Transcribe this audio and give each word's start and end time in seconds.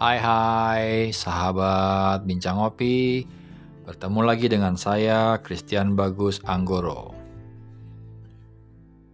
Hai 0.00 0.16
hai 0.16 1.12
sahabat 1.12 2.24
Bincang 2.24 2.56
Ngopi. 2.56 3.20
Bertemu 3.84 4.20
lagi 4.24 4.48
dengan 4.48 4.72
saya 4.72 5.36
Christian 5.44 5.92
Bagus 5.92 6.40
Anggoro. 6.48 7.12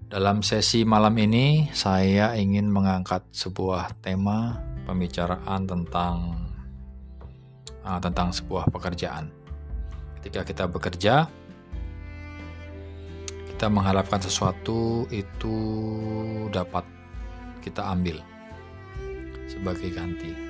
Dalam 0.06 0.46
sesi 0.46 0.86
malam 0.86 1.18
ini 1.18 1.66
saya 1.74 2.38
ingin 2.38 2.70
mengangkat 2.70 3.26
sebuah 3.34 3.98
tema 3.98 4.62
pembicaraan 4.86 5.66
tentang 5.66 6.38
uh, 7.82 7.98
tentang 7.98 8.30
sebuah 8.30 8.70
pekerjaan. 8.70 9.26
Ketika 10.22 10.46
kita 10.46 10.70
bekerja 10.70 11.26
kita 13.26 13.66
mengharapkan 13.66 14.22
sesuatu 14.22 15.02
itu 15.10 15.58
dapat 16.54 16.86
kita 17.58 17.90
ambil 17.90 18.22
sebagai 19.50 19.90
ganti. 19.90 20.45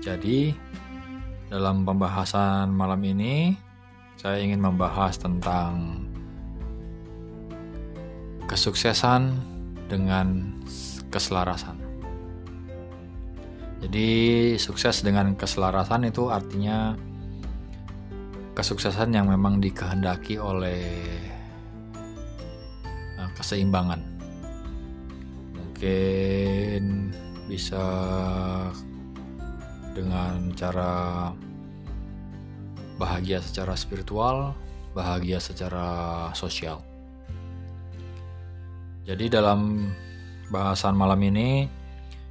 Jadi, 0.00 0.56
dalam 1.52 1.84
pembahasan 1.84 2.72
malam 2.72 3.04
ini, 3.04 3.52
saya 4.16 4.40
ingin 4.40 4.64
membahas 4.64 5.20
tentang 5.20 6.04
kesuksesan 8.48 9.36
dengan 9.92 10.56
keselarasan. 11.12 11.76
Jadi, 13.84 14.08
sukses 14.56 15.04
dengan 15.04 15.36
keselarasan 15.36 16.08
itu 16.08 16.32
artinya 16.32 16.96
kesuksesan 18.56 19.12
yang 19.12 19.28
memang 19.28 19.60
dikehendaki 19.60 20.40
oleh 20.40 20.84
eh, 23.20 23.30
keseimbangan. 23.36 24.00
Mungkin 25.56 26.82
bisa 27.48 27.84
dengan 30.00 30.56
cara 30.56 31.28
bahagia 32.96 33.44
secara 33.44 33.76
spiritual, 33.76 34.56
bahagia 34.96 35.36
secara 35.36 36.28
sosial. 36.32 36.80
Jadi 39.04 39.28
dalam 39.28 39.92
bahasan 40.48 40.96
malam 40.96 41.20
ini 41.20 41.68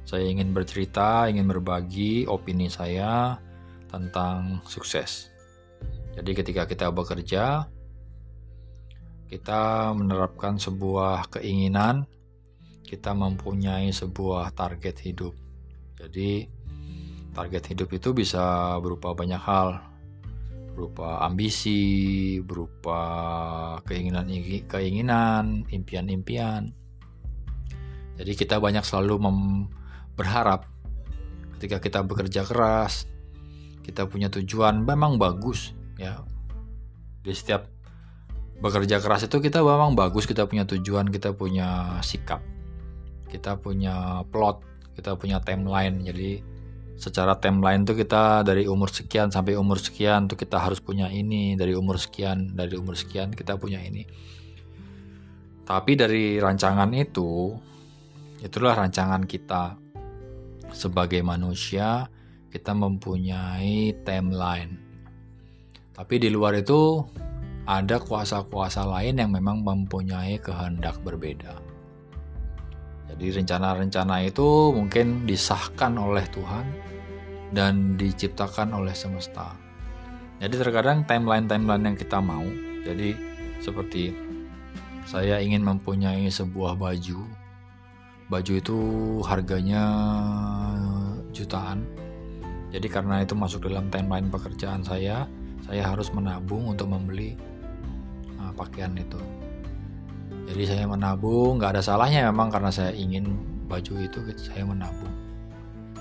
saya 0.02 0.26
ingin 0.26 0.50
bercerita, 0.50 1.30
ingin 1.30 1.46
berbagi 1.46 2.26
opini 2.26 2.66
saya 2.66 3.38
tentang 3.86 4.58
sukses. 4.66 5.30
Jadi 6.18 6.34
ketika 6.34 6.66
kita 6.66 6.90
bekerja, 6.90 7.70
kita 9.30 9.94
menerapkan 9.94 10.58
sebuah 10.58 11.30
keinginan, 11.38 12.02
kita 12.82 13.14
mempunyai 13.14 13.94
sebuah 13.94 14.50
target 14.50 14.98
hidup. 15.06 15.34
Jadi 15.94 16.59
target 17.32 17.70
hidup 17.70 17.88
itu 17.94 18.10
bisa 18.14 18.76
berupa 18.82 19.14
banyak 19.14 19.40
hal. 19.40 19.80
Berupa 20.74 21.20
ambisi 21.26 22.38
berupa 22.40 23.00
keinginan 23.84 24.30
keinginan 24.70 25.66
impian-impian. 25.68 26.72
Jadi 28.20 28.32
kita 28.36 28.60
banyak 28.60 28.84
selalu 28.84 29.16
berharap 30.14 30.68
ketika 31.56 31.80
kita 31.80 32.00
bekerja 32.04 32.44
keras 32.44 33.08
kita 33.80 34.04
punya 34.06 34.28
tujuan 34.28 34.84
memang 34.84 35.16
bagus 35.16 35.72
ya. 35.96 36.22
Di 37.20 37.32
setiap 37.36 37.68
bekerja 38.60 39.00
keras 39.00 39.24
itu 39.24 39.40
kita 39.40 39.64
memang 39.64 39.96
bagus 39.96 40.28
kita 40.28 40.44
punya 40.44 40.68
tujuan 40.68 41.08
kita 41.08 41.32
punya 41.32 41.96
sikap 42.04 42.44
kita 43.30 43.56
punya 43.56 44.26
plot 44.28 44.60
kita 44.98 45.16
punya 45.16 45.40
timeline. 45.40 46.02
Jadi 46.04 46.59
secara 47.00 47.40
timeline 47.40 47.88
tuh 47.88 47.96
kita 47.96 48.44
dari 48.44 48.68
umur 48.68 48.92
sekian 48.92 49.32
sampai 49.32 49.56
umur 49.56 49.80
sekian 49.80 50.28
tuh 50.28 50.36
kita 50.36 50.60
harus 50.60 50.84
punya 50.84 51.08
ini 51.08 51.56
dari 51.56 51.72
umur 51.72 51.96
sekian 51.96 52.52
dari 52.52 52.76
umur 52.76 52.92
sekian 52.92 53.32
kita 53.32 53.56
punya 53.56 53.80
ini. 53.80 54.04
Tapi 55.64 55.96
dari 55.96 56.36
rancangan 56.36 56.92
itu 56.92 57.56
itulah 58.44 58.76
rancangan 58.76 59.24
kita. 59.24 59.80
Sebagai 60.70 61.24
manusia 61.24 62.04
kita 62.52 62.76
mempunyai 62.76 63.96
timeline. 64.04 64.76
Tapi 65.96 66.14
di 66.20 66.28
luar 66.28 66.60
itu 66.60 67.00
ada 67.64 67.96
kuasa-kuasa 67.96 68.84
lain 68.84 69.24
yang 69.24 69.32
memang 69.32 69.64
mempunyai 69.64 70.36
kehendak 70.36 71.00
berbeda. 71.00 71.58
Jadi 73.10 73.26
rencana-rencana 73.42 74.22
itu 74.22 74.70
mungkin 74.70 75.26
disahkan 75.26 75.98
oleh 75.98 76.22
Tuhan 76.30 76.89
dan 77.50 77.98
diciptakan 77.98 78.74
oleh 78.74 78.94
semesta. 78.94 79.54
Jadi 80.40 80.54
terkadang 80.56 81.04
timeline-timeline 81.04 81.92
yang 81.92 81.96
kita 81.98 82.16
mau, 82.22 82.46
jadi 82.80 83.12
seperti 83.60 84.16
saya 85.04 85.42
ingin 85.42 85.60
mempunyai 85.60 86.30
sebuah 86.32 86.78
baju. 86.80 87.20
Baju 88.30 88.52
itu 88.54 88.78
harganya 89.26 89.84
jutaan. 91.34 91.82
Jadi 92.70 92.86
karena 92.86 93.26
itu 93.26 93.34
masuk 93.34 93.66
dalam 93.66 93.90
timeline 93.90 94.30
pekerjaan 94.30 94.86
saya, 94.86 95.26
saya 95.66 95.82
harus 95.82 96.14
menabung 96.14 96.70
untuk 96.70 96.86
membeli 96.86 97.34
uh, 98.38 98.54
pakaian 98.54 98.94
itu. 98.94 99.18
Jadi 100.46 100.62
saya 100.66 100.86
menabung, 100.86 101.58
nggak 101.58 101.78
ada 101.78 101.82
salahnya 101.82 102.30
memang 102.30 102.48
karena 102.48 102.70
saya 102.70 102.94
ingin 102.94 103.34
baju 103.66 103.98
itu, 103.98 104.18
saya 104.38 104.62
menabung 104.62 105.10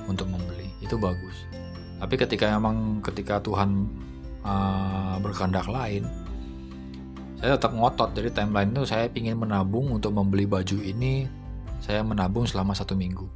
untuk 0.05 0.29
membeli 0.29 0.68
itu 0.79 0.95
bagus. 0.95 1.47
Tapi 1.99 2.15
ketika 2.15 2.47
memang 2.55 3.03
ketika 3.03 3.43
Tuhan 3.43 3.87
uh, 4.43 5.19
berkehendak 5.19 5.67
lain 5.67 6.07
saya 7.39 7.55
tetap 7.55 7.71
ngotot. 7.71 8.11
Jadi 8.15 8.35
timeline 8.35 8.71
itu 8.75 8.83
saya 8.83 9.07
ingin 9.15 9.39
menabung 9.39 9.95
untuk 9.95 10.11
membeli 10.11 10.43
baju 10.43 10.77
ini 10.83 11.23
saya 11.79 12.03
menabung 12.03 12.43
selama 12.43 12.75
satu 12.75 12.95
minggu. 12.99 13.27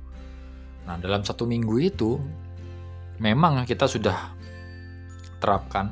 Nah 0.83 0.99
dalam 0.99 1.23
satu 1.23 1.47
minggu 1.47 1.75
itu 1.79 2.19
memang 3.23 3.63
kita 3.63 3.87
sudah 3.87 4.35
terapkan 5.39 5.91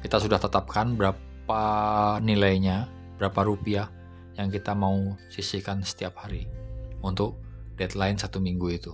kita 0.00 0.20
sudah 0.20 0.40
tetapkan 0.40 0.96
berapa 0.96 1.62
nilainya 2.20 2.88
berapa 3.16 3.44
rupiah 3.44 3.88
yang 4.36 4.52
kita 4.52 4.76
mau 4.76 5.16
sisihkan 5.32 5.80
setiap 5.84 6.20
hari 6.20 6.44
untuk 7.00 7.40
deadline 7.76 8.20
satu 8.20 8.40
minggu 8.40 8.68
itu 8.72 8.92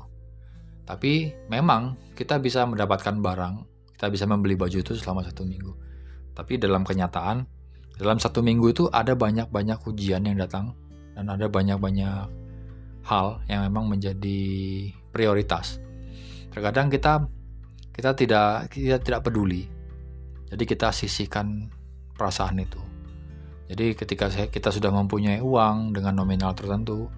tapi 0.82 1.30
memang 1.46 2.12
kita 2.18 2.42
bisa 2.42 2.66
mendapatkan 2.66 3.14
barang, 3.22 3.54
kita 3.96 4.06
bisa 4.10 4.24
membeli 4.26 4.58
baju 4.58 4.78
itu 4.82 4.92
selama 4.98 5.22
satu 5.22 5.46
minggu. 5.46 5.72
Tapi 6.32 6.58
dalam 6.58 6.82
kenyataan, 6.82 7.46
dalam 7.96 8.18
satu 8.18 8.42
minggu 8.42 8.66
itu 8.72 8.84
ada 8.90 9.14
banyak-banyak 9.14 9.78
ujian 9.86 10.26
yang 10.26 10.34
datang 10.40 10.74
dan 11.14 11.28
ada 11.30 11.46
banyak-banyak 11.46 12.26
hal 13.06 13.26
yang 13.46 13.66
memang 13.68 13.86
menjadi 13.90 14.40
prioritas. 15.14 15.78
Terkadang 16.50 16.90
kita 16.90 17.26
kita 17.92 18.10
tidak 18.16 18.72
kita 18.72 18.98
tidak 18.98 19.20
peduli. 19.22 19.68
Jadi 20.52 20.64
kita 20.68 20.92
sisihkan 20.92 21.68
perasaan 22.16 22.60
itu. 22.60 22.80
Jadi 23.72 23.96
ketika 23.96 24.28
kita 24.28 24.68
sudah 24.68 24.92
mempunyai 24.92 25.40
uang 25.40 25.96
dengan 25.96 26.12
nominal 26.20 26.52
tertentu, 26.52 27.08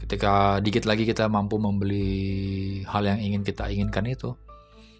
ketika 0.00 0.58
dikit 0.64 0.88
lagi 0.88 1.04
kita 1.04 1.28
mampu 1.28 1.60
membeli 1.60 2.80
hal 2.88 3.04
yang 3.04 3.20
ingin 3.20 3.42
kita 3.44 3.68
inginkan 3.68 4.08
itu 4.08 4.32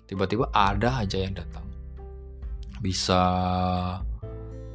tiba-tiba 0.05 0.53
ada 0.53 1.01
aja 1.01 1.17
yang 1.17 1.33
datang. 1.33 1.65
Bisa 2.81 3.21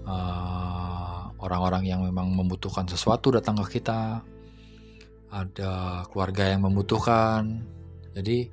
uh, 0.05 1.19
orang-orang 1.41 1.83
uh, 1.85 1.89
yang 1.93 2.01
memang 2.05 2.33
membutuhkan 2.33 2.89
sesuatu 2.89 3.33
datang 3.35 3.59
ke 3.65 3.79
kita. 3.79 4.23
Ada 5.29 6.05
keluarga 6.07 6.47
yang 6.47 6.63
membutuhkan. 6.63 7.65
Jadi 8.15 8.47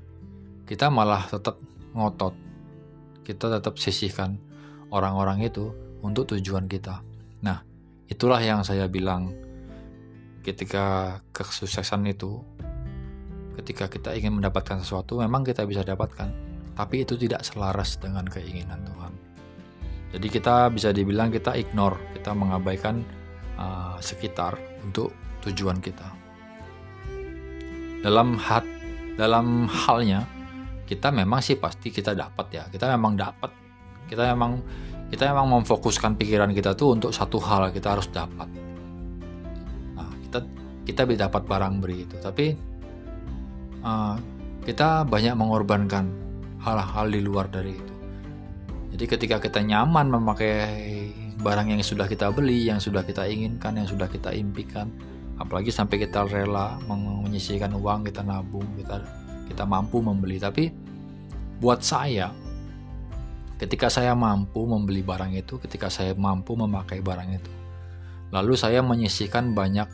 kita 0.66 0.90
malah 0.90 1.24
tetap 1.30 1.56
ngotot. 1.94 2.34
Kita 3.22 3.46
tetap 3.46 3.78
sisihkan 3.78 4.34
orang-orang 4.90 5.46
itu 5.46 5.70
untuk 6.02 6.34
tujuan 6.34 6.66
kita. 6.66 7.00
Nah 7.46 7.62
itulah 8.10 8.42
yang 8.42 8.66
saya 8.66 8.90
bilang 8.90 9.30
ketika 10.42 11.18
kesuksesan 11.30 12.02
itu 12.10 12.42
ketika 13.56 13.86
kita 13.86 14.10
ingin 14.18 14.34
mendapatkan 14.34 14.82
sesuatu 14.82 15.22
memang 15.22 15.46
kita 15.46 15.62
bisa 15.64 15.86
dapatkan. 15.86 16.50
Tapi 16.72 17.04
itu 17.04 17.14
tidak 17.20 17.44
selaras 17.44 18.00
dengan 18.00 18.24
keinginan 18.26 18.80
Tuhan. 18.82 19.12
Jadi 20.12 20.26
kita 20.28 20.68
bisa 20.72 20.88
dibilang 20.90 21.28
kita 21.32 21.56
ignore 21.56 22.16
kita 22.16 22.32
mengabaikan 22.32 23.04
uh, 23.56 23.96
sekitar 24.02 24.58
untuk 24.84 25.12
tujuan 25.46 25.78
kita. 25.78 26.08
Dalam 28.02 28.34
hat 28.40 28.66
dalam 29.14 29.68
halnya 29.68 30.26
kita 30.88 31.12
memang 31.12 31.44
sih 31.44 31.60
pasti 31.60 31.92
kita 31.92 32.16
dapat 32.16 32.46
ya. 32.50 32.64
Kita 32.66 32.88
memang 32.90 33.14
dapat. 33.14 33.52
Kita 34.08 34.26
memang 34.32 34.52
kita 35.12 35.28
memang 35.28 35.60
memfokuskan 35.60 36.16
pikiran 36.16 36.56
kita 36.56 36.72
tuh 36.72 36.96
untuk 36.96 37.12
satu 37.12 37.36
hal 37.36 37.68
kita 37.68 37.92
harus 37.92 38.08
dapat 38.08 38.61
kita 40.32 40.40
kita 40.88 41.02
bisa 41.04 41.28
dapat 41.28 41.44
barang 41.44 41.74
beri 41.84 42.08
itu 42.08 42.16
tapi 42.24 42.56
uh, 43.84 44.16
kita 44.64 45.04
banyak 45.04 45.34
mengorbankan 45.36 46.08
hal-hal 46.62 47.06
di 47.10 47.20
luar 47.20 47.50
dari 47.50 47.74
itu. 47.74 47.94
Jadi 48.94 49.04
ketika 49.08 49.36
kita 49.42 49.60
nyaman 49.60 50.06
memakai 50.06 50.52
barang 51.42 51.74
yang 51.74 51.82
sudah 51.82 52.06
kita 52.06 52.30
beli, 52.30 52.70
yang 52.70 52.78
sudah 52.78 53.02
kita 53.02 53.26
inginkan, 53.26 53.74
yang 53.74 53.88
sudah 53.88 54.06
kita 54.06 54.30
impikan, 54.30 54.86
apalagi 55.42 55.74
sampai 55.74 56.06
kita 56.06 56.22
rela 56.30 56.78
menyisihkan 56.86 57.74
uang, 57.74 58.06
kita 58.06 58.22
nabung, 58.22 58.68
kita 58.78 59.02
kita 59.50 59.64
mampu 59.66 59.98
membeli. 59.98 60.38
Tapi 60.38 60.70
buat 61.58 61.82
saya, 61.82 62.30
ketika 63.58 63.90
saya 63.90 64.14
mampu 64.14 64.62
membeli 64.62 65.02
barang 65.02 65.34
itu, 65.34 65.58
ketika 65.58 65.90
saya 65.90 66.14
mampu 66.14 66.54
memakai 66.54 67.02
barang 67.02 67.30
itu, 67.34 67.52
lalu 68.30 68.54
saya 68.54 68.84
menyisihkan 68.84 69.50
banyak 69.50 69.88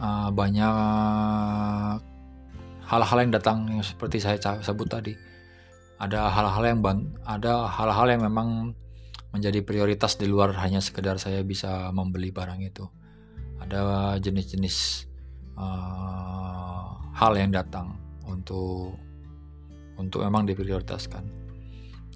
uh, 0.00 0.28
banyak 0.32 0.74
hal-hal 2.90 3.18
yang 3.22 3.32
datang 3.32 3.58
yang 3.70 3.84
seperti 3.84 4.18
saya 4.18 4.40
sebut 4.40 4.88
tadi. 4.90 5.14
Ada 6.00 6.32
hal-hal 6.32 6.64
yang 6.64 6.80
ada 7.28 7.68
hal-hal 7.68 8.08
yang 8.08 8.24
memang 8.24 8.72
menjadi 9.30 9.62
prioritas 9.62 10.18
di 10.18 10.26
luar 10.26 10.56
hanya 10.58 10.82
sekedar 10.82 11.20
saya 11.20 11.44
bisa 11.46 11.92
membeli 11.94 12.34
barang 12.34 12.60
itu. 12.64 12.88
Ada 13.60 14.16
jenis-jenis 14.18 15.06
uh, 15.60 16.88
hal 17.14 17.32
yang 17.36 17.52
datang 17.52 17.94
untuk 18.26 18.96
untuk 20.00 20.24
memang 20.24 20.48
diprioritaskan. 20.48 21.22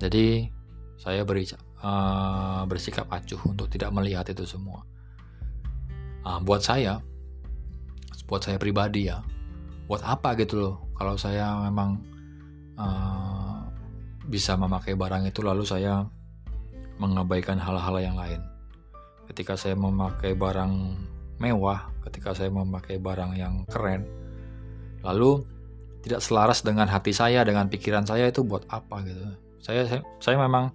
Jadi 0.00 0.48
saya 0.96 1.22
beri 1.22 1.44
uh, 1.84 2.64
bersikap 2.64 3.06
acuh 3.12 3.38
untuk 3.46 3.68
tidak 3.68 3.92
melihat 3.92 4.24
itu 4.32 4.48
semua. 4.48 4.82
Uh, 6.24 6.40
buat 6.40 6.64
saya 6.64 7.04
buat 8.34 8.42
saya 8.42 8.58
pribadi 8.58 9.06
ya 9.06 9.22
buat 9.86 10.02
apa 10.02 10.34
gitu 10.34 10.58
loh 10.58 10.74
kalau 10.98 11.14
saya 11.14 11.54
memang 11.70 12.02
uh, 12.74 13.62
bisa 14.26 14.58
memakai 14.58 14.98
barang 14.98 15.28
itu 15.28 15.38
lalu 15.44 15.62
saya 15.62 16.02
mengabaikan 16.98 17.58
hal-hal 17.58 17.96
yang 18.00 18.16
lain. 18.16 18.40
Ketika 19.28 19.56
saya 19.56 19.74
memakai 19.74 20.36
barang 20.36 20.72
mewah, 21.40 21.90
ketika 22.08 22.36
saya 22.36 22.52
memakai 22.52 23.00
barang 23.00 23.34
yang 23.34 23.64
keren, 23.68 24.04
lalu 25.00 25.42
tidak 26.04 26.20
selaras 26.20 26.60
dengan 26.60 26.88
hati 26.88 27.16
saya, 27.16 27.42
dengan 27.42 27.68
pikiran 27.68 28.04
saya 28.04 28.28
itu 28.28 28.44
buat 28.44 28.68
apa 28.68 29.00
gitu. 29.04 29.20
Saya 29.64 29.88
saya, 29.88 30.00
saya 30.20 30.36
memang 30.36 30.72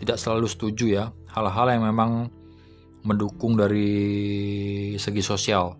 tidak 0.00 0.20
selalu 0.20 0.46
setuju 0.48 0.86
ya 0.88 1.04
hal-hal 1.32 1.66
yang 1.72 1.84
memang 1.88 2.28
mendukung 3.00 3.56
dari 3.56 3.88
segi 5.00 5.24
sosial. 5.24 5.76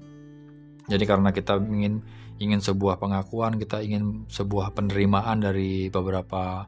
Jadi 0.90 1.04
karena 1.06 1.31
kita 1.31 1.62
ingin 1.62 2.02
ingin 2.42 2.58
sebuah 2.58 2.98
pengakuan, 2.98 3.54
kita 3.62 3.78
ingin 3.78 4.26
sebuah 4.26 4.75
penerimaan 4.75 5.38
dari 5.38 5.87
beberapa 5.87 6.66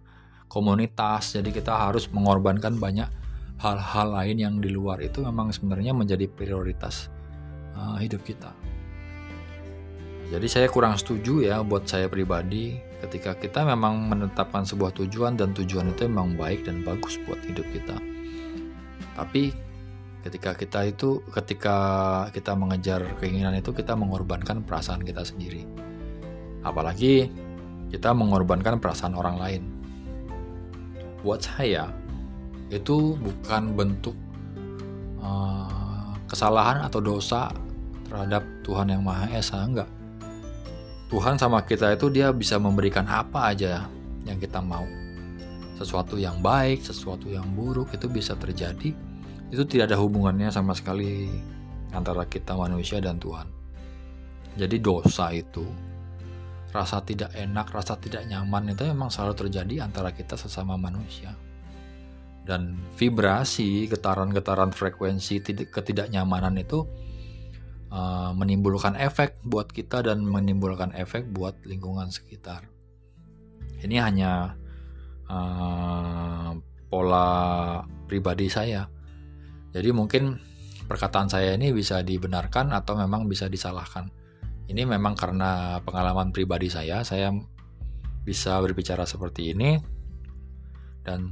komunitas 0.53 1.41
jadi 1.41 1.49
kita 1.49 1.73
harus 1.73 2.13
mengorbankan 2.13 2.77
banyak 2.77 3.09
hal-hal 3.57 4.09
lain 4.13 4.37
yang 4.37 4.55
di 4.61 4.69
luar 4.69 5.01
itu 5.01 5.25
memang 5.25 5.49
sebenarnya 5.49 5.97
menjadi 5.97 6.29
prioritas 6.29 7.09
uh, 7.73 7.97
hidup 7.97 8.21
kita. 8.21 8.53
Jadi 10.29 10.47
saya 10.49 10.69
kurang 10.69 11.01
setuju 11.01 11.41
ya 11.41 11.65
buat 11.65 11.89
saya 11.89 12.09
pribadi 12.13 12.77
ketika 13.01 13.33
kita 13.37 13.65
memang 13.65 14.13
menetapkan 14.13 14.65
sebuah 14.69 14.93
tujuan 15.01 15.41
dan 15.41 15.57
tujuan 15.57 15.93
itu 15.93 16.05
memang 16.05 16.37
baik 16.37 16.69
dan 16.69 16.85
bagus 16.85 17.17
buat 17.25 17.41
hidup 17.49 17.65
kita. 17.73 17.97
Tapi 19.17 19.72
ketika 20.23 20.55
kita 20.55 20.87
itu 20.87 21.19
ketika 21.35 21.77
kita 22.31 22.55
mengejar 22.55 23.03
keinginan 23.19 23.59
itu 23.59 23.75
kita 23.75 23.99
mengorbankan 23.99 24.63
perasaan 24.63 25.03
kita 25.03 25.27
sendiri. 25.27 25.67
Apalagi 26.63 27.27
kita 27.91 28.15
mengorbankan 28.15 28.79
perasaan 28.79 29.19
orang 29.19 29.37
lain. 29.37 29.63
Buat 31.27 31.43
saya 31.43 31.91
itu 32.71 33.19
bukan 33.19 33.75
bentuk 33.77 34.17
uh, 35.21 36.15
kesalahan 36.31 36.87
atau 36.87 37.03
dosa 37.03 37.53
terhadap 38.09 38.47
Tuhan 38.65 38.95
yang 38.95 39.03
Maha 39.03 39.29
Esa 39.35 39.61
enggak. 39.61 39.91
Tuhan 41.13 41.37
sama 41.37 41.61
kita 41.67 41.93
itu 41.93 42.09
dia 42.09 42.33
bisa 42.33 42.57
memberikan 42.57 43.05
apa 43.05 43.53
aja 43.53 43.85
yang 44.25 44.39
kita 44.41 44.63
mau. 44.63 44.87
Sesuatu 45.77 46.15
yang 46.17 46.39
baik 46.41 46.81
sesuatu 46.87 47.27
yang 47.27 47.45
buruk 47.53 47.91
itu 47.91 48.07
bisa 48.07 48.39
terjadi 48.39 48.95
itu 49.53 49.63
tidak 49.69 49.93
ada 49.93 50.01
hubungannya 50.01 50.49
sama 50.49 50.73
sekali 50.73 51.29
antara 51.93 52.25
kita 52.25 52.57
manusia 52.57 52.99
dan 52.99 53.21
Tuhan 53.21 53.47
jadi 54.57 54.77
dosa 54.81 55.33
itu 55.33 55.65
rasa 56.73 57.05
tidak 57.05 57.37
enak, 57.37 57.69
rasa 57.69 58.01
tidak 58.01 58.25
nyaman 58.25 58.73
itu 58.73 58.89
memang 58.89 59.13
selalu 59.13 59.47
terjadi 59.47 59.85
antara 59.85 60.17
kita 60.17 60.41
sesama 60.41 60.81
manusia. 60.81 61.37
Dan 62.43 62.75
vibrasi, 62.99 63.87
getaran-getaran 63.87 64.75
frekuensi 64.75 65.45
ketidaknyamanan 65.69 66.59
itu 66.59 66.83
uh, 67.93 68.33
menimbulkan 68.35 68.99
efek 68.99 69.39
buat 69.47 69.71
kita 69.71 70.11
dan 70.11 70.25
menimbulkan 70.27 70.91
efek 70.97 71.29
buat 71.31 71.61
lingkungan 71.63 72.11
sekitar. 72.11 72.67
Ini 73.85 73.97
hanya 74.03 74.59
uh, 75.29 76.51
pola 76.91 77.29
pribadi 78.09 78.51
saya. 78.51 78.89
Jadi 79.73 79.89
mungkin 79.91 80.37
perkataan 80.87 81.33
saya 81.33 81.57
ini 81.57 81.73
bisa 81.73 82.05
dibenarkan 82.05 82.71
atau 82.77 82.97
memang 82.97 83.25
bisa 83.25 83.49
disalahkan 83.49 84.13
ini 84.73 84.89
memang 84.89 85.13
karena 85.13 85.83
pengalaman 85.83 86.31
pribadi 86.31 86.73
saya, 86.73 87.05
saya 87.05 87.29
bisa 88.25 88.57
berbicara 88.63 89.03
seperti 89.03 89.53
ini 89.53 89.77
dan 91.05 91.29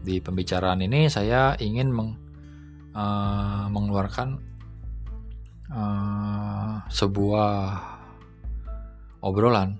di 0.00 0.22
pembicaraan 0.22 0.80
ini 0.80 1.10
saya 1.10 1.58
ingin 1.60 1.90
meng, 1.90 2.14
uh, 2.94 3.66
mengeluarkan 3.68 4.40
uh, 5.74 6.86
sebuah 6.86 7.52
obrolan 9.20 9.76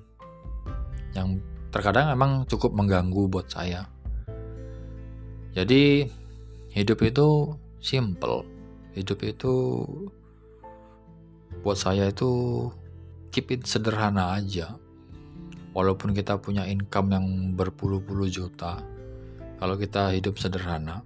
yang 1.17 1.41
terkadang 1.71 2.13
memang 2.13 2.45
cukup 2.51 2.75
mengganggu 2.75 3.31
buat 3.31 3.47
saya. 3.49 3.87
Jadi 5.57 6.05
hidup 6.77 6.99
itu 7.05 7.57
simple, 7.83 8.47
hidup 8.95 9.19
itu 9.27 9.83
buat 11.61 11.77
saya 11.77 12.09
itu 12.09 12.71
keep 13.35 13.51
it 13.51 13.67
sederhana 13.67 14.39
aja. 14.39 14.79
Walaupun 15.73 16.13
kita 16.13 16.37
punya 16.37 16.69
income 16.69 17.09
yang 17.17 17.27
berpuluh-puluh 17.57 18.29
juta 18.29 18.85
kalau 19.57 19.75
kita 19.81 20.13
hidup 20.13 20.37
sederhana 20.37 21.01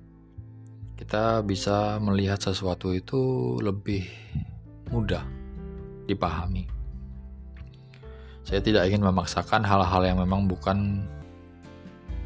kita 0.98 1.44
bisa 1.44 2.02
melihat 2.02 2.40
sesuatu 2.40 2.90
itu 2.90 3.54
lebih 3.60 4.08
mudah 4.90 5.22
dipahami. 6.08 6.66
Saya 8.42 8.58
tidak 8.64 8.88
ingin 8.90 9.04
memaksakan 9.04 9.60
hal-hal 9.60 10.02
yang 10.02 10.18
memang 10.18 10.48
bukan 10.50 11.04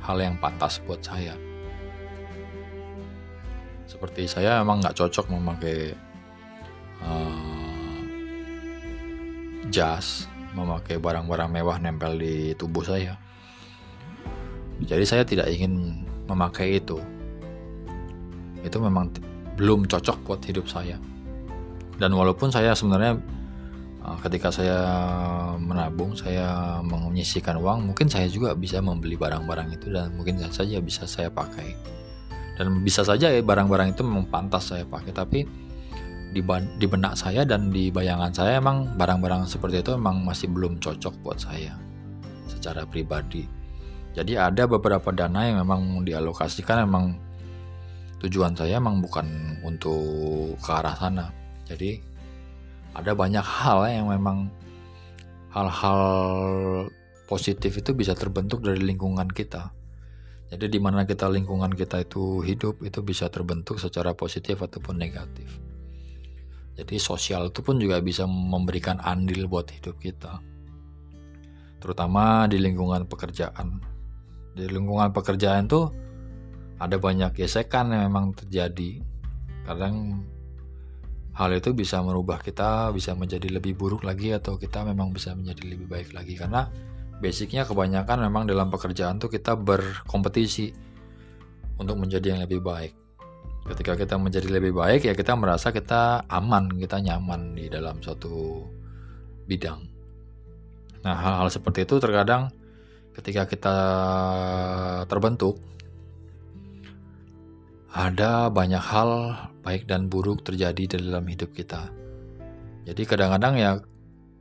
hal 0.01 0.17
yang 0.17 0.39
pantas 0.41 0.81
buat 0.87 1.03
saya 1.03 1.37
seperti 4.01 4.25
saya 4.33 4.65
memang 4.65 4.81
nggak 4.81 4.97
cocok 4.97 5.29
memakai 5.29 5.93
uh, 7.05 8.01
jas, 9.69 10.25
memakai 10.57 10.97
barang-barang 10.97 11.53
mewah 11.53 11.77
nempel 11.77 12.17
di 12.17 12.57
tubuh 12.57 12.81
saya. 12.81 13.21
Jadi 14.81 15.05
saya 15.05 15.21
tidak 15.29 15.53
ingin 15.53 16.01
memakai 16.25 16.81
itu. 16.81 16.97
Itu 18.65 18.81
memang 18.81 19.13
belum 19.61 19.85
cocok 19.85 20.25
buat 20.25 20.41
hidup 20.49 20.65
saya. 20.65 20.97
Dan 22.01 22.17
walaupun 22.17 22.49
saya 22.49 22.73
sebenarnya 22.73 23.21
uh, 24.01 24.17
ketika 24.25 24.49
saya 24.49 24.81
menabung, 25.61 26.17
saya 26.17 26.81
menyisihkan 26.81 27.61
uang, 27.61 27.93
mungkin 27.93 28.09
saya 28.09 28.33
juga 28.33 28.57
bisa 28.57 28.81
membeli 28.81 29.21
barang-barang 29.21 29.77
itu 29.77 29.93
dan 29.93 30.17
mungkin 30.17 30.41
saja 30.49 30.81
bisa 30.81 31.05
saya 31.05 31.29
pakai. 31.29 32.01
Dan 32.61 32.85
bisa 32.85 33.01
saja 33.01 33.33
ya 33.33 33.41
barang-barang 33.41 33.97
itu 33.97 34.05
memang 34.05 34.29
pantas 34.29 34.69
saya 34.69 34.85
pakai, 34.85 35.17
tapi 35.17 35.49
di, 36.29 36.45
di 36.77 36.87
benak 36.87 37.17
saya 37.17 37.49
dan 37.49 37.73
di 37.73 37.89
bayangan 37.89 38.37
saya 38.37 38.61
emang 38.61 38.85
barang-barang 39.01 39.49
seperti 39.49 39.81
itu 39.81 39.97
emang 39.97 40.21
masih 40.21 40.53
belum 40.53 40.77
cocok 40.77 41.25
buat 41.25 41.41
saya 41.41 41.73
secara 42.53 42.85
pribadi. 42.85 43.49
Jadi 44.13 44.37
ada 44.37 44.69
beberapa 44.69 45.09
dana 45.09 45.41
yang 45.49 45.65
memang 45.65 46.05
dialokasikan 46.05 46.85
emang 46.85 47.17
tujuan 48.21 48.53
saya 48.53 48.77
emang 48.77 49.01
bukan 49.01 49.25
untuk 49.65 50.61
ke 50.61 50.71
arah 50.71 50.93
sana. 51.01 51.33
Jadi 51.65 51.97
ada 52.93 53.17
banyak 53.17 53.41
hal 53.41 53.89
yang 53.89 54.13
memang 54.13 54.53
hal-hal 55.49 56.03
positif 57.25 57.81
itu 57.81 57.97
bisa 57.97 58.13
terbentuk 58.13 58.61
dari 58.61 58.85
lingkungan 58.85 59.31
kita. 59.31 59.73
Jadi 60.51 60.67
di 60.67 60.81
mana 60.83 61.07
kita 61.07 61.31
lingkungan 61.31 61.71
kita 61.71 62.03
itu 62.03 62.43
hidup 62.43 62.83
itu 62.83 63.01
bisa 63.07 63.31
terbentuk 63.31 63.79
secara 63.79 64.19
positif 64.19 64.59
ataupun 64.59 64.99
negatif. 64.99 65.47
Jadi 66.75 66.99
sosial 66.99 67.55
itu 67.55 67.63
pun 67.63 67.79
juga 67.79 68.03
bisa 68.03 68.27
memberikan 68.27 68.99
andil 68.99 69.47
buat 69.47 69.71
hidup 69.71 70.03
kita. 70.03 70.43
Terutama 71.79 72.51
di 72.51 72.59
lingkungan 72.59 73.07
pekerjaan. 73.07 73.81
di 74.51 74.67
lingkungan 74.67 75.15
pekerjaan 75.15 75.71
tuh 75.71 75.95
ada 76.83 76.99
banyak 76.99 77.39
gesekan 77.39 77.95
yang 77.95 78.11
memang 78.11 78.35
terjadi 78.35 78.99
kadang 79.63 80.27
hal 81.39 81.55
itu 81.55 81.71
bisa 81.71 82.03
merubah 82.03 82.43
kita 82.43 82.91
bisa 82.91 83.15
menjadi 83.15 83.47
lebih 83.47 83.79
buruk 83.79 84.03
lagi 84.03 84.35
atau 84.35 84.59
kita 84.59 84.83
memang 84.83 85.15
bisa 85.15 85.39
menjadi 85.39 85.63
lebih 85.71 85.87
baik 85.87 86.11
lagi 86.11 86.35
karena 86.35 86.67
basicnya 87.21 87.69
kebanyakan 87.69 88.27
memang 88.27 88.49
dalam 88.49 88.73
pekerjaan 88.73 89.21
tuh 89.21 89.29
kita 89.29 89.55
berkompetisi 89.55 90.73
untuk 91.77 91.97
menjadi 92.01 92.35
yang 92.35 92.41
lebih 92.43 92.65
baik. 92.65 92.97
Ketika 93.69 93.93
kita 93.95 94.17
menjadi 94.17 94.49
lebih 94.49 94.73
baik 94.73 95.05
ya 95.05 95.13
kita 95.13 95.37
merasa 95.37 95.69
kita 95.71 96.25
aman 96.27 96.73
kita 96.81 96.97
nyaman 96.99 97.55
di 97.55 97.69
dalam 97.69 98.01
suatu 98.01 98.65
bidang. 99.45 99.85
Nah 101.05 101.17
hal-hal 101.17 101.53
seperti 101.53 101.85
itu 101.85 102.01
terkadang 102.01 102.49
ketika 103.15 103.45
kita 103.45 103.77
terbentuk 105.07 105.61
ada 107.91 108.49
banyak 108.49 108.81
hal 108.81 109.35
baik 109.61 109.85
dan 109.85 110.09
buruk 110.09 110.41
terjadi 110.41 110.89
di 110.89 110.97
dalam 110.97 111.27
hidup 111.29 111.53
kita. 111.53 111.93
Jadi 112.89 113.03
kadang-kadang 113.05 113.55
ya 113.61 113.71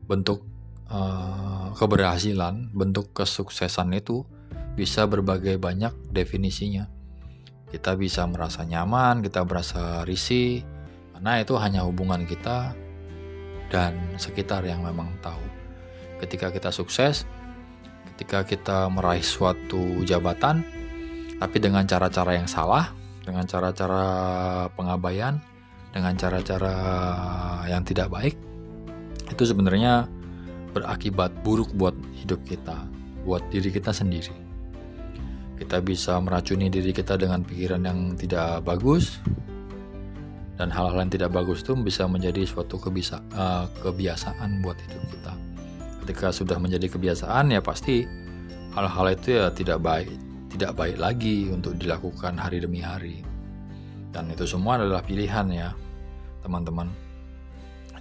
bentuk 0.07 0.48
uh, 0.89 1.71
keberhasilan 1.77 2.73
bentuk 2.73 3.13
kesuksesan 3.13 3.93
itu 3.95 4.25
bisa 4.73 5.05
berbagai 5.09 5.57
banyak 5.57 5.91
definisinya 6.11 6.99
kita 7.69 7.93
bisa 7.93 8.25
merasa 8.25 8.65
nyaman, 8.65 9.21
kita 9.21 9.45
merasa 9.45 10.01
risih, 10.03 10.65
karena 11.13 11.41
itu 11.41 11.53
hanya 11.61 11.85
hubungan 11.85 12.25
kita 12.25 12.73
dan 13.69 13.93
sekitar 14.17 14.65
yang 14.65 14.81
memang 14.81 15.13
tahu. 15.21 15.41
Ketika 16.17 16.49
kita 16.49 16.73
sukses, 16.73 17.29
ketika 18.13 18.41
kita 18.43 18.89
meraih 18.89 19.21
suatu 19.23 20.01
jabatan, 20.01 20.65
tapi 21.37 21.57
dengan 21.61 21.85
cara-cara 21.85 22.35
yang 22.35 22.49
salah, 22.49 22.89
dengan 23.21 23.45
cara-cara 23.45 24.05
pengabaian, 24.73 25.37
dengan 25.93 26.17
cara-cara 26.17 26.73
yang 27.69 27.85
tidak 27.85 28.09
baik, 28.09 28.33
itu 29.29 29.43
sebenarnya 29.45 30.09
berakibat 30.71 31.33
buruk 31.41 31.69
buat 31.73 31.95
hidup 32.21 32.41
kita, 32.45 32.85
buat 33.25 33.41
diri 33.49 33.73
kita 33.73 33.93
sendiri. 33.93 34.33
Kita 35.59 35.83
bisa 35.83 36.15
meracuni 36.23 36.71
diri 36.71 36.95
kita 36.95 37.19
dengan 37.19 37.43
pikiran 37.43 37.83
yang 37.83 38.15
tidak 38.15 38.63
bagus 38.63 39.19
dan 40.55 40.71
hal-hal 40.71 41.03
yang 41.03 41.11
tidak 41.11 41.31
bagus 41.31 41.63
itu 41.63 41.75
bisa 41.79 42.03
menjadi 42.07 42.43
suatu 42.43 42.79
kebisa, 42.79 43.23
uh, 43.35 43.67
kebiasaan 43.83 44.59
buat 44.59 44.75
hidup 44.75 45.03
kita. 45.11 45.33
Ketika 46.03 46.31
sudah 46.31 46.57
menjadi 46.59 46.87
kebiasaan 46.91 47.51
ya 47.51 47.59
pasti 47.59 48.07
hal-hal 48.75 49.07
itu 49.15 49.39
ya 49.39 49.51
tidak 49.51 49.79
baik 49.83 50.09
tidak 50.49 50.75
baik 50.75 50.97
lagi 50.97 51.47
untuk 51.53 51.77
dilakukan 51.77 52.35
hari 52.35 52.59
demi 52.59 52.81
hari. 52.81 53.21
Dan 54.09 54.33
itu 54.33 54.43
semua 54.49 54.81
adalah 54.81 55.05
pilihan 55.05 55.47
ya 55.53 55.69
teman-teman. 56.41 56.89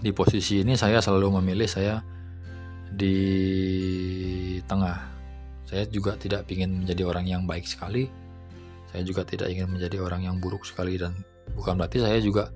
Di 0.01 0.11
posisi 0.11 0.65
ini 0.65 0.75
saya 0.75 0.99
selalu 1.05 1.39
memilih 1.39 1.69
saya 1.69 2.01
di 2.93 3.19
tengah 4.65 4.97
saya 5.69 5.85
juga 5.93 6.17
tidak 6.17 6.49
ingin 6.49 6.85
menjadi 6.85 7.05
orang 7.05 7.29
yang 7.29 7.43
baik 7.45 7.69
sekali. 7.69 8.09
Saya 8.89 9.05
juga 9.05 9.21
tidak 9.29 9.53
ingin 9.53 9.69
menjadi 9.69 10.01
orang 10.01 10.25
yang 10.25 10.41
buruk 10.41 10.65
sekali 10.65 10.97
dan 10.97 11.13
bukan 11.53 11.77
berarti 11.77 12.01
saya 12.01 12.17
juga 12.25 12.49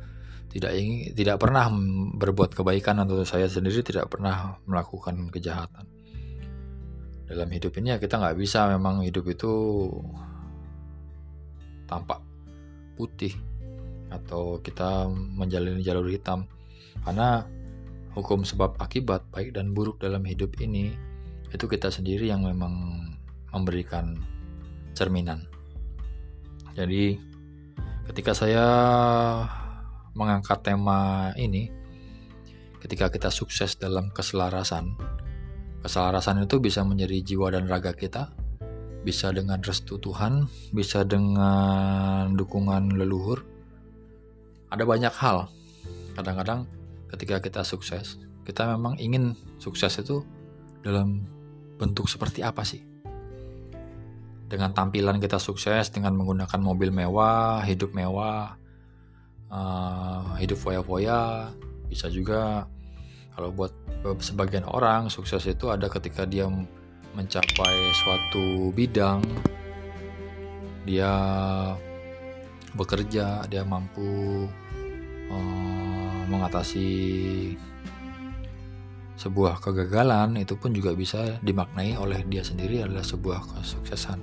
tidak 0.48 0.72
ingin 0.76 1.12
tidak 1.12 1.36
pernah 1.36 1.68
berbuat 2.16 2.56
kebaikan 2.56 3.04
atau 3.04 3.20
saya 3.28 3.48
sendiri 3.52 3.84
tidak 3.84 4.08
pernah 4.08 4.56
melakukan 4.64 5.28
kejahatan. 5.28 5.84
Dalam 7.28 7.48
hidup 7.52 7.72
ini 7.80 7.92
ya 7.92 7.98
kita 8.00 8.16
nggak 8.16 8.36
bisa 8.40 8.68
memang 8.72 9.04
hidup 9.04 9.28
itu 9.28 9.52
tampak 11.84 12.20
putih 12.96 13.36
atau 14.08 14.60
kita 14.60 15.08
menjalani 15.12 15.84
jalur 15.84 16.08
hitam 16.08 16.44
karena 17.04 17.44
hukum 18.12 18.44
sebab 18.44 18.76
akibat 18.76 19.24
baik 19.32 19.56
dan 19.56 19.72
buruk 19.72 20.00
dalam 20.00 20.24
hidup 20.28 20.60
ini 20.60 20.92
itu 21.52 21.64
kita 21.68 21.92
sendiri 21.92 22.28
yang 22.28 22.44
memang 22.44 23.04
memberikan 23.52 24.16
cerminan. 24.96 25.44
Jadi 26.72 27.20
ketika 28.08 28.32
saya 28.32 28.66
mengangkat 30.16 30.64
tema 30.64 31.32
ini, 31.36 31.68
ketika 32.80 33.12
kita 33.12 33.28
sukses 33.28 33.76
dalam 33.76 34.08
keselarasan, 34.12 34.96
keselarasan 35.84 36.44
itu 36.44 36.56
bisa 36.60 36.80
menjadi 36.84 37.20
jiwa 37.20 37.52
dan 37.52 37.68
raga 37.68 37.92
kita, 37.92 38.32
bisa 39.04 39.28
dengan 39.32 39.60
restu 39.60 40.00
Tuhan, 40.00 40.48
bisa 40.72 41.04
dengan 41.04 42.32
dukungan 42.32 42.96
leluhur. 42.96 43.44
Ada 44.72 44.88
banyak 44.88 45.12
hal. 45.20 45.52
Kadang-kadang 46.16 46.64
ketika 47.12 47.38
kita 47.44 47.62
sukses, 47.62 48.16
kita 48.48 48.64
memang 48.64 48.96
ingin 48.96 49.36
sukses 49.60 49.92
itu 50.00 50.24
dalam 50.82 51.28
bentuk 51.76 52.08
seperti 52.08 52.40
apa 52.42 52.64
sih? 52.64 52.92
dengan 54.52 54.76
tampilan 54.76 55.16
kita 55.16 55.40
sukses 55.40 55.88
dengan 55.88 56.12
menggunakan 56.12 56.60
mobil 56.60 56.92
mewah, 56.92 57.64
hidup 57.64 57.96
mewah, 57.96 58.52
uh, 59.48 60.36
hidup 60.36 60.60
foya-foya, 60.60 61.48
bisa 61.88 62.12
juga 62.12 62.68
kalau 63.32 63.48
buat 63.48 63.72
sebagian 64.20 64.68
orang 64.68 65.08
sukses 65.08 65.40
itu 65.48 65.72
ada 65.72 65.88
ketika 65.88 66.28
dia 66.28 66.44
mencapai 67.16 67.76
suatu 67.96 68.68
bidang, 68.76 69.24
dia 70.84 71.12
bekerja, 72.76 73.48
dia 73.48 73.64
mampu 73.64 74.44
uh, 75.32 76.20
mengatasi 76.28 76.88
sebuah 79.16 79.62
kegagalan 79.62 80.34
itu 80.40 80.58
pun 80.58 80.74
juga 80.74 80.96
bisa 80.98 81.38
dimaknai 81.46 81.94
oleh 81.94 82.26
dia 82.26 82.42
sendiri 82.42 82.82
adalah 82.82 83.06
sebuah 83.06 83.40
kesuksesan. 83.54 84.18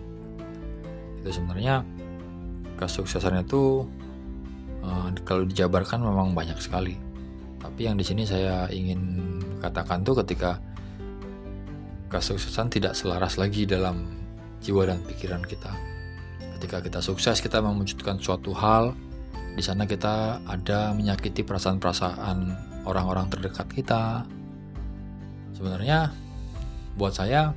Itu 1.24 1.30
sebenarnya 1.32 1.88
kesuksesan 2.76 3.44
itu 3.44 3.88
uh, 4.84 5.08
kalau 5.24 5.48
dijabarkan 5.48 6.04
memang 6.04 6.36
banyak 6.36 6.60
sekali. 6.60 7.00
Tapi 7.60 7.88
yang 7.88 7.96
di 8.00 8.04
sini 8.08 8.24
saya 8.24 8.68
ingin 8.72 9.18
katakan 9.60 10.04
tuh 10.04 10.20
ketika 10.24 10.60
kesuksesan 12.10 12.68
tidak 12.72 12.98
selaras 12.98 13.38
lagi 13.38 13.64
dalam 13.64 14.08
jiwa 14.60 14.84
dan 14.88 15.00
pikiran 15.06 15.44
kita. 15.46 15.72
Ketika 16.60 16.84
kita 16.84 17.00
sukses 17.00 17.40
kita 17.40 17.64
mewujudkan 17.64 18.20
suatu 18.20 18.52
hal 18.52 18.92
di 19.60 19.64
sana 19.68 19.84
kita 19.84 20.40
ada 20.48 20.96
menyakiti 20.96 21.44
perasaan-perasaan 21.44 22.38
orang-orang 22.88 23.28
terdekat 23.28 23.68
kita 23.68 24.24
sebenarnya 25.52 26.16
buat 26.96 27.12
saya 27.12 27.52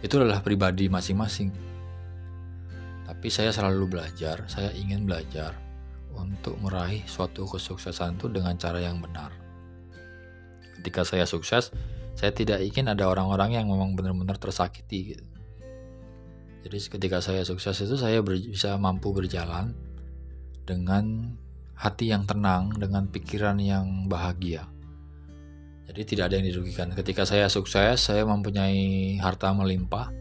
itu 0.00 0.16
adalah 0.16 0.40
pribadi 0.40 0.88
masing-masing 0.88 1.52
tapi 3.12 3.28
saya 3.28 3.52
selalu 3.52 3.92
belajar, 3.92 4.48
saya 4.48 4.72
ingin 4.72 5.04
belajar 5.04 5.52
untuk 6.16 6.56
meraih 6.64 7.04
suatu 7.04 7.44
kesuksesan 7.44 8.16
itu 8.16 8.32
dengan 8.32 8.56
cara 8.56 8.80
yang 8.80 9.04
benar. 9.04 9.36
Ketika 10.80 11.04
saya 11.04 11.28
sukses, 11.28 11.70
saya 12.16 12.32
tidak 12.32 12.64
ingin 12.64 12.88
ada 12.88 13.12
orang-orang 13.12 13.60
yang 13.60 13.68
memang 13.68 13.92
benar-benar 13.92 14.40
tersakiti 14.40 15.12
gitu. 15.12 15.24
Jadi 16.64 16.78
ketika 16.88 17.20
saya 17.20 17.44
sukses 17.44 17.76
itu 17.84 18.00
saya 18.00 18.24
bisa 18.24 18.80
mampu 18.80 19.12
berjalan 19.12 19.76
dengan 20.62 21.34
hati 21.74 22.14
yang 22.14 22.22
tenang, 22.22 22.70
dengan 22.78 23.10
pikiran 23.10 23.58
yang 23.58 24.06
bahagia. 24.06 24.70
Jadi 25.90 26.02
tidak 26.06 26.30
ada 26.30 26.34
yang 26.38 26.46
dirugikan. 26.46 26.88
Ketika 26.94 27.26
saya 27.26 27.50
sukses, 27.50 27.98
saya 27.98 28.22
mempunyai 28.22 29.18
harta 29.18 29.50
melimpah, 29.50 30.14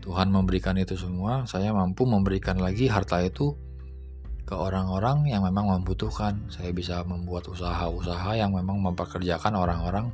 Tuhan 0.00 0.32
memberikan 0.32 0.74
itu 0.80 0.96
semua, 0.96 1.44
saya 1.44 1.70
mampu 1.76 2.08
memberikan 2.08 2.56
lagi 2.56 2.88
harta 2.88 3.20
itu 3.20 3.52
ke 4.48 4.56
orang-orang 4.56 5.28
yang 5.28 5.44
memang 5.44 5.68
membutuhkan. 5.68 6.48
Saya 6.48 6.72
bisa 6.72 7.04
membuat 7.04 7.44
usaha-usaha 7.52 8.32
yang 8.40 8.56
memang 8.56 8.80
memperkerjakan 8.80 9.52
orang-orang 9.52 10.08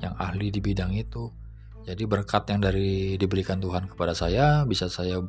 yang 0.00 0.16
ahli 0.16 0.48
di 0.48 0.64
bidang 0.64 0.96
itu. 0.96 1.28
Jadi 1.84 2.08
berkat 2.08 2.48
yang 2.48 2.64
dari 2.64 3.20
diberikan 3.20 3.60
Tuhan 3.60 3.84
kepada 3.92 4.16
saya 4.16 4.64
bisa 4.64 4.88
saya 4.88 5.20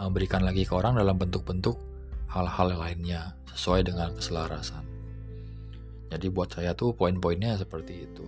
eh, 0.00 0.08
berikan 0.08 0.40
lagi 0.40 0.64
ke 0.64 0.72
orang 0.72 0.96
dalam 0.96 1.20
bentuk-bentuk 1.20 1.91
hal-hal 2.32 2.68
lainnya 2.80 3.36
sesuai 3.52 3.84
dengan 3.92 4.16
keselarasan. 4.16 4.84
Jadi 6.08 6.26
buat 6.28 6.52
saya 6.52 6.72
tuh 6.72 6.96
poin-poinnya 6.96 7.60
seperti 7.60 8.08
itu. 8.08 8.26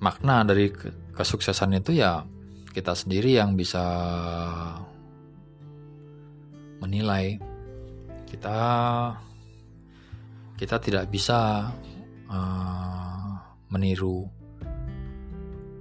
Makna 0.00 0.44
dari 0.44 0.68
kesuksesan 1.16 1.76
itu 1.80 1.96
ya 1.96 2.24
kita 2.72 2.92
sendiri 2.92 3.40
yang 3.40 3.56
bisa 3.56 3.80
menilai 6.84 7.40
kita 8.28 8.60
kita 10.60 10.76
tidak 10.80 11.04
bisa 11.08 11.72
uh, 12.28 13.32
meniru 13.72 14.28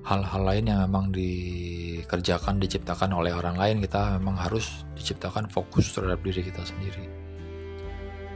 hal-hal 0.06 0.44
lain 0.46 0.70
yang 0.70 0.80
memang 0.86 1.10
dikerjakan 1.10 2.62
diciptakan 2.62 3.10
oleh 3.18 3.34
orang 3.34 3.58
lain 3.58 3.82
kita 3.82 4.22
memang 4.22 4.38
harus 4.38 4.86
diciptakan 4.94 5.50
fokus 5.50 5.98
terhadap 5.98 6.22
diri 6.22 6.46
kita 6.46 6.62
sendiri. 6.62 7.10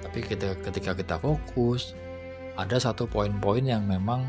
Tapi 0.02 0.20
kita, 0.26 0.58
ketika 0.66 0.98
kita 0.98 1.16
fokus 1.22 1.94
ada 2.58 2.82
satu 2.82 3.06
poin-poin 3.06 3.62
yang 3.62 3.86
memang 3.86 4.26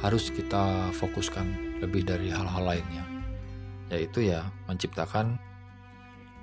harus 0.00 0.32
kita 0.32 0.88
fokuskan 0.96 1.78
lebih 1.84 2.08
dari 2.08 2.32
hal-hal 2.32 2.64
lainnya 2.64 3.04
yaitu 3.92 4.32
ya 4.32 4.48
menciptakan 4.64 5.36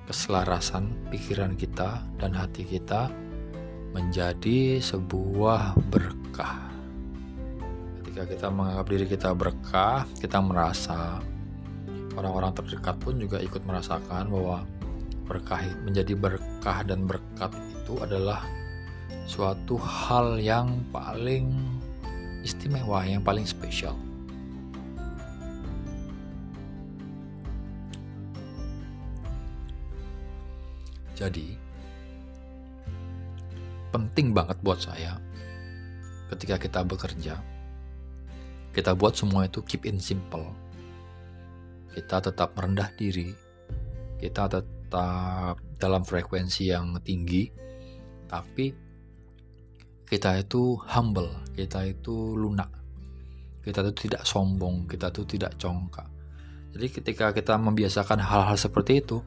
keselarasan 0.06 0.94
pikiran 1.10 1.58
kita 1.58 2.06
dan 2.22 2.36
hati 2.36 2.68
kita 2.68 3.10
menjadi 3.96 4.78
sebuah 4.84 5.74
berkah 5.90 6.67
ketika 8.18 8.34
kita 8.34 8.50
menganggap 8.50 8.88
diri 8.90 9.06
kita 9.06 9.30
berkah, 9.38 10.02
kita 10.18 10.42
merasa 10.42 11.22
orang-orang 12.18 12.50
terdekat 12.50 12.98
pun 12.98 13.14
juga 13.22 13.38
ikut 13.38 13.62
merasakan 13.62 14.34
bahwa 14.34 14.66
berkah 15.30 15.62
menjadi 15.86 16.18
berkah 16.18 16.82
dan 16.82 17.06
berkat 17.06 17.54
itu 17.54 17.94
adalah 18.02 18.42
suatu 19.30 19.78
hal 19.78 20.42
yang 20.42 20.82
paling 20.90 21.54
istimewa, 22.42 23.06
yang 23.06 23.22
paling 23.22 23.46
spesial. 23.46 23.94
Jadi, 31.14 31.54
penting 33.94 34.34
banget 34.34 34.58
buat 34.66 34.82
saya 34.82 35.22
ketika 36.34 36.58
kita 36.58 36.82
bekerja 36.82 37.57
kita 38.78 38.94
buat 38.94 39.18
semua 39.18 39.50
itu 39.50 39.66
keep 39.66 39.90
in 39.90 39.98
simple. 39.98 40.46
Kita 41.98 42.22
tetap 42.22 42.54
merendah 42.54 42.94
diri, 42.94 43.34
kita 44.22 44.46
tetap 44.46 45.58
dalam 45.82 46.06
frekuensi 46.06 46.70
yang 46.70 46.94
tinggi, 47.02 47.50
tapi 48.30 48.70
kita 50.06 50.38
itu 50.38 50.78
humble, 50.94 51.34
kita 51.58 51.90
itu 51.90 52.38
lunak, 52.38 52.70
kita 53.66 53.82
itu 53.82 54.06
tidak 54.06 54.30
sombong, 54.30 54.86
kita 54.86 55.10
itu 55.10 55.26
tidak 55.26 55.58
congkak. 55.58 56.06
Jadi 56.78 56.88
ketika 57.02 57.34
kita 57.34 57.58
membiasakan 57.58 58.22
hal-hal 58.22 58.62
seperti 58.62 59.02
itu, 59.02 59.26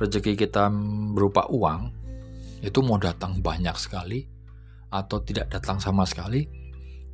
rezeki 0.00 0.40
kita 0.40 0.72
berupa 1.12 1.44
uang 1.52 1.92
itu 2.64 2.80
mau 2.80 2.96
datang 2.96 3.44
banyak 3.44 3.76
sekali 3.76 4.24
atau 4.88 5.20
tidak 5.20 5.52
datang 5.52 5.76
sama 5.76 6.08
sekali, 6.08 6.59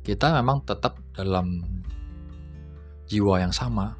kita 0.07 0.31
memang 0.39 0.63
tetap 0.63 0.95
dalam 1.11 1.67
jiwa 3.11 3.43
yang 3.43 3.51
sama. 3.51 3.91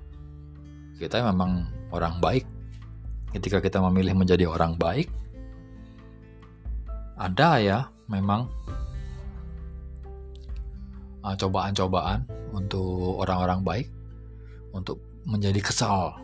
Kita 0.95 1.19
memang 1.19 1.67
orang 1.91 2.23
baik. 2.23 2.47
Ketika 3.35 3.59
kita 3.59 3.83
memilih 3.83 4.15
menjadi 4.15 4.47
orang 4.47 4.79
baik, 4.79 5.11
ada 7.19 7.59
ya 7.59 7.79
memang 8.07 8.47
uh, 11.27 11.35
cobaan-cobaan 11.35 12.23
untuk 12.55 13.19
orang-orang 13.19 13.59
baik 13.67 13.87
untuk 14.71 15.03
menjadi 15.27 15.59
kesal. 15.59 16.15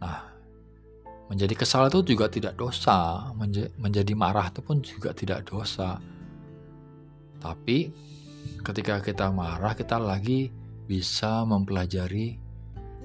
Nah, 0.00 0.24
menjadi 1.28 1.52
kesal 1.52 1.92
itu 1.92 2.16
juga 2.16 2.32
tidak 2.32 2.56
dosa, 2.56 3.28
menjadi 3.76 4.16
marah 4.16 4.48
itu 4.48 4.64
pun 4.64 4.80
juga 4.80 5.12
tidak 5.12 5.44
dosa. 5.44 6.00
Tapi 7.38 8.07
ketika 8.62 9.00
kita 9.00 9.32
marah 9.32 9.72
kita 9.72 9.96
lagi 9.96 10.52
bisa 10.88 11.44
mempelajari 11.44 12.40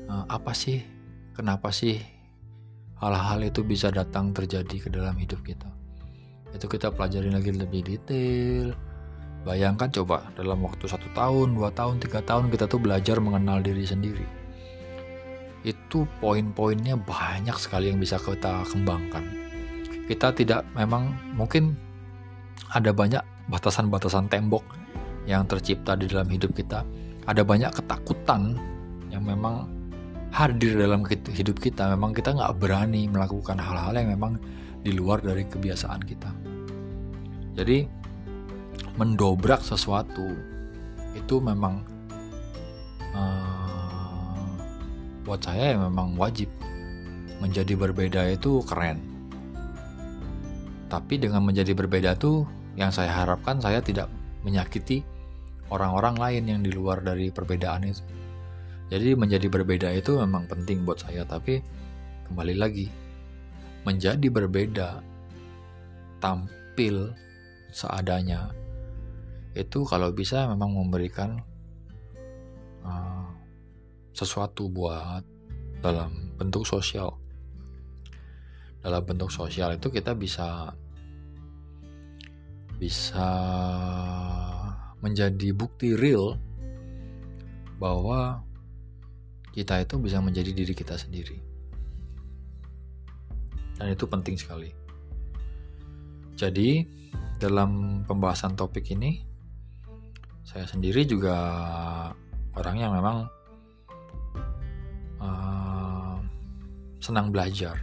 uh, 0.07 0.25
apa 0.27 0.51
sih 0.55 0.79
kenapa 1.35 1.71
sih 1.71 1.99
hal-hal 3.03 3.43
itu 3.43 3.67
bisa 3.67 3.91
datang 3.91 4.31
terjadi 4.31 4.87
ke 4.87 4.89
dalam 4.91 5.15
hidup 5.19 5.43
kita. 5.43 5.67
Itu 6.55 6.71
kita 6.71 6.93
pelajari 6.95 7.27
lagi 7.33 7.51
lebih 7.51 7.83
detail. 7.83 8.71
Bayangkan 9.43 9.91
coba 9.91 10.31
dalam 10.39 10.63
waktu 10.63 10.87
satu 10.87 11.11
tahun 11.11 11.59
dua 11.59 11.67
tahun 11.75 11.99
tiga 11.99 12.23
tahun 12.23 12.47
kita 12.47 12.71
tuh 12.71 12.79
belajar 12.79 13.19
mengenal 13.19 13.59
diri 13.59 13.83
sendiri. 13.83 14.23
Itu 15.67 16.07
poin-poinnya 16.23 16.95
banyak 16.95 17.55
sekali 17.59 17.91
yang 17.91 17.99
bisa 17.99 18.15
kita 18.15 18.63
kembangkan. 18.71 19.23
Kita 20.07 20.31
tidak 20.31 20.63
memang 20.75 21.11
mungkin 21.35 21.75
ada 22.71 22.95
banyak 22.95 23.19
batasan-batasan 23.51 24.31
tembok 24.31 24.63
yang 25.23 25.47
tercipta 25.47 25.95
di 25.95 26.07
dalam 26.07 26.27
hidup 26.27 26.51
kita. 26.51 26.83
Ada 27.23 27.41
banyak 27.47 27.71
ketakutan 27.71 28.59
yang 29.07 29.23
memang 29.23 29.69
hadir 30.33 30.75
dalam 30.75 31.05
hidup 31.07 31.57
kita. 31.61 31.87
Memang 31.93 32.11
kita 32.11 32.35
nggak 32.35 32.57
berani 32.59 33.07
melakukan 33.07 33.55
hal-hal 33.55 33.93
yang 33.95 34.11
memang 34.17 34.41
di 34.83 34.91
luar 34.91 35.23
dari 35.23 35.47
kebiasaan 35.47 36.01
kita. 36.03 36.31
Jadi 37.53 37.87
mendobrak 38.99 39.61
sesuatu 39.61 40.33
itu 41.13 41.35
memang 41.39 41.85
uh, 43.13 44.49
buat 45.23 45.39
saya 45.39 45.77
ya 45.77 45.77
memang 45.79 46.17
wajib. 46.19 46.49
Menjadi 47.39 47.75
berbeda 47.75 48.27
itu 48.31 48.63
keren. 48.63 49.03
Tapi 50.87 51.19
dengan 51.19 51.43
menjadi 51.43 51.75
berbeda 51.75 52.15
tuh 52.15 52.47
yang 52.79 52.89
saya 52.89 53.11
harapkan 53.11 53.59
saya 53.59 53.83
tidak 53.83 54.07
menyakiti 54.47 55.03
orang-orang 55.71 56.15
lain 56.19 56.43
yang 56.49 56.59
di 56.65 56.71
luar 56.73 56.99
dari 56.99 57.31
perbedaan 57.31 57.87
itu. 57.87 58.03
Jadi 58.91 59.15
menjadi 59.15 59.47
berbeda 59.47 59.89
itu 59.95 60.19
memang 60.19 60.45
penting 60.45 60.83
buat 60.83 60.99
saya, 60.99 61.23
tapi 61.23 61.63
kembali 62.27 62.55
lagi 62.59 62.87
menjadi 63.83 64.27
berbeda, 64.31 64.89
tampil 66.23 67.11
seadanya 67.73 68.53
itu 69.53 69.85
kalau 69.85 70.09
bisa 70.09 70.49
memang 70.49 70.73
memberikan 70.73 71.37
uh, 72.81 73.29
sesuatu 74.13 74.65
buat 74.69 75.21
dalam 75.81 76.33
bentuk 76.37 76.65
sosial. 76.65 77.13
Dalam 78.83 79.03
bentuk 79.05 79.31
sosial 79.31 79.77
itu 79.77 79.87
kita 79.93 80.11
bisa 80.17 80.73
bisa 82.81 83.29
menjadi 85.03 85.51
bukti 85.51 85.99
real 85.99 86.39
bahwa 87.75 88.39
kita 89.51 89.83
itu 89.83 89.99
bisa 89.99 90.23
menjadi 90.23 90.55
diri 90.55 90.71
kita 90.71 90.95
sendiri. 90.95 91.37
Dan 93.75 93.91
itu 93.91 94.07
penting 94.07 94.39
sekali. 94.39 94.71
Jadi, 96.39 96.87
dalam 97.35 98.01
pembahasan 98.07 98.55
topik 98.55 98.95
ini, 98.95 99.19
saya 100.47 100.63
sendiri 100.63 101.03
juga 101.03 101.35
orang 102.55 102.75
yang 102.79 102.91
memang 102.95 103.17
uh, 105.19 106.17
senang 107.03 107.27
belajar. 107.29 107.75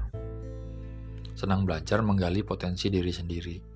Senang 1.36 1.68
belajar 1.68 2.00
menggali 2.00 2.40
potensi 2.40 2.88
diri 2.88 3.12
sendiri 3.12 3.69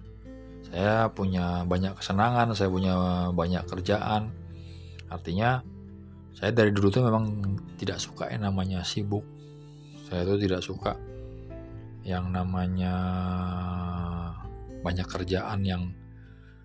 saya 0.74 1.06
punya 1.06 1.62
banyak 1.62 1.94
kesenangan 1.94 2.50
saya 2.50 2.66
punya 2.66 3.30
banyak 3.30 3.62
kerjaan. 3.62 4.34
Artinya 5.06 5.62
saya 6.34 6.50
dari 6.50 6.74
dulu 6.74 6.90
tuh 6.90 7.06
memang 7.06 7.30
tidak 7.78 8.02
suka 8.02 8.26
yang 8.26 8.50
namanya 8.50 8.82
sibuk. 8.82 9.22
Saya 10.10 10.26
tuh 10.26 10.34
tidak 10.34 10.66
suka 10.66 10.98
yang 12.02 12.26
namanya 12.34 12.90
banyak 14.82 15.06
kerjaan 15.06 15.62
yang 15.62 15.94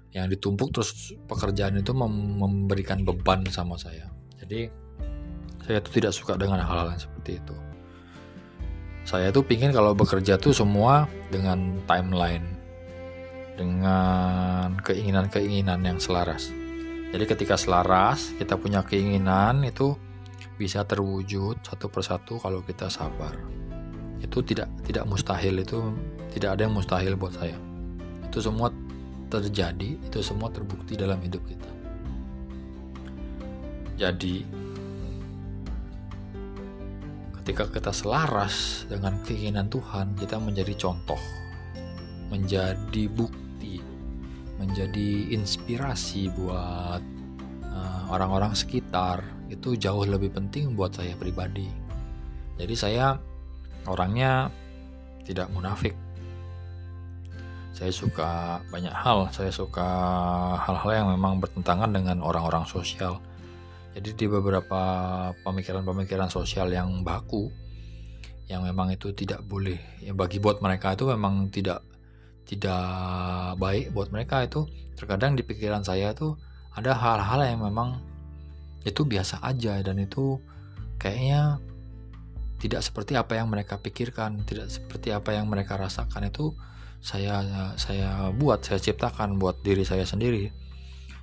yang 0.10 0.26
ditumpuk 0.26 0.74
terus 0.74 1.14
pekerjaan 1.30 1.78
itu 1.78 1.94
memberikan 1.94 3.06
beban 3.06 3.46
sama 3.54 3.78
saya. 3.78 4.10
Jadi 4.42 4.74
saya 5.70 5.86
tuh 5.86 5.94
tidak 5.94 6.18
suka 6.18 6.34
dengan 6.34 6.66
hal-hal 6.66 6.98
yang 6.98 7.02
seperti 7.06 7.38
itu. 7.38 7.56
Saya 9.06 9.30
tuh 9.30 9.46
pingin 9.46 9.70
kalau 9.70 9.94
bekerja 9.94 10.42
tuh 10.42 10.50
semua 10.50 11.06
dengan 11.30 11.78
timeline 11.86 12.59
dengan 13.60 14.80
keinginan-keinginan 14.80 15.84
yang 15.84 16.00
selaras. 16.00 16.48
Jadi 17.12 17.26
ketika 17.28 17.60
selaras, 17.60 18.32
kita 18.40 18.56
punya 18.56 18.88
keinginan 18.88 19.68
itu 19.68 20.00
bisa 20.56 20.88
terwujud 20.88 21.60
satu 21.60 21.92
persatu 21.92 22.40
kalau 22.40 22.64
kita 22.64 22.88
sabar. 22.88 23.36
Itu 24.24 24.40
tidak 24.48 24.72
tidak 24.88 25.04
mustahil 25.04 25.60
itu 25.60 25.92
tidak 26.32 26.56
ada 26.56 26.62
yang 26.70 26.76
mustahil 26.76 27.20
buat 27.20 27.36
saya. 27.36 27.58
Itu 28.24 28.40
semua 28.40 28.72
terjadi, 29.28 30.00
itu 30.00 30.20
semua 30.24 30.48
terbukti 30.48 30.96
dalam 30.96 31.20
hidup 31.20 31.44
kita. 31.44 31.72
Jadi 34.00 34.48
ketika 37.42 37.68
kita 37.68 37.92
selaras 37.92 38.88
dengan 38.88 39.20
keinginan 39.28 39.68
Tuhan, 39.68 40.16
kita 40.16 40.38
menjadi 40.40 40.72
contoh, 40.78 41.20
menjadi 42.30 43.10
bukti 43.10 43.49
menjadi 44.60 45.32
inspirasi 45.32 46.28
buat 46.36 47.00
uh, 47.64 48.04
orang-orang 48.12 48.52
sekitar 48.52 49.24
itu 49.48 49.80
jauh 49.80 50.04
lebih 50.04 50.36
penting 50.36 50.76
buat 50.76 50.92
saya 50.92 51.16
pribadi. 51.16 51.66
Jadi 52.60 52.76
saya 52.76 53.16
orangnya 53.88 54.52
tidak 55.24 55.48
munafik. 55.56 55.96
Saya 57.72 57.96
suka 57.96 58.60
banyak 58.68 58.92
hal, 58.92 59.32
saya 59.32 59.48
suka 59.56 59.88
hal-hal 60.60 60.92
yang 60.92 61.08
memang 61.16 61.40
bertentangan 61.40 61.96
dengan 61.96 62.20
orang-orang 62.20 62.68
sosial. 62.68 63.24
Jadi 63.96 64.20
di 64.20 64.26
beberapa 64.28 64.82
pemikiran-pemikiran 65.48 66.28
sosial 66.28 66.68
yang 66.76 67.08
baku, 67.08 67.48
yang 68.52 68.68
memang 68.68 68.92
itu 68.92 69.16
tidak 69.16 69.40
boleh, 69.48 69.80
ya 70.04 70.12
bagi 70.12 70.44
buat 70.44 70.60
mereka 70.60 71.00
itu 71.00 71.08
memang 71.08 71.48
tidak 71.48 71.80
tidak 72.50 73.54
baik 73.62 73.94
buat 73.94 74.10
mereka 74.10 74.42
itu 74.42 74.66
terkadang 74.98 75.38
di 75.38 75.46
pikiran 75.46 75.86
saya 75.86 76.10
itu 76.18 76.34
ada 76.74 76.98
hal-hal 76.98 77.46
yang 77.46 77.62
memang 77.62 78.02
itu 78.82 79.06
biasa 79.06 79.46
aja 79.46 79.78
dan 79.86 80.02
itu 80.02 80.42
kayaknya 80.98 81.62
tidak 82.60 82.84
seperti 82.84 83.16
apa 83.16 83.40
yang 83.40 83.48
mereka 83.48 83.80
pikirkan, 83.80 84.44
tidak 84.44 84.68
seperti 84.68 85.16
apa 85.16 85.32
yang 85.32 85.48
mereka 85.48 85.80
rasakan 85.80 86.28
itu 86.28 86.52
saya 87.00 87.40
saya 87.80 88.36
buat, 88.36 88.68
saya 88.68 88.84
ciptakan 88.84 89.40
buat 89.40 89.64
diri 89.64 89.88
saya 89.88 90.04
sendiri. 90.04 90.52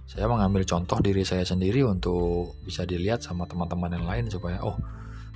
Saya 0.09 0.31
mengambil 0.33 0.65
contoh 0.65 0.97
diri 1.05 1.27
saya 1.29 1.45
sendiri 1.45 1.85
untuk 1.85 2.57
bisa 2.65 2.89
dilihat 2.89 3.21
sama 3.21 3.45
teman-teman 3.45 3.93
yang 3.93 4.07
lain 4.09 4.25
supaya 4.33 4.63
oh 4.65 4.79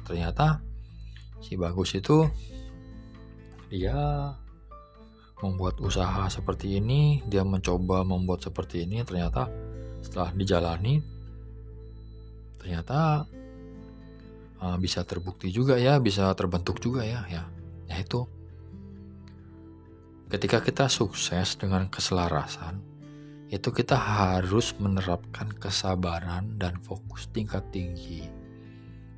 ternyata 0.08 0.64
si 1.44 1.58
bagus 1.60 1.92
itu 1.98 2.24
dia 3.68 3.92
membuat 5.40 5.80
usaha 5.80 6.28
seperti 6.28 6.78
ini, 6.80 7.24
dia 7.28 7.44
mencoba 7.44 8.04
membuat 8.04 8.44
seperti 8.44 8.84
ini, 8.84 9.00
ternyata 9.04 9.48
setelah 10.00 10.32
dijalani, 10.32 11.00
ternyata 12.60 13.24
uh, 14.60 14.76
bisa 14.76 15.04
terbukti 15.04 15.48
juga 15.48 15.80
ya, 15.80 15.96
bisa 16.00 16.28
terbentuk 16.36 16.80
juga 16.80 17.04
ya, 17.04 17.24
ya, 17.28 17.48
ya 17.88 17.96
itu. 17.96 18.24
Ketika 20.30 20.62
kita 20.62 20.86
sukses 20.86 21.58
dengan 21.58 21.90
keselarasan, 21.90 22.78
itu 23.50 23.74
kita 23.74 23.98
harus 23.98 24.78
menerapkan 24.78 25.50
kesabaran 25.50 26.54
dan 26.54 26.78
fokus 26.78 27.26
tingkat 27.34 27.66
tinggi. 27.74 28.30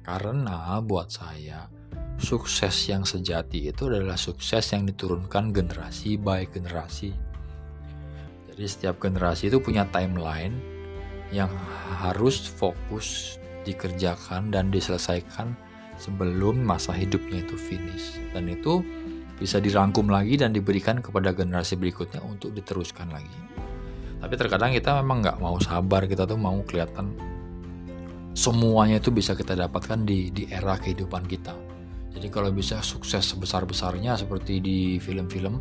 Karena 0.01 0.81
buat 0.81 1.13
saya, 1.13 1.69
sukses 2.23 2.87
yang 2.87 3.03
sejati 3.03 3.75
itu 3.75 3.91
adalah 3.91 4.15
sukses 4.15 4.63
yang 4.71 4.87
diturunkan 4.87 5.51
generasi 5.51 6.15
by 6.15 6.47
generasi. 6.47 7.11
Jadi 8.53 8.65
setiap 8.69 9.03
generasi 9.03 9.51
itu 9.51 9.59
punya 9.59 9.83
timeline 9.91 10.55
yang 11.35 11.51
harus 11.99 12.47
fokus 12.47 13.37
dikerjakan 13.67 14.55
dan 14.55 14.71
diselesaikan 14.71 15.59
sebelum 15.99 16.63
masa 16.63 16.95
hidupnya 16.95 17.43
itu 17.43 17.59
finish. 17.59 18.23
Dan 18.31 18.47
itu 18.47 18.87
bisa 19.41 19.59
dirangkum 19.59 20.07
lagi 20.07 20.39
dan 20.39 20.55
diberikan 20.55 21.03
kepada 21.03 21.35
generasi 21.35 21.75
berikutnya 21.75 22.23
untuk 22.23 22.55
diteruskan 22.55 23.11
lagi. 23.11 23.41
Tapi 24.23 24.35
terkadang 24.39 24.71
kita 24.71 25.03
memang 25.03 25.27
nggak 25.27 25.43
mau 25.43 25.59
sabar, 25.59 26.07
kita 26.07 26.23
tuh 26.23 26.39
mau 26.39 26.55
kelihatan 26.63 27.11
semuanya 28.33 29.03
itu 29.03 29.11
bisa 29.11 29.35
kita 29.35 29.59
dapatkan 29.59 30.07
di, 30.07 30.31
di 30.31 30.49
era 30.49 30.79
kehidupan 30.79 31.27
kita 31.27 31.72
jadi 32.13 32.29
kalau 32.29 32.53
bisa 32.53 32.79
sukses 32.85 33.25
sebesar-besarnya 33.25 34.21
seperti 34.21 34.61
di 34.61 34.79
film-film 35.01 35.59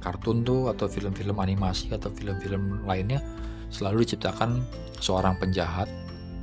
kartun 0.00 0.46
tuh 0.46 0.72
atau 0.72 0.88
film-film 0.88 1.36
animasi 1.36 1.92
atau 1.92 2.08
film-film 2.08 2.86
lainnya 2.88 3.20
selalu 3.68 4.08
diciptakan 4.08 4.64
seorang 4.98 5.36
penjahat 5.36 5.86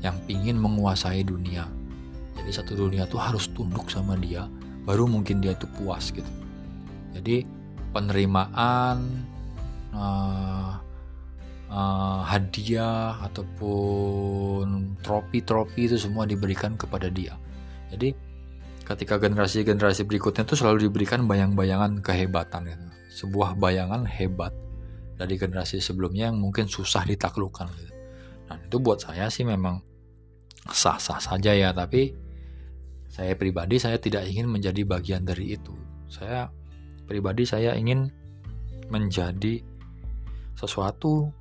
yang 0.06 0.16
ingin 0.30 0.60
menguasai 0.62 1.26
dunia. 1.26 1.66
Jadi 2.38 2.52
satu 2.54 2.78
dunia 2.78 3.10
tuh 3.10 3.18
harus 3.18 3.50
tunduk 3.50 3.90
sama 3.90 4.14
dia, 4.20 4.46
baru 4.86 5.10
mungkin 5.10 5.42
dia 5.42 5.58
tuh 5.58 5.72
puas 5.82 6.14
gitu. 6.14 6.30
Jadi 7.16 7.48
penerimaan 7.96 9.26
uh, 9.96 10.78
uh, 11.72 12.22
hadiah 12.28 13.18
ataupun 13.24 15.00
trofi-trofi 15.02 15.90
itu 15.90 15.98
semua 15.98 16.28
diberikan 16.30 16.78
kepada 16.78 17.08
dia. 17.10 17.40
Jadi 17.90 18.14
ketika 18.86 19.18
generasi-generasi 19.18 20.06
berikutnya 20.06 20.46
itu 20.46 20.54
selalu 20.54 20.88
diberikan 20.88 21.26
bayang-bayangan 21.26 22.06
kehebatan 22.06 22.70
gitu. 22.70 22.86
sebuah 23.26 23.58
bayangan 23.58 24.06
hebat 24.06 24.54
dari 25.16 25.40
generasi 25.40 25.80
sebelumnya 25.82 26.30
yang 26.30 26.38
mungkin 26.38 26.70
susah 26.70 27.08
ditaklukkan 27.08 27.66
gitu. 27.82 27.94
Nah 28.52 28.62
itu 28.62 28.78
buat 28.78 29.02
saya 29.02 29.32
sih 29.32 29.48
memang 29.48 29.82
sah-sah 30.70 31.18
saja 31.18 31.56
ya 31.56 31.72
tapi 31.72 32.14
saya 33.10 33.34
pribadi 33.40 33.80
saya 33.80 33.96
tidak 33.98 34.28
ingin 34.28 34.52
menjadi 34.52 34.84
bagian 34.86 35.24
dari 35.24 35.56
itu. 35.56 35.74
Saya 36.12 36.52
pribadi 37.08 37.48
saya 37.48 37.74
ingin 37.74 38.12
menjadi 38.92 39.64
sesuatu 40.60 41.32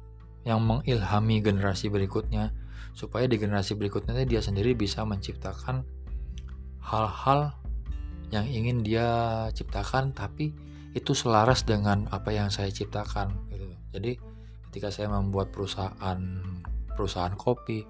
yang 0.46 0.62
mengilhami 0.62 1.42
generasi 1.42 1.90
berikutnya 1.90 2.54
supaya 2.94 3.26
di 3.26 3.36
generasi 3.36 3.74
berikutnya 3.74 4.14
dia 4.22 4.38
sendiri 4.38 4.78
bisa 4.78 5.02
menciptakan 5.02 5.82
hal-hal 6.84 7.56
yang 8.28 8.44
ingin 8.44 8.84
dia 8.84 9.08
ciptakan 9.56 10.12
tapi 10.12 10.52
itu 10.94 11.16
selaras 11.16 11.66
dengan 11.66 12.06
apa 12.12 12.30
yang 12.30 12.52
saya 12.52 12.70
ciptakan 12.70 13.50
gitu. 13.50 13.66
Jadi 13.96 14.12
ketika 14.70 14.92
saya 14.92 15.10
membuat 15.10 15.50
perusahaan 15.50 16.20
perusahaan 16.94 17.34
kopi, 17.34 17.82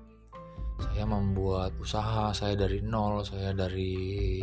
saya 0.81 1.05
membuat 1.05 1.77
usaha 1.77 2.33
saya 2.33 2.57
dari 2.57 2.81
nol, 2.81 3.27
saya 3.27 3.53
dari 3.53 4.41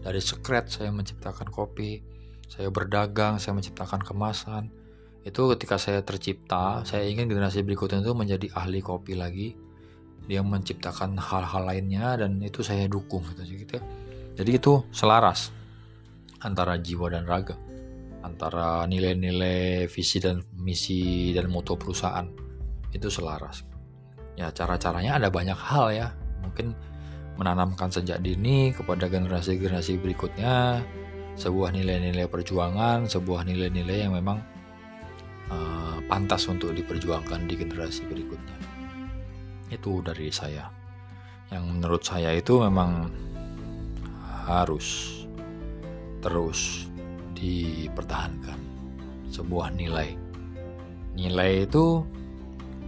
dari 0.00 0.20
scratch 0.20 0.80
saya 0.80 0.88
menciptakan 0.94 1.52
kopi, 1.52 2.00
saya 2.48 2.72
berdagang, 2.72 3.36
saya 3.36 3.52
menciptakan 3.52 4.00
kemasan. 4.00 4.72
Itu 5.20 5.52
ketika 5.52 5.76
saya 5.76 6.00
tercipta, 6.00 6.80
saya 6.88 7.04
ingin 7.04 7.28
generasi 7.28 7.60
berikutnya 7.60 8.00
itu 8.00 8.16
menjadi 8.16 8.48
ahli 8.56 8.80
kopi 8.80 9.12
lagi 9.12 9.52
dia 10.30 10.46
menciptakan 10.46 11.18
hal-hal 11.18 11.66
lainnya 11.66 12.14
dan 12.22 12.38
itu 12.38 12.62
saya 12.62 12.86
dukung 12.86 13.26
gitu 13.34 13.42
gitu 13.66 13.82
jadi 14.38 14.50
itu 14.62 14.86
selaras 14.94 15.50
antara 16.38 16.78
jiwa 16.78 17.10
dan 17.10 17.26
raga 17.26 17.58
antara 18.20 18.84
nilai-nilai 18.84 19.88
visi 19.88 20.20
dan 20.20 20.44
misi 20.60 21.32
dan 21.32 21.48
moto 21.48 21.76
perusahaan. 21.76 22.28
Itu 22.92 23.08
selaras. 23.08 23.64
Ya 24.36 24.52
cara-caranya 24.52 25.20
ada 25.20 25.28
banyak 25.32 25.56
hal 25.56 25.86
ya. 25.92 26.08
Mungkin 26.44 26.72
menanamkan 27.36 27.88
sejak 27.88 28.20
dini 28.20 28.72
kepada 28.76 29.08
generasi-generasi 29.08 29.96
berikutnya 30.00 30.84
sebuah 31.40 31.72
nilai-nilai 31.72 32.28
perjuangan 32.28 33.08
sebuah 33.08 33.48
nilai-nilai 33.48 34.04
yang 34.04 34.12
memang 34.12 34.44
uh, 35.48 35.96
pantas 36.04 36.44
untuk 36.52 36.76
diperjuangkan 36.76 37.48
di 37.48 37.54
generasi 37.56 38.04
berikutnya 38.04 38.69
itu 39.70 40.02
dari 40.02 40.28
saya. 40.34 40.68
Yang 41.50 41.64
menurut 41.66 42.02
saya 42.02 42.34
itu 42.34 42.62
memang 42.62 43.10
harus 44.46 45.22
terus 46.22 46.90
dipertahankan. 47.34 48.58
Sebuah 49.30 49.72
nilai. 49.74 50.14
Nilai 51.14 51.66
itu 51.66 52.04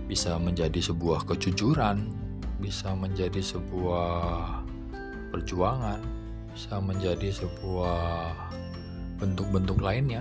bisa 0.07 0.37
menjadi 0.37 0.93
sebuah 0.93 1.25
kejujuran 1.25 2.11
bisa 2.61 2.95
menjadi 2.95 3.41
sebuah 3.41 4.61
perjuangan 5.33 5.99
bisa 6.53 6.77
menjadi 6.85 7.33
sebuah 7.33 8.29
bentuk-bentuk 9.17 9.81
lainnya 9.81 10.21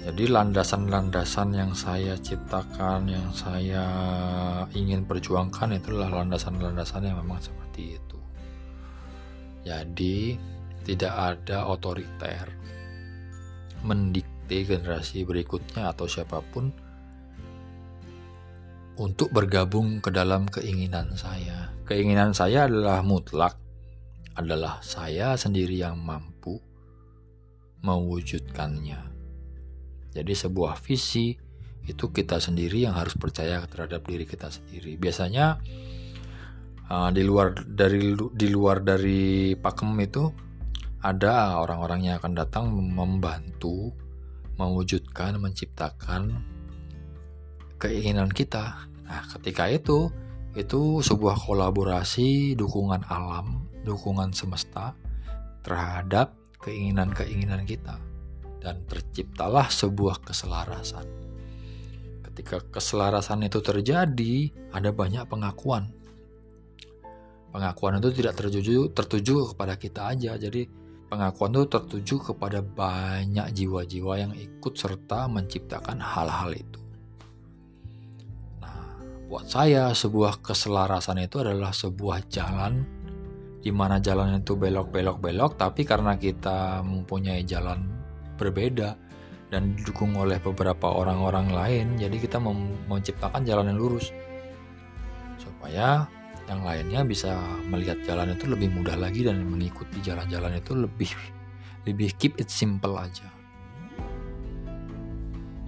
jadi 0.00 0.32
landasan-landasan 0.32 1.52
yang 1.52 1.76
saya 1.76 2.16
ciptakan, 2.16 3.04
yang 3.04 3.28
saya 3.36 3.84
ingin 4.72 5.04
perjuangkan 5.04 5.76
itulah 5.76 6.08
landasan-landasan 6.08 7.04
yang 7.04 7.20
memang 7.20 7.36
seperti 7.36 8.00
itu. 8.00 8.18
Jadi 9.60 10.40
tidak 10.88 11.12
ada 11.12 11.68
otoriter 11.68 12.48
mendikte 13.84 14.64
generasi 14.64 15.24
berikutnya 15.28 15.92
atau 15.92 16.08
siapa 16.08 16.40
pun 16.48 16.72
untuk 19.00 19.32
bergabung 19.32 20.00
ke 20.00 20.08
dalam 20.08 20.48
keinginan 20.48 21.12
saya. 21.16 21.72
Keinginan 21.84 22.32
saya 22.32 22.68
adalah 22.68 23.04
mutlak, 23.04 23.56
adalah 24.32 24.80
saya 24.80 25.36
sendiri 25.36 25.76
yang 25.76 26.00
mampu 26.00 26.56
mewujudkannya. 27.84 29.09
Jadi 30.10 30.32
sebuah 30.34 30.74
visi 30.82 31.38
itu 31.86 32.12
kita 32.12 32.42
sendiri 32.42 32.84
yang 32.84 32.98
harus 32.98 33.16
percaya 33.16 33.62
terhadap 33.66 34.04
diri 34.04 34.26
kita 34.26 34.50
sendiri. 34.50 34.98
Biasanya 34.98 35.58
uh, 36.90 37.10
di 37.14 37.22
luar 37.24 37.54
dari 37.64 38.14
di 38.14 38.48
luar 38.50 38.82
dari 38.82 39.54
pakem 39.54 39.90
itu 40.02 40.24
ada 41.00 41.56
orang-orang 41.56 42.12
yang 42.12 42.14
akan 42.20 42.34
datang 42.36 42.64
membantu 42.74 43.94
mewujudkan, 44.60 45.40
menciptakan 45.40 46.44
keinginan 47.80 48.28
kita. 48.28 48.84
Nah, 49.08 49.24
ketika 49.38 49.72
itu 49.72 50.12
itu 50.52 51.00
sebuah 51.00 51.38
kolaborasi 51.40 52.58
dukungan 52.58 53.08
alam, 53.08 53.64
dukungan 53.86 54.36
semesta 54.36 54.92
terhadap 55.64 56.36
keinginan-keinginan 56.60 57.64
kita 57.64 58.09
dan 58.60 58.84
terciptalah 58.84 59.72
sebuah 59.72 60.20
keselarasan. 60.22 61.08
Ketika 62.30 62.62
keselarasan 62.70 63.42
itu 63.42 63.58
terjadi, 63.58 64.52
ada 64.70 64.94
banyak 64.94 65.26
pengakuan. 65.26 65.90
Pengakuan 67.50 67.98
itu 67.98 68.14
tidak 68.14 68.38
tertuju 68.38 68.94
tertuju 68.94 69.50
kepada 69.50 69.74
kita 69.74 70.14
aja, 70.14 70.38
jadi 70.38 70.70
pengakuan 71.10 71.58
itu 71.58 71.66
tertuju 71.66 72.14
kepada 72.30 72.62
banyak 72.62 73.50
jiwa-jiwa 73.50 74.14
yang 74.14 74.32
ikut 74.38 74.78
serta 74.78 75.26
menciptakan 75.26 75.98
hal-hal 75.98 76.54
itu. 76.54 76.80
Nah, 78.62 79.02
buat 79.26 79.50
saya 79.50 79.90
sebuah 79.90 80.38
keselarasan 80.38 81.26
itu 81.26 81.42
adalah 81.42 81.74
sebuah 81.74 82.30
jalan 82.30 82.86
di 83.60 83.74
mana 83.74 83.98
jalan 84.00 84.40
itu 84.40 84.54
belok-belok-belok, 84.56 85.58
tapi 85.58 85.84
karena 85.84 86.16
kita 86.16 86.80
mempunyai 86.86 87.44
jalan 87.44 87.99
berbeda 88.40 88.96
dan 89.52 89.76
didukung 89.76 90.16
oleh 90.16 90.40
beberapa 90.40 90.88
orang-orang 90.88 91.52
lain, 91.52 91.86
jadi 92.00 92.16
kita 92.16 92.40
menciptakan 92.88 93.44
jalan 93.44 93.68
yang 93.68 93.78
lurus 93.78 94.08
supaya 95.36 96.08
yang 96.48 96.64
lainnya 96.64 97.04
bisa 97.04 97.36
melihat 97.68 98.00
jalan 98.02 98.32
itu 98.32 98.48
lebih 98.48 98.72
mudah 98.72 98.96
lagi 98.96 99.22
dan 99.22 99.44
mengikuti 99.44 100.00
jalan-jalan 100.02 100.58
itu 100.58 100.72
lebih 100.74 101.12
lebih 101.86 102.10
keep 102.16 102.34
it 102.40 102.50
simple 102.50 102.96
aja. 102.96 103.28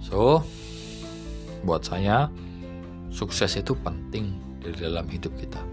So, 0.03 0.43
buat 1.63 1.87
saya 1.87 2.27
sukses 3.07 3.55
itu 3.55 3.71
penting 3.79 4.35
di 4.59 4.75
dalam 4.75 5.07
hidup 5.07 5.31
kita. 5.39 5.63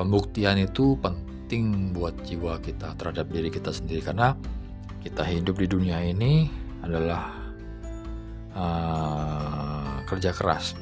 Pembuktian 0.00 0.56
itu 0.56 0.96
penting 0.98 1.92
buat 1.92 2.16
jiwa 2.24 2.56
kita 2.64 2.96
terhadap 2.96 3.28
diri 3.28 3.52
kita 3.52 3.68
sendiri 3.68 4.00
karena 4.00 4.32
kita 5.02 5.26
hidup 5.26 5.58
di 5.58 5.66
dunia 5.66 5.98
ini 6.02 6.46
adalah 6.82 7.34
uh, 8.54 10.02
kerja 10.06 10.30
keras 10.30 10.78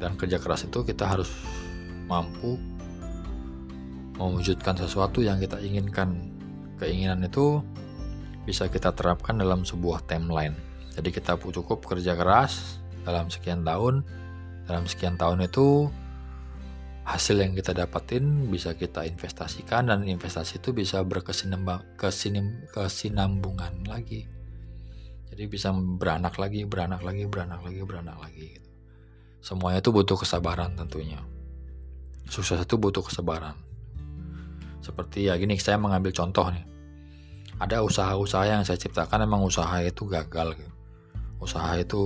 dan 0.00 0.16
kerja 0.16 0.40
keras 0.40 0.64
itu 0.64 0.80
kita 0.80 1.04
harus 1.04 1.28
mampu 2.08 2.56
mewujudkan 4.16 4.76
sesuatu 4.76 5.20
yang 5.20 5.40
kita 5.40 5.60
inginkan. 5.60 6.32
Keinginan 6.80 7.24
itu 7.24 7.60
bisa 8.48 8.68
kita 8.72 8.92
terapkan 8.96 9.36
dalam 9.36 9.64
sebuah 9.64 10.08
timeline. 10.08 10.56
Jadi 10.96 11.12
kita 11.12 11.36
cukup 11.36 11.84
kerja 11.84 12.16
keras 12.16 12.80
dalam 13.04 13.28
sekian 13.28 13.64
tahun. 13.64 14.04
Dalam 14.64 14.84
sekian 14.88 15.20
tahun 15.20 15.44
itu 15.48 15.88
hasil 17.10 17.42
yang 17.42 17.58
kita 17.58 17.74
dapatin 17.74 18.46
bisa 18.46 18.78
kita 18.78 19.02
investasikan 19.02 19.90
dan 19.90 20.06
investasi 20.06 20.62
itu 20.62 20.70
bisa 20.70 21.02
berkesinambungan 21.02 23.74
lagi. 23.90 24.30
Jadi 25.30 25.46
bisa 25.46 25.70
beranak 25.74 26.38
lagi, 26.38 26.66
beranak 26.66 27.02
lagi, 27.02 27.26
beranak 27.26 27.62
lagi, 27.66 27.82
beranak 27.82 28.18
lagi. 28.22 28.46
Gitu. 28.58 28.70
Semuanya 29.42 29.82
itu 29.82 29.90
butuh 29.90 30.18
kesabaran 30.18 30.78
tentunya 30.78 31.18
sukses 32.30 32.62
itu 32.62 32.78
butuh 32.78 33.02
kesabaran 33.02 33.58
seperti 34.80 35.28
ya 35.28 35.36
gini 35.36 35.58
saya 35.58 35.76
mengambil 35.76 36.14
contoh 36.14 36.46
nih 36.46 36.62
ada 37.60 37.84
usaha-usaha 37.84 38.46
yang 38.46 38.62
saya 38.62 38.78
ciptakan 38.80 39.28
emang 39.28 39.44
usaha 39.44 39.82
itu 39.82 40.06
gagal 40.06 40.56
gitu. 40.56 40.72
usaha 41.42 41.74
itu 41.76 42.02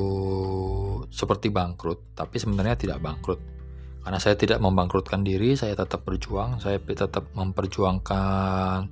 seperti 1.13 1.53
bangkrut 1.53 2.17
tapi 2.17 2.41
sebenarnya 2.41 2.75
tidak 2.75 2.99
bangkrut 3.05 3.39
karena 4.05 4.19
saya 4.21 4.37
tidak 4.37 4.61
membangkrutkan 4.61 5.25
diri 5.25 5.57
saya 5.57 5.75
tetap 5.75 6.05
berjuang 6.05 6.61
saya 6.61 6.77
tetap 6.79 7.33
memperjuangkan 7.33 8.87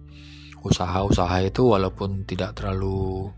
usaha-usaha 0.64 1.37
itu 1.44 1.62
walaupun 1.68 2.25
tidak 2.25 2.57
terlalu 2.57 3.29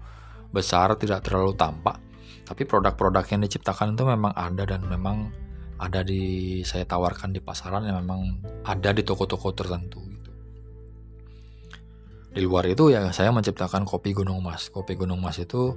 besar 0.55 0.95
tidak 0.95 1.27
terlalu 1.27 1.53
tampak 1.59 1.99
tapi 2.45 2.69
produk-produk 2.69 3.25
yang 3.27 3.43
diciptakan 3.43 3.97
itu 3.97 4.05
memang 4.05 4.33
ada 4.37 4.63
dan 4.69 4.85
memang 4.85 5.33
ada 5.81 6.07
di 6.07 6.63
saya 6.63 6.87
tawarkan 6.87 7.35
di 7.35 7.41
pasaran 7.43 7.83
yang 7.89 8.05
memang 8.05 8.39
ada 8.63 8.95
di 8.95 9.03
toko-toko 9.03 9.51
tertentu 9.57 10.01
gitu. 10.07 10.31
Di 12.35 12.41
luar 12.43 12.67
itu 12.69 12.91
ya 12.91 13.11
saya 13.11 13.31
menciptakan 13.35 13.83
kopi 13.89 14.15
Gunung 14.15 14.43
Mas. 14.43 14.71
Kopi 14.71 14.95
Gunung 14.95 15.19
Mas 15.19 15.39
itu 15.41 15.75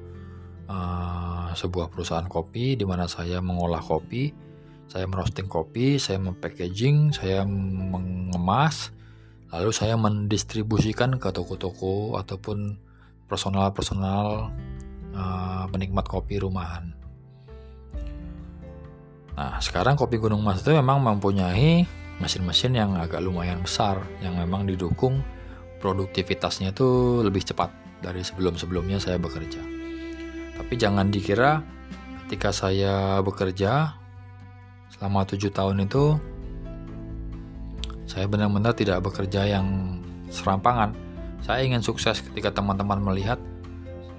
uh, 0.69 1.49
sebuah 1.53 1.89
perusahaan 1.89 2.25
kopi 2.25 2.77
di 2.77 2.85
mana 2.85 3.09
saya 3.09 3.41
mengolah 3.41 3.81
kopi, 3.81 4.33
saya 4.87 5.03
merosting 5.07 5.51
kopi, 5.51 5.99
saya 5.99 6.19
mempackaging, 6.19 7.11
saya 7.11 7.43
mengemas, 7.43 8.95
lalu 9.51 9.71
saya 9.75 9.99
mendistribusikan 9.99 11.19
ke 11.19 11.29
toko-toko 11.31 12.15
ataupun 12.15 12.79
personal-personal 13.27 14.51
uh, 15.11 16.03
kopi 16.07 16.39
rumahan. 16.39 16.95
Nah, 19.37 19.61
sekarang 19.61 19.99
kopi 19.99 20.17
Gunung 20.17 20.41
Mas 20.41 20.65
itu 20.65 20.73
memang 20.73 20.97
mempunyai 21.03 21.85
mesin-mesin 22.17 22.73
yang 22.73 22.97
agak 22.97 23.21
lumayan 23.21 23.61
besar, 23.61 24.01
yang 24.25 24.33
memang 24.33 24.65
didukung 24.65 25.21
produktivitasnya 25.77 26.73
itu 26.73 27.21
lebih 27.21 27.45
cepat 27.45 27.69
dari 28.01 28.25
sebelum-sebelumnya 28.25 28.97
saya 28.97 29.21
bekerja. 29.21 29.61
Tapi 30.57 30.73
jangan 30.73 31.13
dikira 31.13 31.61
ketika 32.25 32.49
saya 32.49 33.21
bekerja 33.21 33.93
selama 34.97 35.23
tujuh 35.29 35.53
tahun 35.53 35.85
itu 35.85 36.17
saya 38.09 38.25
benar-benar 38.25 38.73
tidak 38.73 39.03
bekerja 39.05 39.45
yang 39.45 39.99
serampangan. 40.33 40.95
Saya 41.45 41.63
ingin 41.63 41.85
sukses 41.85 42.19
ketika 42.19 42.49
teman-teman 42.49 42.99
melihat 42.99 43.37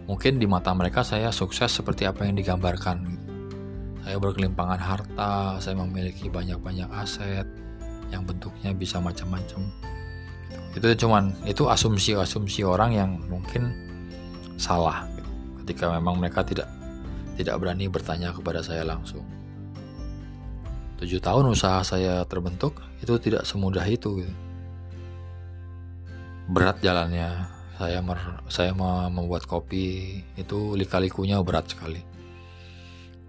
mungkin 0.06 0.38
di 0.38 0.46
mata 0.46 0.72
mereka 0.72 1.02
saya 1.02 1.34
sukses 1.34 1.68
seperti 1.68 2.06
apa 2.06 2.24
yang 2.24 2.38
digambarkan 2.38 3.18
saya 4.08 4.16
berkelimpangan 4.16 4.80
harta, 4.80 5.60
saya 5.60 5.76
memiliki 5.76 6.32
banyak-banyak 6.32 6.88
aset 6.96 7.44
yang 8.08 8.24
bentuknya 8.24 8.72
bisa 8.72 8.96
macam-macam. 8.96 9.68
Itu 10.72 10.88
cuman 11.04 11.36
itu 11.44 11.68
asumsi-asumsi 11.68 12.64
orang 12.64 12.96
yang 12.96 13.10
mungkin 13.28 13.68
salah 14.56 15.04
gitu. 15.12 15.28
ketika 15.60 15.92
memang 15.92 16.16
mereka 16.16 16.40
tidak 16.40 16.72
tidak 17.36 17.60
berani 17.60 17.84
bertanya 17.92 18.32
kepada 18.32 18.64
saya 18.64 18.80
langsung. 18.80 19.37
Tujuh 20.98 21.22
tahun 21.22 21.54
usaha 21.54 21.80
saya 21.86 22.26
terbentuk 22.26 22.82
itu 22.98 23.14
tidak 23.22 23.46
semudah 23.46 23.86
itu. 23.86 24.22
Gitu. 24.22 24.34
Berat 26.50 26.82
jalannya. 26.82 27.54
Saya 27.78 28.02
mer, 28.02 28.18
saya 28.50 28.74
membuat 28.74 29.46
kopi 29.46 30.18
itu 30.34 30.74
lika-likunya 30.74 31.38
berat 31.46 31.70
sekali 31.70 32.02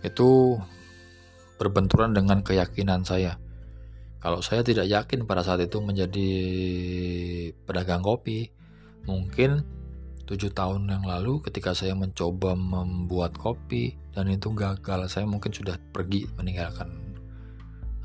itu 0.04 0.56
berbenturan 1.60 2.16
dengan 2.16 2.40
keyakinan 2.40 3.04
saya. 3.04 3.36
Kalau 4.20 4.44
saya 4.44 4.64
tidak 4.64 4.88
yakin 4.88 5.24
pada 5.24 5.44
saat 5.44 5.64
itu 5.64 5.80
menjadi 5.80 6.30
pedagang 7.64 8.04
kopi, 8.04 8.52
mungkin 9.08 9.64
tujuh 10.28 10.52
tahun 10.52 10.92
yang 10.92 11.08
lalu 11.08 11.40
ketika 11.48 11.72
saya 11.72 11.96
mencoba 11.96 12.54
membuat 12.54 13.36
kopi 13.40 13.96
dan 14.12 14.28
itu 14.28 14.52
gagal, 14.52 15.08
saya 15.08 15.24
mungkin 15.24 15.56
sudah 15.56 15.80
pergi 15.96 16.28
meninggalkan 16.36 17.09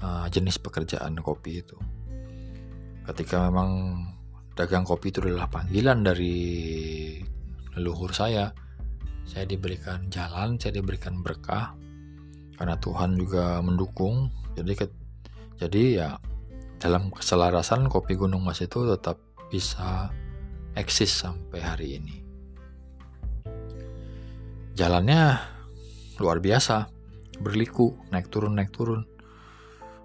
uh, 0.05 0.27
jenis 0.29 0.61
pekerjaan 0.61 1.17
kopi 1.25 1.65
itu. 1.65 1.81
Ketika 3.09 3.49
memang 3.49 4.01
dagang 4.53 4.85
kopi 4.85 5.09
itu 5.09 5.25
adalah 5.25 5.49
panggilan 5.49 6.05
dari 6.05 6.37
leluhur 7.75 8.13
saya, 8.13 8.53
saya 9.25 9.49
diberikan 9.49 10.13
jalan, 10.13 10.61
saya 10.61 10.79
diberikan 10.81 11.25
berkah, 11.25 11.73
karena 12.61 12.77
Tuhan 12.77 13.17
juga 13.17 13.65
mendukung. 13.65 14.29
Jadi 14.55 14.73
ke, 14.77 14.87
jadi 15.59 15.83
ya 15.97 16.09
dalam 16.79 17.11
keselarasan 17.11 17.89
kopi 17.89 18.15
Gunung 18.15 18.45
Mas 18.45 18.61
itu 18.61 18.85
tetap 18.85 19.19
bisa 19.49 20.13
eksis 20.77 21.25
sampai 21.25 21.61
hari 21.65 21.89
ini. 21.99 22.17
Jalannya 24.75 25.39
luar 26.19 26.43
biasa 26.43 26.91
berliku 27.39 27.95
naik 28.11 28.31
turun 28.31 28.59
naik 28.59 28.71
turun 28.71 29.07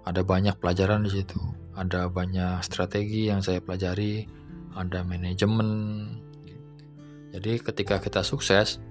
ada 0.04 0.24
banyak 0.24 0.56
pelajaran 0.56 1.04
di 1.04 1.10
situ. 1.12 1.38
Ada 1.76 2.08
banyak 2.08 2.64
strategi 2.64 3.28
yang 3.28 3.44
saya 3.44 3.60
pelajari. 3.60 4.24
Ada 4.72 5.04
manajemen. 5.04 5.68
Jadi 7.30 7.62
ketika 7.62 8.02
kita 8.02 8.24
sukses 8.26 8.82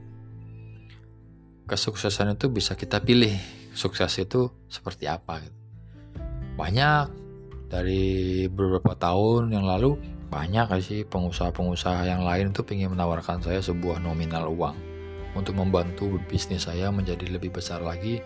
kesuksesan 1.70 2.34
itu 2.34 2.50
bisa 2.50 2.74
kita 2.74 2.98
pilih 2.98 3.38
sukses 3.78 4.10
itu 4.18 4.50
seperti 4.66 5.06
apa 5.06 5.46
gitu. 5.46 5.58
banyak. 6.58 7.08
Dari 7.70 8.50
beberapa 8.50 8.98
tahun 8.98 9.54
yang 9.54 9.62
lalu 9.70 9.94
banyak 10.34 10.74
sih 10.82 11.06
pengusaha-pengusaha 11.06 12.02
yang 12.10 12.26
lain 12.26 12.50
itu 12.50 12.66
ingin 12.74 12.98
menawarkan 12.98 13.46
saya 13.46 13.62
sebuah 13.62 14.02
nominal 14.02 14.50
uang 14.50 14.74
untuk 15.38 15.54
membantu 15.54 16.18
bisnis 16.26 16.66
saya 16.66 16.90
menjadi 16.90 17.30
lebih 17.30 17.54
besar 17.54 17.86
lagi 17.86 18.18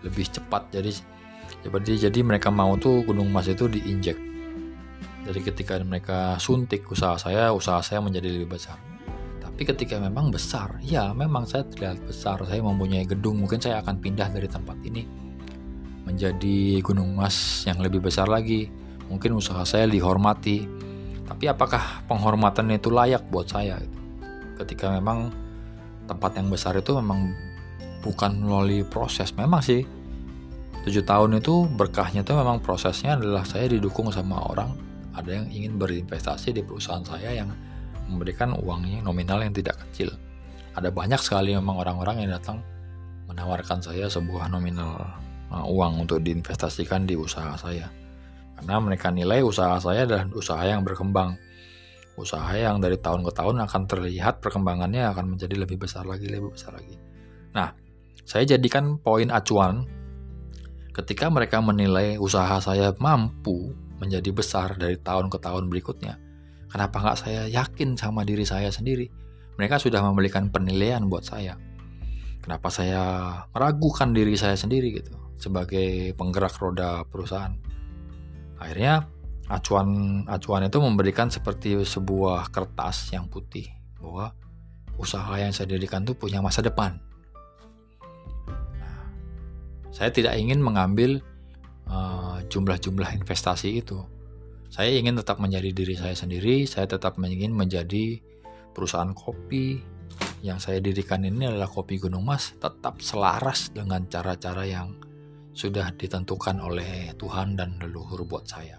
lebih 0.00 0.28
cepat. 0.32 0.72
Jadi 0.72 0.96
Jadi 1.66 2.08
jadi 2.08 2.20
mereka 2.22 2.48
mau 2.54 2.78
tuh 2.78 3.02
gunung 3.02 3.28
emas 3.28 3.50
itu 3.50 3.66
diinjek. 3.66 4.16
Jadi 5.26 5.40
ketika 5.42 5.74
mereka 5.82 6.38
suntik 6.38 6.86
usaha 6.86 7.18
saya, 7.18 7.50
usaha 7.50 7.82
saya 7.82 7.98
menjadi 7.98 8.30
lebih 8.30 8.54
besar. 8.54 8.78
Tapi 9.42 9.66
ketika 9.66 9.98
memang 9.98 10.30
besar, 10.30 10.78
ya 10.84 11.10
memang 11.10 11.48
saya 11.48 11.66
terlihat 11.66 11.98
besar, 12.06 12.38
saya 12.46 12.62
mempunyai 12.62 13.02
gedung, 13.08 13.42
mungkin 13.42 13.58
saya 13.58 13.82
akan 13.82 13.98
pindah 13.98 14.30
dari 14.30 14.46
tempat 14.46 14.78
ini 14.86 15.26
menjadi 16.06 16.78
gunung 16.86 17.18
emas 17.18 17.66
yang 17.66 17.82
lebih 17.82 17.98
besar 17.98 18.30
lagi. 18.30 18.70
Mungkin 19.10 19.34
usaha 19.34 19.66
saya 19.66 19.90
dihormati. 19.90 20.62
Tapi 21.26 21.50
apakah 21.50 22.06
penghormatan 22.06 22.70
itu 22.70 22.94
layak 22.94 23.26
buat 23.26 23.50
saya? 23.50 23.82
Ketika 24.62 24.94
memang 24.94 25.34
tempat 26.06 26.38
yang 26.38 26.46
besar 26.46 26.78
itu 26.78 26.94
memang 26.94 27.34
bukan 28.06 28.38
melalui 28.38 28.86
proses, 28.86 29.34
memang 29.34 29.58
sih 29.58 29.82
tujuh 30.86 31.02
tahun 31.02 31.42
itu 31.42 31.66
berkahnya 31.66 32.22
itu 32.22 32.30
memang 32.30 32.62
prosesnya 32.62 33.18
adalah 33.18 33.42
saya 33.42 33.66
didukung 33.66 34.06
sama 34.14 34.38
orang. 34.38 34.70
Ada 35.18 35.42
yang 35.42 35.46
ingin 35.50 35.72
berinvestasi 35.82 36.54
di 36.54 36.62
perusahaan 36.62 37.02
saya 37.02 37.42
yang 37.42 37.50
memberikan 38.06 38.54
uangnya 38.54 39.02
nominal 39.02 39.42
yang 39.42 39.50
tidak 39.50 39.82
kecil. 39.88 40.14
Ada 40.78 40.94
banyak 40.94 41.18
sekali 41.18 41.58
memang 41.58 41.82
orang-orang 41.82 42.22
yang 42.22 42.38
datang 42.38 42.62
menawarkan 43.26 43.82
saya 43.82 44.06
sebuah 44.06 44.46
nominal 44.46 44.94
uh, 45.50 45.66
uang 45.66 46.06
untuk 46.06 46.22
diinvestasikan 46.22 47.02
di 47.02 47.18
usaha 47.18 47.58
saya. 47.58 47.90
Karena 48.54 48.78
mereka 48.78 49.10
nilai 49.10 49.42
usaha 49.42 49.74
saya 49.82 50.06
adalah 50.06 50.30
usaha 50.30 50.62
yang 50.62 50.86
berkembang. 50.86 51.34
Usaha 52.14 52.48
yang 52.54 52.78
dari 52.78 52.96
tahun 52.96 53.26
ke 53.26 53.32
tahun 53.34 53.60
akan 53.66 53.82
terlihat 53.90 54.38
perkembangannya 54.38 55.04
akan 55.10 55.34
menjadi 55.34 55.66
lebih 55.66 55.82
besar 55.82 56.06
lagi 56.06 56.30
lebih 56.30 56.54
besar 56.54 56.78
lagi. 56.78 56.94
Nah 57.52 57.74
saya 58.22 58.46
jadikan 58.56 58.96
poin 59.02 59.28
acuan 59.28 59.84
Ketika 60.96 61.28
mereka 61.28 61.60
menilai 61.60 62.16
usaha 62.16 62.56
saya 62.56 62.88
mampu 62.96 63.76
menjadi 64.00 64.32
besar 64.32 64.80
dari 64.80 64.96
tahun 64.96 65.28
ke 65.28 65.36
tahun 65.44 65.68
berikutnya, 65.68 66.16
kenapa 66.72 67.04
nggak 67.04 67.20
saya 67.20 67.42
yakin 67.52 68.00
sama 68.00 68.24
diri 68.24 68.48
saya 68.48 68.72
sendiri? 68.72 69.12
Mereka 69.60 69.76
sudah 69.76 70.00
memberikan 70.00 70.48
penilaian 70.48 71.04
buat 71.04 71.20
saya. 71.20 71.60
Kenapa 72.40 72.72
saya 72.72 73.04
meragukan 73.52 74.16
diri 74.16 74.40
saya 74.40 74.56
sendiri 74.56 74.96
gitu 74.96 75.12
sebagai 75.36 76.16
penggerak 76.16 76.56
roda 76.56 77.04
perusahaan? 77.04 77.52
Akhirnya 78.56 79.04
acuan 79.52 80.24
acuan 80.24 80.64
itu 80.64 80.80
memberikan 80.80 81.28
seperti 81.28 81.76
sebuah 81.76 82.48
kertas 82.48 83.12
yang 83.12 83.28
putih 83.28 83.68
bahwa 84.00 84.32
usaha 84.96 85.36
yang 85.36 85.52
saya 85.52 85.76
dirikan 85.76 86.08
itu 86.08 86.16
punya 86.16 86.40
masa 86.40 86.64
depan 86.64 86.96
saya 89.96 90.12
tidak 90.12 90.36
ingin 90.36 90.60
mengambil 90.60 91.24
eh, 91.88 92.36
jumlah-jumlah 92.52 93.16
investasi 93.16 93.80
itu. 93.80 94.04
Saya 94.68 94.92
ingin 94.92 95.16
tetap 95.16 95.40
menjadi 95.40 95.72
diri 95.72 95.96
saya 95.96 96.12
sendiri, 96.12 96.68
saya 96.68 96.84
tetap 96.84 97.16
ingin 97.16 97.56
menjadi 97.56 98.20
perusahaan 98.76 99.16
kopi 99.16 99.80
yang 100.44 100.60
saya 100.60 100.84
dirikan 100.84 101.24
ini 101.24 101.48
adalah 101.48 101.64
kopi 101.64 101.96
Gunung 101.96 102.28
Mas, 102.28 102.52
tetap 102.60 103.00
selaras 103.00 103.72
dengan 103.72 104.04
cara-cara 104.04 104.68
yang 104.68 104.92
sudah 105.56 105.88
ditentukan 105.96 106.60
oleh 106.60 107.16
Tuhan 107.16 107.56
dan 107.56 107.80
leluhur 107.80 108.28
buat 108.28 108.44
saya. 108.44 108.76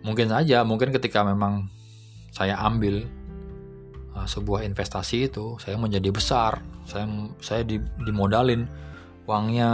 Mungkin 0.00 0.32
saja, 0.32 0.64
mungkin 0.64 0.88
ketika 0.96 1.20
memang 1.20 1.68
saya 2.32 2.56
ambil 2.64 3.04
uh, 4.16 4.24
sebuah 4.24 4.64
investasi 4.64 5.28
itu, 5.28 5.60
saya 5.60 5.76
menjadi 5.76 6.08
besar, 6.08 6.64
saya 6.90 7.06
saya 7.38 7.62
di, 7.62 7.78
dimodalin 8.02 8.66
uangnya 9.30 9.70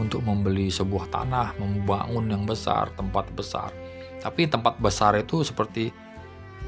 untuk 0.00 0.24
membeli 0.24 0.72
sebuah 0.72 1.12
tanah 1.12 1.60
membangun 1.60 2.24
yang 2.32 2.48
besar 2.48 2.88
tempat 2.96 3.28
besar. 3.36 3.68
Tapi 4.18 4.48
tempat 4.48 4.80
besar 4.80 5.20
itu 5.20 5.44
seperti 5.44 5.92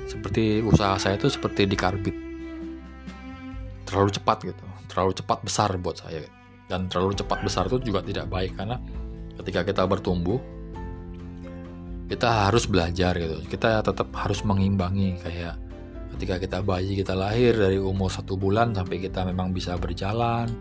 seperti 0.05 0.61
usaha 0.61 1.01
saya 1.01 1.17
itu 1.17 1.33
seperti 1.33 1.65
dikarbit 1.65 2.17
terlalu 3.89 4.11
cepat 4.15 4.39
gitu 4.47 4.65
terlalu 4.91 5.15
cepat 5.15 5.39
besar 5.47 5.71
buat 5.79 5.97
saya. 6.03 6.27
Dan 6.67 6.87
terlalu 6.87 7.19
cepat 7.19 7.43
besar 7.43 7.67
itu 7.67 7.79
juga 7.83 8.03
tidak 8.03 8.31
baik 8.31 8.55
karena 8.59 8.79
ketika 9.39 9.67
kita 9.67 9.83
bertumbuh 9.87 10.39
kita 12.11 12.51
harus 12.51 12.67
belajar 12.67 13.15
gitu. 13.15 13.39
Kita 13.47 13.87
tetap 13.87 14.11
harus 14.19 14.43
mengimbangi 14.43 15.19
kayak 15.23 15.70
ketika 16.21 16.37
kita 16.37 16.59
bayi 16.61 17.01
kita 17.01 17.17
lahir 17.17 17.57
dari 17.57 17.81
umur 17.81 18.13
satu 18.13 18.37
bulan 18.37 18.77
sampai 18.77 19.01
kita 19.01 19.25
memang 19.25 19.57
bisa 19.57 19.81
berjalan 19.81 20.53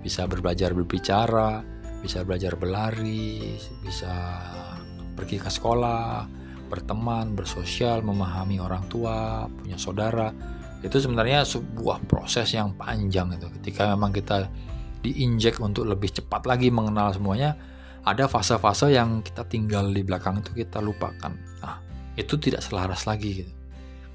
bisa 0.00 0.24
belajar 0.24 0.72
berbicara 0.72 1.60
bisa 2.00 2.24
belajar 2.24 2.56
berlari 2.56 3.52
bisa 3.84 4.40
pergi 5.12 5.36
ke 5.36 5.52
sekolah 5.52 6.24
berteman 6.72 7.36
bersosial 7.36 8.00
memahami 8.00 8.64
orang 8.64 8.88
tua 8.88 9.44
punya 9.48 9.76
saudara. 9.80 10.32
Itu 10.80 11.00
sebenarnya 11.00 11.42
sebuah 11.42 12.06
proses 12.06 12.54
yang 12.54 12.76
panjang 12.76 13.34
itu. 13.34 13.48
Ketika 13.58 13.88
memang 13.92 14.14
kita 14.14 14.46
diinjek 15.02 15.58
untuk 15.58 15.88
lebih 15.88 16.12
cepat 16.12 16.46
lagi 16.46 16.70
mengenal 16.70 17.10
semuanya 17.16 17.56
ada 18.06 18.30
fase-fase 18.30 18.94
yang 18.94 19.24
kita 19.26 19.42
tinggal 19.48 19.90
di 19.90 20.06
belakang 20.06 20.38
itu 20.38 20.54
kita 20.54 20.78
lupakan. 20.78 21.34
Nah 21.64 21.76
itu 22.14 22.38
tidak 22.38 22.62
selaras 22.62 23.08
lagi 23.08 23.42
gitu 23.42 23.57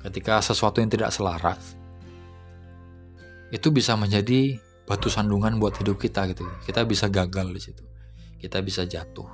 ketika 0.03 0.43
sesuatu 0.43 0.83
yang 0.83 0.91
tidak 0.91 1.15
selaras 1.15 1.79
itu 3.53 3.69
bisa 3.69 3.93
menjadi 3.93 4.57
batu 4.83 5.07
sandungan 5.07 5.61
buat 5.61 5.77
hidup 5.79 6.01
kita 6.01 6.27
gitu. 6.33 6.43
Kita 6.65 6.83
bisa 6.83 7.07
gagal 7.07 7.47
di 7.53 7.61
situ. 7.61 7.85
Kita 8.41 8.59
bisa 8.59 8.83
jatuh. 8.83 9.29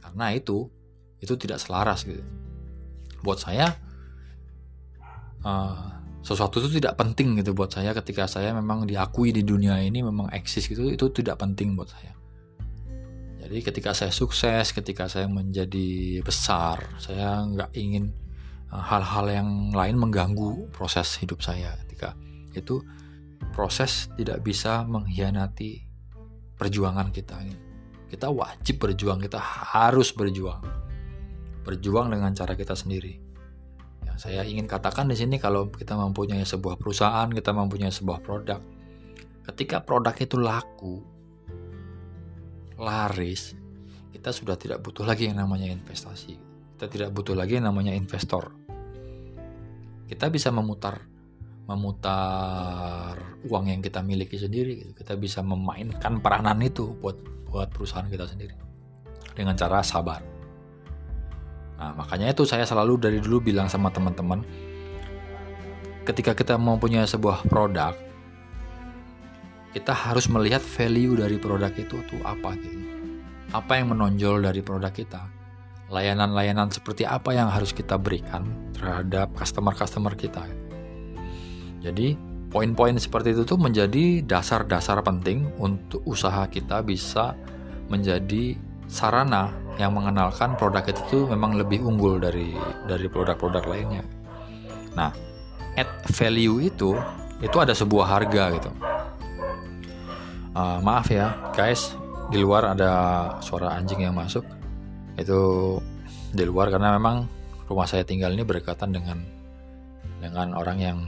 Karena 0.00 0.32
itu 0.32 0.70
itu 1.20 1.34
tidak 1.36 1.60
selaras 1.60 2.06
gitu. 2.08 2.24
Buat 3.20 3.44
saya 3.44 3.76
uh, 5.44 6.00
sesuatu 6.24 6.60
itu 6.60 6.80
tidak 6.80 6.96
penting 6.96 7.36
gitu 7.40 7.52
buat 7.56 7.72
saya 7.72 7.96
ketika 7.96 8.28
saya 8.28 8.52
memang 8.52 8.84
diakui 8.84 9.32
di 9.32 9.40
dunia 9.40 9.80
ini 9.80 10.04
memang 10.04 10.28
eksis 10.32 10.68
gitu 10.68 10.88
itu 10.88 11.06
tidak 11.12 11.40
penting 11.40 11.76
buat 11.76 11.92
saya. 11.92 12.16
Jadi 13.40 13.66
ketika 13.66 13.90
saya 13.92 14.14
sukses 14.14 14.72
ketika 14.72 15.10
saya 15.10 15.26
menjadi 15.26 16.22
besar 16.24 16.96
saya 17.02 17.42
nggak 17.44 17.74
ingin 17.76 18.14
hal-hal 18.70 19.26
yang 19.26 19.48
lain 19.74 19.98
mengganggu 19.98 20.70
proses 20.70 21.18
hidup 21.18 21.42
saya 21.42 21.74
ketika 21.84 22.14
itu 22.54 22.78
proses 23.50 24.06
tidak 24.14 24.46
bisa 24.46 24.86
mengkhianati 24.86 25.82
perjuangan 26.54 27.10
kita. 27.10 27.42
Kita 28.06 28.30
wajib 28.30 28.78
berjuang 28.78 29.18
kita 29.22 29.38
harus 29.38 30.14
berjuang. 30.14 30.62
Berjuang 31.66 32.10
dengan 32.14 32.30
cara 32.34 32.54
kita 32.54 32.74
sendiri. 32.78 33.18
Yang 34.06 34.18
saya 34.22 34.42
ingin 34.46 34.70
katakan 34.70 35.10
di 35.10 35.18
sini 35.18 35.38
kalau 35.42 35.70
kita 35.70 35.98
mempunyai 35.98 36.42
sebuah 36.46 36.78
perusahaan 36.78 37.26
kita 37.30 37.50
mempunyai 37.54 37.92
sebuah 37.92 38.22
produk 38.22 38.60
ketika 39.50 39.82
produk 39.82 40.14
itu 40.14 40.36
laku 40.38 41.02
laris 42.78 43.56
kita 44.14 44.30
sudah 44.36 44.54
tidak 44.60 44.84
butuh 44.84 45.08
lagi 45.08 45.32
yang 45.32 45.40
namanya 45.40 45.72
investasi. 45.72 46.36
Kita 46.76 46.86
tidak 46.92 47.10
butuh 47.16 47.32
lagi 47.32 47.56
yang 47.56 47.72
namanya 47.72 47.96
investor 47.96 48.59
kita 50.10 50.26
bisa 50.26 50.50
memutar 50.50 51.06
memutar 51.70 53.14
uang 53.46 53.70
yang 53.70 53.78
kita 53.78 54.02
miliki 54.02 54.34
sendiri 54.34 54.82
gitu. 54.82 54.92
kita 54.98 55.14
bisa 55.14 55.38
memainkan 55.38 56.18
peranan 56.18 56.58
itu 56.66 56.98
buat 56.98 57.14
buat 57.46 57.70
perusahaan 57.70 58.10
kita 58.10 58.26
sendiri 58.26 58.58
dengan 59.38 59.54
cara 59.54 59.78
sabar. 59.86 60.18
Nah 61.78 61.94
makanya 61.94 62.34
itu 62.34 62.42
saya 62.42 62.66
selalu 62.66 62.98
dari 62.98 63.18
dulu 63.22 63.38
bilang 63.38 63.70
sama 63.70 63.94
teman-teman 63.94 64.42
ketika 66.02 66.34
kita 66.34 66.58
mempunyai 66.58 67.06
sebuah 67.06 67.46
produk 67.46 67.94
kita 69.70 69.94
harus 69.94 70.26
melihat 70.26 70.58
value 70.58 71.22
dari 71.22 71.38
produk 71.38 71.70
itu 71.70 72.02
tuh 72.10 72.18
apa 72.26 72.58
gitu. 72.58 72.82
Apa 73.54 73.78
yang 73.78 73.94
menonjol 73.94 74.42
dari 74.42 74.58
produk 74.58 74.90
kita 74.90 75.39
layanan-layanan 75.90 76.70
seperti 76.70 77.02
apa 77.02 77.34
yang 77.34 77.50
harus 77.50 77.74
kita 77.74 77.98
berikan 77.98 78.46
terhadap 78.70 79.34
customer-customer 79.34 80.14
kita. 80.14 80.46
Jadi, 81.82 82.14
poin-poin 82.48 82.94
seperti 82.96 83.34
itu 83.34 83.42
tuh 83.42 83.58
menjadi 83.58 84.22
dasar-dasar 84.22 85.02
penting 85.02 85.50
untuk 85.58 86.00
usaha 86.06 86.46
kita 86.46 86.80
bisa 86.86 87.34
menjadi 87.90 88.54
sarana 88.86 89.50
yang 89.78 89.94
mengenalkan 89.94 90.54
produk 90.54 90.86
itu 90.86 91.02
tuh 91.10 91.24
memang 91.30 91.58
lebih 91.58 91.82
unggul 91.82 92.22
dari 92.22 92.54
dari 92.86 93.06
produk-produk 93.10 93.64
lainnya. 93.66 94.04
Nah, 94.94 95.10
add 95.74 95.90
value 96.10 96.70
itu 96.70 96.94
itu 97.42 97.56
ada 97.58 97.74
sebuah 97.74 98.06
harga 98.06 98.44
gitu. 98.58 98.70
Uh, 100.50 100.82
maaf 100.82 101.06
ya, 101.08 101.34
guys, 101.54 101.94
di 102.28 102.42
luar 102.42 102.74
ada 102.74 102.92
suara 103.40 103.78
anjing 103.78 104.02
yang 104.02 104.14
masuk 104.14 104.42
itu 105.20 105.40
di 106.32 106.44
luar 106.48 106.72
karena 106.72 106.96
memang 106.96 107.28
rumah 107.68 107.86
saya 107.86 108.02
tinggal 108.02 108.32
ini 108.32 108.42
berdekatan 108.42 108.90
dengan 108.90 109.18
dengan 110.20 110.56
orang 110.56 110.78
yang 110.80 110.98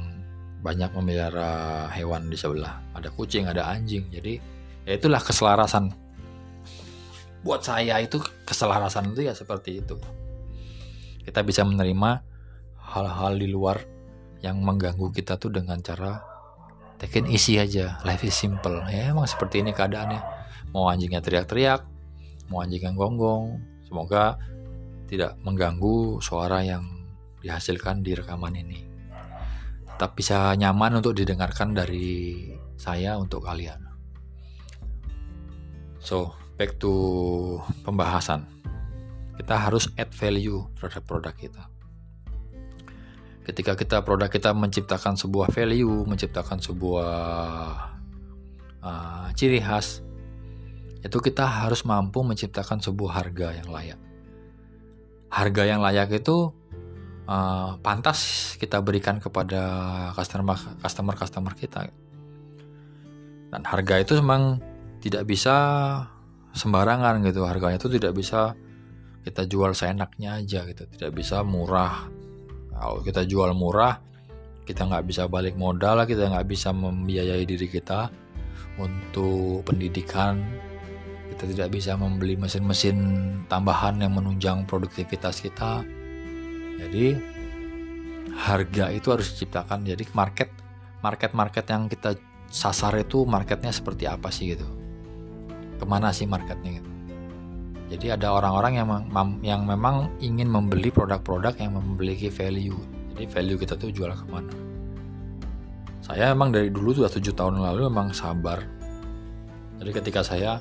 banyak 0.63 0.95
memelihara 0.95 1.91
hewan 1.91 2.31
di 2.31 2.39
sebelah. 2.39 2.79
Ada 2.95 3.11
kucing 3.11 3.51
ada 3.51 3.67
anjing. 3.67 4.07
Jadi 4.13 4.39
ya 4.87 4.93
itulah 4.95 5.19
keselarasan. 5.19 5.91
Buat 7.43 7.67
saya 7.67 7.99
itu 7.99 8.23
keselarasan 8.47 9.11
itu 9.17 9.27
ya 9.27 9.35
seperti 9.35 9.83
itu. 9.83 9.99
Kita 11.27 11.43
bisa 11.43 11.67
menerima 11.67 12.23
hal-hal 12.79 13.35
di 13.35 13.51
luar 13.51 13.83
yang 14.43 14.63
mengganggu 14.63 15.11
kita 15.11 15.39
tuh 15.39 15.51
dengan 15.51 15.83
cara 15.83 16.23
take 17.03 17.27
isi 17.27 17.59
aja. 17.59 17.99
Life 18.07 18.23
is 18.23 18.39
simple. 18.39 18.87
Ya 18.87 19.11
emang 19.11 19.27
seperti 19.27 19.67
ini 19.67 19.75
keadaannya. 19.75 20.23
Mau 20.71 20.87
anjingnya 20.87 21.19
teriak-teriak 21.19 21.93
mau 22.53 22.61
anjing 22.61 22.85
yang 22.85 22.93
gonggong 22.93 23.57
semoga 23.93 24.41
tidak 25.05 25.37
mengganggu 25.45 26.17
suara 26.25 26.65
yang 26.65 26.81
dihasilkan 27.45 28.01
di 28.01 28.17
rekaman 28.17 28.57
ini. 28.57 28.81
Tetap 29.85 30.17
bisa 30.17 30.57
nyaman 30.57 31.05
untuk 31.05 31.13
didengarkan 31.13 31.77
dari 31.77 32.49
saya 32.81 33.21
untuk 33.21 33.45
kalian. 33.45 33.85
So 36.01 36.33
back 36.57 36.81
to 36.81 37.61
pembahasan. 37.85 38.49
Kita 39.37 39.69
harus 39.69 39.93
add 40.01 40.17
value 40.17 40.65
terhadap 40.81 41.05
produk 41.05 41.35
kita. 41.37 41.69
Ketika 43.45 43.77
kita 43.77 44.01
produk 44.01 44.33
kita 44.33 44.57
menciptakan 44.57 45.21
sebuah 45.21 45.53
value, 45.53 46.09
menciptakan 46.09 46.63
sebuah 46.63 47.13
uh, 48.81 49.27
ciri 49.37 49.61
khas, 49.61 50.01
itu 51.03 51.19
kita 51.19 51.45
harus 51.45 51.83
mampu 51.83 52.23
menciptakan 52.23 52.79
sebuah 52.79 53.23
harga 53.23 53.59
yang 53.59 53.69
layak. 53.69 54.01
Harga 55.33 55.63
yang 55.67 55.83
layak 55.83 56.15
itu 56.15 56.55
uh, 57.27 57.77
pantas 57.83 58.55
kita 58.63 58.79
berikan 58.79 59.19
kepada 59.19 59.63
customer 60.15 60.55
customer 60.79 61.15
customer 61.19 61.53
kita. 61.59 61.91
Dan 63.53 63.63
harga 63.67 64.01
itu 64.01 64.17
memang 64.23 64.63
tidak 65.03 65.27
bisa 65.27 65.57
sembarangan 66.55 67.21
gitu. 67.27 67.45
Harganya 67.45 67.83
itu 67.83 67.91
tidak 67.91 68.15
bisa 68.15 68.55
kita 69.27 69.45
jual 69.51 69.75
seenaknya 69.75 70.39
aja 70.39 70.63
gitu. 70.71 70.87
Tidak 70.87 71.11
bisa 71.11 71.43
murah 71.43 72.07
kalau 72.83 72.99
kita 73.03 73.23
jual 73.23 73.55
murah 73.55 74.03
kita 74.67 74.87
nggak 74.87 75.07
bisa 75.07 75.27
balik 75.31 75.55
modal 75.59 76.03
kita 76.03 76.31
nggak 76.31 76.47
bisa 76.51 76.75
membiayai 76.75 77.47
diri 77.47 77.67
kita 77.71 78.11
untuk 78.79 79.67
pendidikan 79.67 80.43
kita 81.43 81.51
tidak 81.59 81.75
bisa 81.75 81.99
membeli 81.99 82.39
mesin-mesin 82.39 82.97
tambahan 83.51 83.99
yang 83.99 84.15
menunjang 84.15 84.63
produktivitas 84.63 85.43
kita 85.43 85.83
jadi 86.79 87.19
harga 88.39 88.95
itu 88.95 89.11
harus 89.11 89.35
diciptakan 89.35 89.83
jadi 89.83 90.07
market 90.15 90.55
market 91.03 91.35
market 91.35 91.67
yang 91.67 91.91
kita 91.91 92.15
sasar 92.47 92.95
itu 93.03 93.27
marketnya 93.27 93.75
seperti 93.75 94.07
apa 94.07 94.31
sih 94.31 94.55
gitu 94.55 94.67
ke 95.83 95.85
mana 95.85 96.15
sih 96.15 96.31
marketnya 96.31 96.79
gitu 96.79 96.93
jadi 97.93 98.17
ada 98.17 98.33
orang-orang 98.33 98.81
yang 98.81 98.89
yang 99.45 99.69
memang 99.69 100.09
ingin 100.17 100.49
membeli 100.49 100.89
produk-produk 100.89 101.53
yang 101.61 101.77
memiliki 101.77 102.33
value. 102.33 102.81
Jadi 103.13 103.29
value 103.29 103.59
kita 103.61 103.77
tuh 103.77 103.93
jual 103.93 104.09
ke 104.09 104.25
mana? 104.33 104.49
Saya 106.01 106.33
memang 106.33 106.57
dari 106.57 106.73
dulu 106.73 106.97
sudah 106.97 107.13
tujuh 107.13 107.37
tahun 107.37 107.61
lalu 107.61 107.93
memang 107.93 108.17
sabar. 108.17 108.65
Jadi 109.77 109.91
ketika 109.93 110.25
saya 110.25 110.57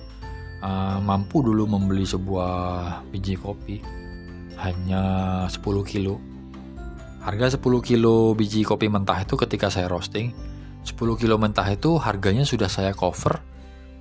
uh, 0.61 0.97
mampu 1.01 1.41
dulu 1.41 1.67
membeli 1.67 2.05
sebuah 2.07 3.03
biji 3.09 3.35
kopi 3.37 3.81
hanya 4.61 5.03
10 5.49 5.57
kilo. 5.85 6.21
Harga 7.21 7.57
10 7.57 7.61
kilo 7.85 8.33
biji 8.33 8.65
kopi 8.65 8.89
mentah 8.89 9.21
itu 9.21 9.37
ketika 9.37 9.69
saya 9.69 9.85
roasting 9.85 10.33
10 10.81 10.97
kilo 10.97 11.37
mentah 11.37 11.65
itu 11.69 11.97
harganya 12.01 12.41
sudah 12.41 12.65
saya 12.65 12.93
cover 12.97 13.37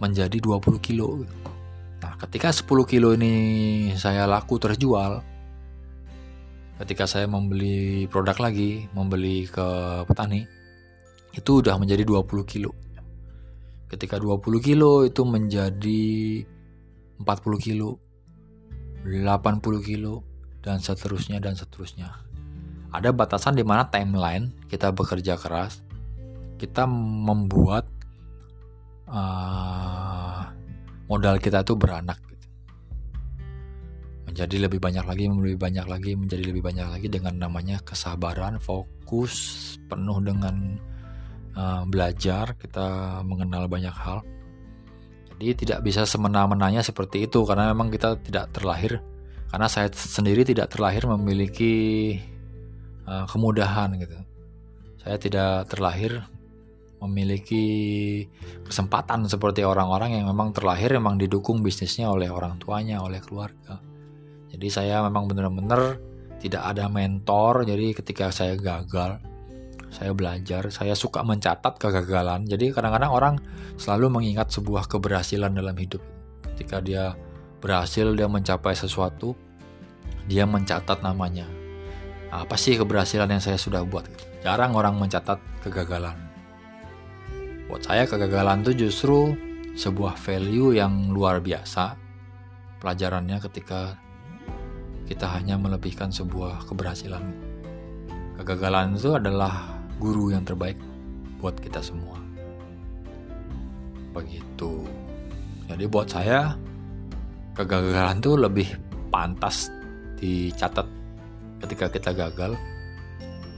menjadi 0.00 0.40
20 0.40 0.80
kilo. 0.80 1.28
Nah, 2.00 2.16
ketika 2.16 2.48
10 2.48 2.64
kilo 2.88 3.12
ini 3.12 3.34
saya 4.00 4.24
laku 4.24 4.56
terjual, 4.56 5.20
ketika 6.80 7.04
saya 7.04 7.28
membeli 7.28 8.08
produk 8.08 8.36
lagi, 8.40 8.88
membeli 8.96 9.44
ke 9.44 9.68
petani, 10.08 10.48
itu 11.36 11.60
udah 11.60 11.76
menjadi 11.76 12.08
20 12.08 12.48
kilo. 12.48 12.72
Ketika 13.90 14.22
20 14.22 14.62
kilo 14.62 15.02
itu 15.02 15.26
menjadi 15.26 16.46
40 17.18 17.26
kilo, 17.58 17.98
80 19.02 19.82
kilo, 19.82 20.22
dan 20.62 20.78
seterusnya 20.78 21.42
dan 21.42 21.58
seterusnya. 21.58 22.22
Ada 22.94 23.10
batasan 23.10 23.58
di 23.58 23.64
mana 23.66 23.90
timeline 23.90 24.54
kita 24.70 24.94
bekerja 24.94 25.34
keras, 25.34 25.82
kita 26.60 26.84
membuat 26.86 27.88
uh, 29.10 30.42
modal 31.10 31.42
kita 31.42 31.66
tuh 31.66 31.74
beranak 31.74 32.18
gitu. 32.30 32.46
menjadi 34.30 34.70
lebih 34.70 34.78
banyak 34.78 35.04
lagi 35.06 35.24
lebih 35.26 35.58
banyak 35.58 35.86
lagi 35.90 36.12
menjadi 36.14 36.44
lebih 36.46 36.62
banyak 36.62 36.86
lagi 36.86 37.08
dengan 37.10 37.34
namanya 37.34 37.82
kesabaran 37.82 38.62
fokus 38.62 39.74
penuh 39.90 40.22
dengan 40.22 40.78
uh, 41.56 41.82
belajar 41.86 42.58
kita 42.58 43.20
mengenal 43.22 43.66
banyak 43.70 43.94
hal 43.94 44.22
jadi 45.36 45.56
tidak 45.56 45.80
bisa 45.86 46.04
semena-menanya 46.04 46.84
seperti 46.84 47.24
itu 47.24 47.42
karena 47.48 47.72
memang 47.72 47.88
kita 47.88 48.20
tidak 48.20 48.52
terlahir 48.52 49.00
karena 49.50 49.66
saya 49.66 49.88
sendiri 49.90 50.44
tidak 50.46 50.70
terlahir 50.70 51.08
memiliki 51.08 52.16
uh, 53.08 53.24
kemudahan 53.26 53.96
gitu 53.98 54.18
saya 55.00 55.16
tidak 55.16 55.66
terlahir 55.72 56.20
memiliki 57.00 57.64
kesempatan 58.68 59.24
seperti 59.24 59.64
orang-orang 59.64 60.20
yang 60.20 60.28
memang 60.28 60.52
terlahir 60.52 60.92
memang 61.00 61.16
didukung 61.16 61.64
bisnisnya 61.64 62.12
oleh 62.12 62.28
orang 62.28 62.60
tuanya, 62.60 63.00
oleh 63.00 63.18
keluarga. 63.24 63.80
Jadi 64.52 64.68
saya 64.68 65.00
memang 65.08 65.24
benar-benar 65.24 65.96
tidak 66.40 66.60
ada 66.60 66.92
mentor. 66.92 67.64
Jadi 67.64 67.96
ketika 67.96 68.28
saya 68.28 68.52
gagal, 68.60 69.16
saya 69.90 70.14
belajar, 70.14 70.70
saya 70.70 70.94
suka 70.94 71.20
mencatat 71.26 71.76
kegagalan. 71.76 72.46
Jadi 72.46 72.70
kadang-kadang 72.70 73.12
orang 73.12 73.34
selalu 73.76 74.22
mengingat 74.22 74.50
sebuah 74.54 74.86
keberhasilan 74.86 75.50
dalam 75.50 75.74
hidup. 75.74 76.00
Ketika 76.54 76.78
dia 76.78 77.18
berhasil, 77.58 78.06
dia 78.14 78.30
mencapai 78.30 78.78
sesuatu, 78.78 79.34
dia 80.30 80.46
mencatat 80.46 81.02
namanya. 81.02 81.46
Apa 82.30 82.54
sih 82.54 82.78
keberhasilan 82.78 83.26
yang 83.26 83.42
saya 83.42 83.58
sudah 83.58 83.82
buat? 83.82 84.06
Jarang 84.46 84.72
orang 84.78 84.96
mencatat 84.96 85.36
kegagalan 85.66 86.30
Buat 87.70 87.86
saya 87.86 88.02
kegagalan 88.02 88.66
itu 88.66 88.90
justru 88.90 89.38
sebuah 89.78 90.18
value 90.18 90.74
yang 90.74 91.14
luar 91.14 91.38
biasa. 91.38 91.94
Pelajarannya 92.82 93.38
ketika 93.46 93.94
kita 95.06 95.30
hanya 95.30 95.54
melebihkan 95.54 96.10
sebuah 96.10 96.66
keberhasilan. 96.66 97.22
Kegagalan 98.42 98.98
itu 98.98 99.14
adalah 99.14 99.79
guru 100.00 100.32
yang 100.32 100.42
terbaik 100.48 100.80
buat 101.36 101.52
kita 101.60 101.84
semua. 101.84 102.16
Begitu. 104.16 104.88
Jadi 105.68 105.84
buat 105.86 106.08
saya 106.08 106.56
kegagalan 107.54 108.18
itu 108.18 108.32
lebih 108.34 108.68
pantas 109.12 109.68
dicatat 110.16 110.88
ketika 111.62 111.86
kita 111.92 112.10
gagal. 112.16 112.56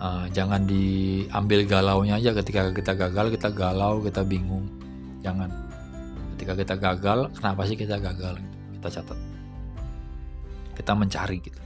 Uh, 0.03 0.27
jangan 0.35 0.67
diambil 0.67 1.63
galaunya 1.63 2.19
aja. 2.19 2.35
Ketika 2.35 2.75
kita 2.75 2.99
gagal 2.99 3.39
kita 3.39 3.49
galau 3.55 4.03
kita 4.03 4.27
bingung. 4.27 4.67
Jangan. 5.23 5.49
Ketika 6.37 6.59
kita 6.59 6.75
gagal 6.75 7.31
kenapa 7.39 7.63
sih 7.71 7.79
kita 7.79 8.03
gagal? 8.03 8.35
Kita 8.77 8.89
catat. 8.99 9.19
Kita 10.75 10.93
mencari 10.99 11.39
gitu. 11.39 11.61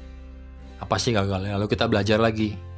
Apa 0.76 1.00
sih 1.00 1.16
gagalnya? 1.16 1.56
Lalu 1.56 1.72
kita 1.72 1.88
belajar 1.88 2.20
lagi 2.20 2.75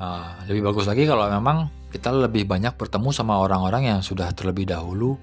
uh, 0.00 0.44
lebih 0.48 0.72
bagus 0.72 0.86
lagi 0.88 1.04
kalau 1.08 1.28
memang 1.28 1.70
kita 1.90 2.12
lebih 2.12 2.44
banyak 2.44 2.76
bertemu 2.76 3.08
sama 3.14 3.40
orang-orang 3.40 3.88
yang 3.88 4.00
sudah 4.04 4.28
terlebih 4.36 4.68
dahulu 4.68 5.16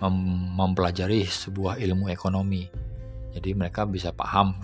mem 0.00 0.14
mempelajari 0.56 1.24
sebuah 1.26 1.80
ilmu 1.80 2.08
ekonomi. 2.08 2.68
Jadi 3.34 3.50
mereka 3.52 3.84
bisa 3.84 4.14
paham 4.14 4.54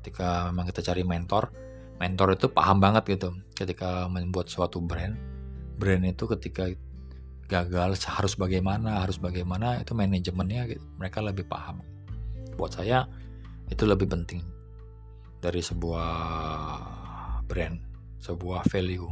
ketika 0.00 0.50
memang 0.50 0.66
kita 0.68 0.80
cari 0.92 1.02
mentor. 1.06 1.52
Mentor 1.96 2.36
itu 2.36 2.52
paham 2.52 2.76
banget 2.76 3.08
gitu 3.16 3.32
ketika 3.56 4.04
membuat 4.10 4.52
suatu 4.52 4.82
brand. 4.84 5.16
Brand 5.80 6.04
itu 6.04 6.28
ketika 6.36 6.68
gagal 7.46 7.96
harus 8.10 8.34
bagaimana 8.34 9.06
harus 9.06 9.22
bagaimana 9.22 9.78
itu 9.78 9.94
manajemennya 9.94 10.62
gitu. 10.76 10.84
mereka 10.98 11.22
lebih 11.22 11.46
paham. 11.46 11.80
Buat 12.58 12.82
saya 12.82 13.06
itu 13.70 13.86
lebih 13.86 14.10
penting 14.10 14.42
dari 15.40 15.62
sebuah 15.62 16.10
brand 17.46 17.85
sebuah 18.22 18.66
value 18.68 19.08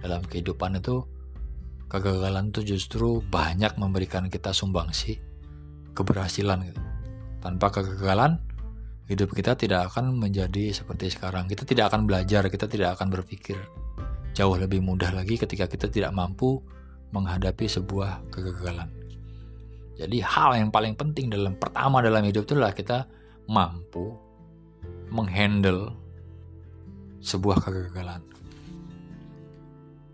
dalam 0.00 0.24
kehidupan 0.24 0.80
itu 0.80 1.04
kegagalan 1.90 2.54
itu 2.54 2.76
justru 2.76 3.20
banyak 3.20 3.76
memberikan 3.76 4.30
kita 4.32 4.54
sumbangsi 4.54 5.20
keberhasilan 5.92 6.70
gitu 6.70 6.82
tanpa 7.40 7.72
kegagalan 7.72 8.40
hidup 9.10 9.34
kita 9.34 9.58
tidak 9.58 9.90
akan 9.90 10.14
menjadi 10.14 10.70
seperti 10.70 11.10
sekarang. 11.10 11.50
Kita 11.50 11.66
tidak 11.66 11.90
akan 11.90 12.06
belajar, 12.06 12.46
kita 12.46 12.70
tidak 12.70 12.94
akan 12.94 13.10
berpikir 13.10 13.58
jauh 14.30 14.54
lebih 14.54 14.78
mudah 14.78 15.10
lagi 15.10 15.34
ketika 15.34 15.66
kita 15.66 15.90
tidak 15.90 16.14
mampu 16.14 16.62
menghadapi 17.10 17.66
sebuah 17.66 18.30
kegagalan. 18.30 18.86
Jadi 19.98 20.22
hal 20.22 20.62
yang 20.62 20.70
paling 20.70 20.94
penting 20.94 21.26
dalam 21.26 21.58
pertama 21.58 21.98
dalam 21.98 22.22
hidup 22.22 22.46
itu 22.46 22.54
adalah 22.54 22.70
kita 22.70 23.10
mampu 23.50 24.14
menghandle 25.10 25.90
sebuah 27.20 27.60
kegagalan. 27.60 28.24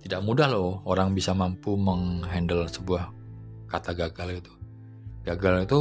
Tidak 0.02 0.22
mudah 0.22 0.46
loh 0.50 0.82
orang 0.86 1.14
bisa 1.14 1.34
mampu 1.34 1.74
menghandle 1.74 2.66
sebuah 2.70 3.10
kata 3.66 3.94
gagal 3.94 4.42
itu. 4.42 4.52
Gagal 5.26 5.66
itu 5.66 5.80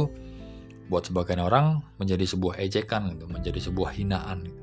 buat 0.90 1.06
sebagian 1.06 1.42
orang 1.42 1.82
menjadi 1.98 2.26
sebuah 2.26 2.58
ejekan 2.62 3.14
gitu, 3.14 3.26
menjadi 3.30 3.58
sebuah 3.58 3.90
hinaan 3.94 4.46
gitu. 4.46 4.62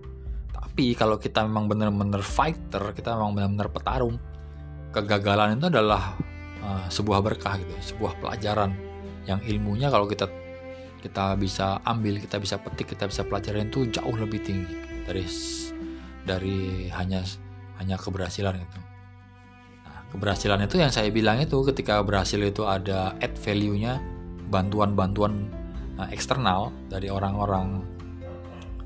Tapi 0.52 0.96
kalau 0.96 1.20
kita 1.20 1.44
memang 1.48 1.72
benar-benar 1.72 2.24
fighter, 2.24 2.92
kita 2.96 3.16
memang 3.16 3.36
benar-benar 3.36 3.70
petarung, 3.72 4.20
kegagalan 4.92 5.60
itu 5.60 5.68
adalah 5.72 6.16
uh, 6.64 6.88
sebuah 6.88 7.20
berkah 7.24 7.60
gitu, 7.60 7.96
sebuah 7.96 8.20
pelajaran 8.20 8.76
yang 9.28 9.40
ilmunya 9.44 9.88
kalau 9.88 10.08
kita 10.08 10.28
kita 11.04 11.36
bisa 11.36 11.84
ambil, 11.84 12.20
kita 12.20 12.40
bisa 12.40 12.56
petik, 12.60 12.96
kita 12.96 13.12
bisa 13.12 13.28
pelajarin 13.28 13.68
itu 13.68 13.88
jauh 13.92 14.16
lebih 14.16 14.40
tinggi 14.40 15.04
dari 15.04 15.28
dari 16.24 16.88
hanya 16.92 17.24
hanya 17.80 18.00
keberhasilan 18.00 18.56
itu. 18.56 18.80
Nah, 19.84 20.00
keberhasilan 20.16 20.64
itu 20.64 20.80
yang 20.80 20.92
saya 20.92 21.12
bilang 21.12 21.44
itu 21.44 21.60
ketika 21.68 22.00
berhasil 22.04 22.40
itu 22.40 22.64
ada 22.64 23.16
add 23.20 23.36
value-nya, 23.36 24.00
bantuan-bantuan 24.48 25.52
uh, 26.00 26.08
eksternal 26.10 26.72
dari 26.88 27.12
orang-orang 27.12 27.84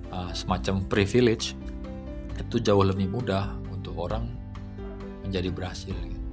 uh, 0.09 0.31
semacam 0.33 0.81
privilege 0.89 1.53
itu 2.37 2.61
jauh 2.61 2.85
lebih 2.85 3.09
mudah 3.09 3.53
untuk 3.69 3.97
orang 3.97 4.29
menjadi 5.25 5.49
berhasil. 5.53 5.93
Gitu. 5.93 6.25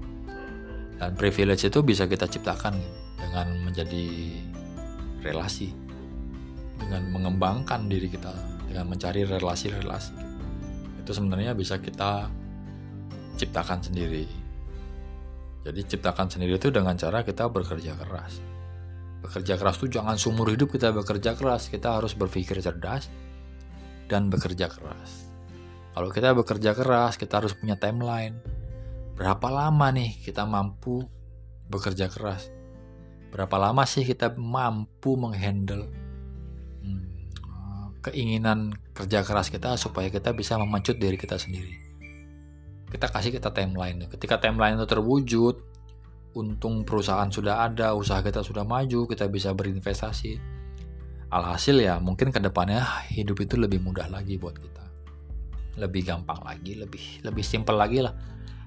Dan 1.01 1.11
privilege 1.19 1.69
itu 1.69 1.81
bisa 1.83 2.09
kita 2.09 2.25
ciptakan 2.31 2.79
dengan 3.19 3.51
menjadi 3.67 4.07
relasi 5.25 5.73
dengan 6.79 7.09
mengembangkan 7.11 7.89
diri 7.89 8.13
kita 8.13 8.31
dengan 8.69 8.93
mencari 8.93 9.25
relasi-relasi 9.25 10.24
itu 11.05 11.13
sebenarnya 11.13 11.53
bisa 11.53 11.77
kita 11.77 12.33
ciptakan 13.37 13.85
sendiri. 13.85 14.25
Jadi 15.65 15.81
ciptakan 15.85 16.33
sendiri 16.33 16.57
itu 16.57 16.73
dengan 16.73 16.97
cara 16.97 17.21
kita 17.21 17.53
bekerja 17.53 17.93
keras. 17.93 18.41
Bekerja 19.21 19.61
keras 19.61 19.77
itu 19.85 20.01
jangan 20.01 20.17
seumur 20.17 20.49
hidup 20.49 20.73
kita 20.73 20.97
bekerja 20.97 21.37
keras. 21.37 21.69
Kita 21.69 22.01
harus 22.01 22.17
berpikir 22.17 22.57
cerdas 22.65 23.13
dan 24.09 24.33
bekerja 24.33 24.73
keras. 24.73 25.29
Kalau 25.93 26.09
kita 26.09 26.33
bekerja 26.33 26.73
keras 26.73 27.21
kita 27.21 27.45
harus 27.45 27.53
punya 27.53 27.77
timeline. 27.77 28.41
Berapa 29.15 29.47
lama 29.53 29.93
nih 29.93 30.25
kita 30.25 30.49
mampu 30.49 31.05
bekerja 31.69 32.09
keras? 32.09 32.49
Berapa 33.29 33.61
lama 33.61 33.85
sih 33.85 34.09
kita 34.09 34.35
mampu 34.41 35.21
menghandle 35.21 35.87
hmm, 36.83 38.05
keinginan 38.05 38.77
kerja 38.95 39.27
keras 39.27 39.51
kita 39.51 39.75
supaya 39.75 40.07
kita 40.07 40.31
bisa 40.31 40.55
memancut 40.55 40.97
diri 40.97 41.19
kita 41.19 41.35
sendiri. 41.35 41.75
Kita 42.87 43.11
kasih 43.11 43.35
kita 43.35 43.51
timeline. 43.51 44.07
Ketika 44.07 44.39
timeline 44.39 44.79
itu 44.79 44.87
terwujud, 44.87 45.55
untung 46.39 46.87
perusahaan 46.87 47.27
sudah 47.27 47.67
ada, 47.67 47.99
usaha 47.99 48.23
kita 48.23 48.47
sudah 48.47 48.63
maju, 48.63 49.11
kita 49.11 49.27
bisa 49.27 49.51
berinvestasi. 49.51 50.39
Alhasil 51.35 51.83
ya 51.83 51.99
mungkin 51.99 52.31
ke 52.31 52.39
depannya 52.39 52.87
hidup 53.11 53.43
itu 53.43 53.59
lebih 53.59 53.83
mudah 53.83 54.07
lagi 54.07 54.39
buat 54.39 54.55
kita. 54.55 54.87
Lebih 55.83 56.07
gampang 56.07 56.39
lagi, 56.47 56.79
lebih 56.79 57.27
lebih 57.27 57.43
simpel 57.43 57.75
lagi 57.75 57.99
lah. 57.99 58.15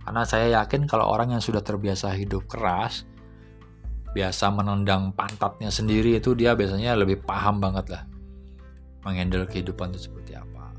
Karena 0.03 0.28
saya 0.28 0.59
yakin 0.59 0.91
kalau 0.91 1.07
orang 1.07 1.32
yang 1.32 1.39
sudah 1.39 1.63
terbiasa 1.63 2.11
hidup 2.19 2.51
keras, 2.51 3.07
biasa 4.11 4.51
menendang 4.51 5.15
pantatnya 5.15 5.71
sendiri 5.71 6.19
itu 6.19 6.36
dia 6.36 6.51
biasanya 6.51 6.99
lebih 6.99 7.23
paham 7.23 7.63
banget 7.63 7.95
lah 7.95 8.16
menghandle 9.08 9.47
kehidupan 9.47 9.95
itu 9.95 10.12
seperti 10.12 10.36
apa. 10.36 10.76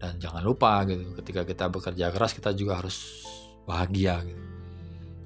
Dan 0.00 0.16
jangan 0.16 0.40
lupa 0.40 0.88
gitu 0.88 1.12
ketika 1.20 1.44
kita 1.44 1.68
bekerja 1.68 2.08
keras 2.08 2.32
kita 2.32 2.56
juga 2.56 2.80
harus 2.80 3.28
bahagia 3.68 4.24
gitu. 4.24 4.44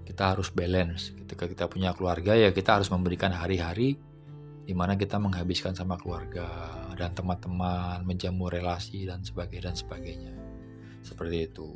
Kita 0.02 0.34
harus 0.34 0.50
balance. 0.50 1.14
Ketika 1.14 1.46
kita 1.46 1.64
punya 1.70 1.94
keluarga 1.94 2.34
ya 2.34 2.50
kita 2.50 2.82
harus 2.82 2.90
memberikan 2.90 3.30
hari-hari 3.30 3.94
di 4.66 4.74
mana 4.74 4.98
kita 4.98 5.22
menghabiskan 5.22 5.78
sama 5.78 5.94
keluarga 5.94 6.46
dan 6.98 7.14
teman-teman 7.14 8.02
menjamu 8.02 8.50
relasi 8.50 9.06
dan 9.06 9.22
sebagainya 9.22 9.70
dan 9.70 9.76
sebagainya. 9.78 10.34
Seperti 11.06 11.38
itu. 11.46 11.70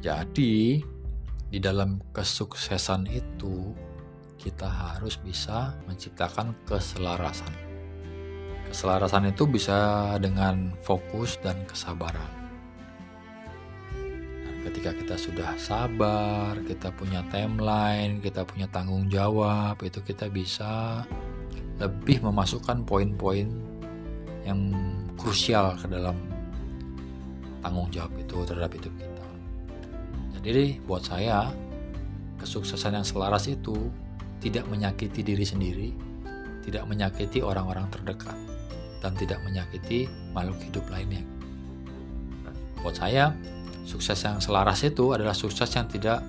Jadi 0.00 0.80
di 1.50 1.58
dalam 1.58 2.00
kesuksesan 2.14 3.10
itu 3.10 3.74
kita 4.40 4.64
harus 4.64 5.20
bisa 5.20 5.76
menciptakan 5.84 6.56
keselarasan. 6.64 7.52
Keselarasan 8.72 9.28
itu 9.28 9.44
bisa 9.44 10.16
dengan 10.16 10.72
fokus 10.80 11.36
dan 11.44 11.60
kesabaran. 11.68 12.32
Dan 14.40 14.56
ketika 14.64 14.96
kita 14.96 15.16
sudah 15.20 15.52
sabar, 15.60 16.56
kita 16.64 16.88
punya 16.96 17.20
timeline, 17.28 18.24
kita 18.24 18.48
punya 18.48 18.64
tanggung 18.72 19.12
jawab, 19.12 19.76
itu 19.84 20.00
kita 20.00 20.32
bisa 20.32 21.04
lebih 21.76 22.24
memasukkan 22.24 22.88
poin-poin 22.88 23.48
yang 24.48 24.72
krusial 25.20 25.76
ke 25.76 25.84
dalam 25.84 26.16
tanggung 27.60 27.92
jawab 27.92 28.12
itu 28.16 28.36
terhadap 28.48 28.72
hidup 28.72 28.94
kita. 28.96 29.26
Jadi 30.40 30.80
buat 30.88 31.04
saya 31.04 31.52
kesuksesan 32.40 32.96
yang 32.96 33.04
selaras 33.04 33.44
itu 33.52 33.92
tidak 34.40 34.64
menyakiti 34.66 35.20
diri 35.20 35.44
sendiri, 35.44 35.90
tidak 36.64 36.88
menyakiti 36.88 37.44
orang-orang 37.44 37.86
terdekat, 37.92 38.36
dan 39.04 39.12
tidak 39.16 39.40
menyakiti 39.44 40.08
makhluk 40.32 40.58
hidup 40.64 40.84
lainnya. 40.88 41.22
Buat 42.80 42.96
saya, 42.96 43.36
sukses 43.84 44.16
yang 44.24 44.40
selaras 44.40 44.80
itu 44.84 45.12
adalah 45.12 45.36
sukses 45.36 45.68
yang 45.76 45.84
tidak 45.88 46.24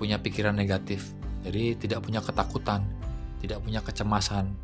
punya 0.00 0.16
pikiran 0.16 0.56
negatif, 0.56 1.12
jadi 1.44 1.76
tidak 1.76 2.00
punya 2.00 2.24
ketakutan, 2.24 2.88
tidak 3.44 3.60
punya 3.60 3.84
kecemasan, 3.84 4.56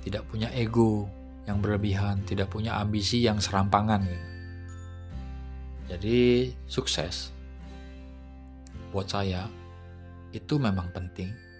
tidak 0.00 0.24
punya 0.32 0.48
ego 0.56 1.06
yang 1.44 1.60
berlebihan, 1.60 2.24
tidak 2.24 2.48
punya 2.48 2.80
ambisi 2.80 3.20
yang 3.20 3.36
serampangan. 3.36 4.08
Jadi 5.92 6.48
sukses 6.64 7.28
buat 8.96 9.08
saya 9.12 9.44
itu 10.32 10.56
memang 10.56 10.88
penting. 10.96 11.51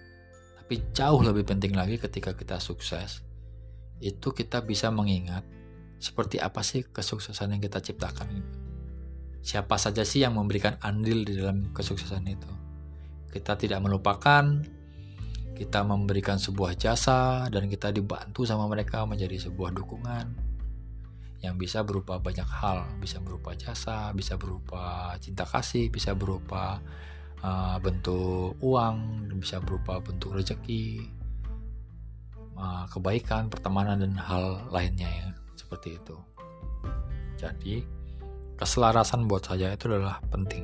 Tapi 0.73 0.89
jauh 0.89 1.21
lebih 1.21 1.45
penting 1.45 1.77
lagi 1.77 2.01
ketika 2.01 2.33
kita 2.33 2.57
sukses, 2.57 3.21
itu 4.01 4.33
kita 4.33 4.65
bisa 4.65 4.89
mengingat 4.89 5.45
seperti 6.01 6.41
apa 6.41 6.65
sih 6.65 6.81
kesuksesan 6.89 7.53
yang 7.53 7.61
kita 7.61 7.77
ciptakan 7.77 8.41
itu. 8.41 8.57
Siapa 9.45 9.77
saja 9.77 10.01
sih 10.01 10.25
yang 10.25 10.33
memberikan 10.33 10.81
andil 10.81 11.29
di 11.29 11.37
dalam 11.37 11.69
kesuksesan 11.77 12.25
itu. 12.25 12.49
Kita 13.29 13.53
tidak 13.53 13.85
melupakan 13.85 14.65
kita 15.53 15.85
memberikan 15.85 16.41
sebuah 16.41 16.73
jasa 16.73 17.45
dan 17.53 17.69
kita 17.69 17.93
dibantu 17.93 18.41
sama 18.41 18.65
mereka 18.65 19.05
menjadi 19.05 19.45
sebuah 19.45 19.77
dukungan 19.77 20.25
yang 21.45 21.53
bisa 21.53 21.85
berupa 21.85 22.17
banyak 22.17 22.49
hal, 22.49 22.97
bisa 22.97 23.21
berupa 23.21 23.53
jasa, 23.53 24.09
bisa 24.17 24.41
berupa 24.41 25.13
cinta 25.21 25.45
kasih, 25.45 25.93
bisa 25.93 26.17
berupa 26.17 26.81
uh, 27.43 27.77
bentuk 27.77 28.55
uang, 28.63 29.27
bisa 29.37 29.59
berupa 29.59 29.99
bentuk 29.99 30.33
rezeki, 30.33 31.03
uh, 32.55 32.87
kebaikan, 32.89 33.51
pertemanan 33.51 34.01
dan 34.01 34.15
hal 34.17 34.63
lainnya 34.71 35.07
ya 35.11 35.27
seperti 35.59 35.99
itu. 35.99 36.17
Jadi 37.37 37.83
keselarasan 38.55 39.27
buat 39.27 39.43
saya 39.43 39.75
itu 39.75 39.91
adalah 39.91 40.23
penting. 40.31 40.63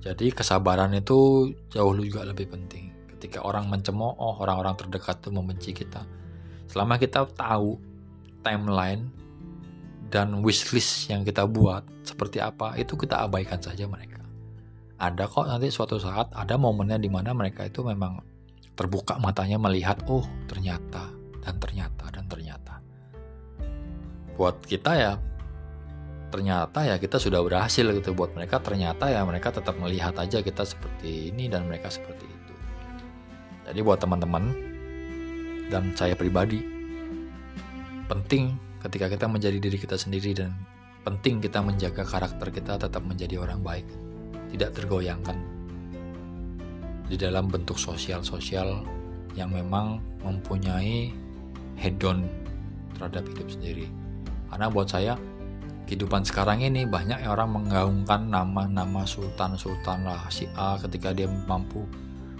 Jadi 0.00 0.32
kesabaran 0.32 0.96
itu 0.96 1.52
jauh 1.70 1.94
juga 1.94 2.26
lebih 2.26 2.50
penting. 2.50 2.90
Ketika 3.16 3.44
orang 3.44 3.68
mencemooh, 3.68 4.40
orang-orang 4.40 4.72
terdekat 4.74 5.20
itu 5.20 5.30
membenci 5.30 5.70
kita. 5.76 6.02
Selama 6.72 6.96
kita 6.96 7.28
tahu 7.36 7.76
timeline 8.40 9.12
dan 10.08 10.40
wishlist 10.40 11.12
yang 11.12 11.20
kita 11.20 11.44
buat 11.44 11.84
seperti 12.00 12.40
apa, 12.40 12.80
itu 12.80 12.96
kita 12.96 13.28
abaikan 13.28 13.60
saja 13.60 13.84
mereka 13.84 14.19
ada 15.00 15.24
kok 15.24 15.48
nanti 15.48 15.72
suatu 15.72 15.96
saat 15.96 16.28
ada 16.36 16.60
momennya 16.60 17.00
di 17.00 17.08
mana 17.08 17.32
mereka 17.32 17.64
itu 17.64 17.80
memang 17.80 18.20
terbuka 18.76 19.16
matanya 19.16 19.56
melihat 19.56 20.04
oh 20.12 20.24
ternyata 20.44 21.08
dan 21.40 21.56
ternyata 21.56 22.04
dan 22.12 22.28
ternyata. 22.28 22.84
Buat 24.36 24.60
kita 24.68 24.92
ya 25.00 25.12
ternyata 26.28 26.84
ya 26.84 27.00
kita 27.00 27.16
sudah 27.16 27.40
berhasil 27.40 27.88
gitu. 27.96 28.12
Buat 28.12 28.36
mereka 28.36 28.60
ternyata 28.60 29.08
ya 29.08 29.24
mereka 29.24 29.48
tetap 29.48 29.80
melihat 29.80 30.12
aja 30.20 30.44
kita 30.44 30.68
seperti 30.68 31.32
ini 31.32 31.48
dan 31.48 31.64
mereka 31.64 31.88
seperti 31.88 32.28
itu. 32.28 32.54
Jadi 33.72 33.80
buat 33.80 34.04
teman-teman 34.04 34.52
dan 35.72 35.96
saya 35.96 36.12
pribadi 36.12 36.60
penting 38.04 38.52
ketika 38.84 39.08
kita 39.08 39.26
menjadi 39.32 39.56
diri 39.56 39.78
kita 39.80 39.96
sendiri 39.96 40.36
dan 40.36 40.52
penting 41.08 41.40
kita 41.40 41.64
menjaga 41.64 42.04
karakter 42.04 42.52
kita 42.52 42.76
tetap 42.76 43.00
menjadi 43.06 43.40
orang 43.40 43.62
baik 43.62 43.86
tidak 44.52 44.76
tergoyangkan. 44.76 45.38
di 47.10 47.18
dalam 47.18 47.50
bentuk 47.50 47.74
sosial-sosial 47.74 48.86
yang 49.34 49.50
memang 49.50 49.98
mempunyai 50.22 51.10
hedon 51.74 52.22
terhadap 52.94 53.26
hidup 53.34 53.50
sendiri. 53.50 53.90
Karena 54.46 54.70
buat 54.70 54.86
saya 54.86 55.18
kehidupan 55.90 56.22
sekarang 56.22 56.62
ini 56.62 56.86
banyak 56.86 57.26
orang 57.26 57.50
menggaungkan 57.50 58.30
nama-nama 58.30 59.02
sultan-sultan 59.02 60.06
lah 60.06 60.22
si 60.30 60.46
A 60.54 60.78
ketika 60.78 61.10
dia 61.10 61.26
mampu 61.26 61.82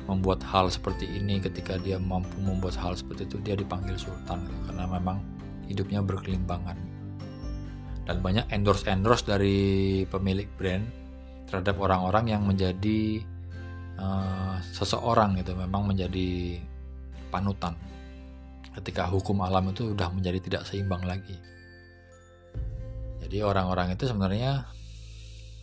membuat 0.07 0.39
hal 0.47 0.71
seperti 0.71 1.11
ini 1.11 1.43
ketika 1.43 1.75
dia 1.75 1.99
mampu 1.99 2.39
membuat 2.39 2.79
hal 2.79 2.95
seperti 2.95 3.27
itu 3.27 3.43
dia 3.43 3.59
dipanggil 3.59 3.99
sultan 3.99 4.47
karena 4.71 4.87
memang 4.87 5.19
hidupnya 5.67 5.99
berkelimbangan 5.99 6.79
dan 8.07 8.17
banyak 8.23 8.47
endorse 8.55 8.87
endorse 8.87 9.27
dari 9.27 10.03
pemilik 10.07 10.47
brand 10.55 10.87
terhadap 11.51 11.76
orang-orang 11.82 12.24
yang 12.30 12.42
menjadi 12.46 13.20
uh, 13.98 14.57
seseorang 14.72 15.36
gitu 15.42 15.59
memang 15.59 15.90
menjadi 15.90 16.62
panutan 17.28 17.74
ketika 18.80 19.11
hukum 19.11 19.42
alam 19.42 19.74
itu 19.74 19.90
sudah 19.90 20.09
menjadi 20.14 20.38
tidak 20.38 20.62
seimbang 20.64 21.03
lagi 21.03 21.34
jadi 23.20 23.44
orang-orang 23.46 23.94
itu 23.98 24.07
sebenarnya 24.07 24.66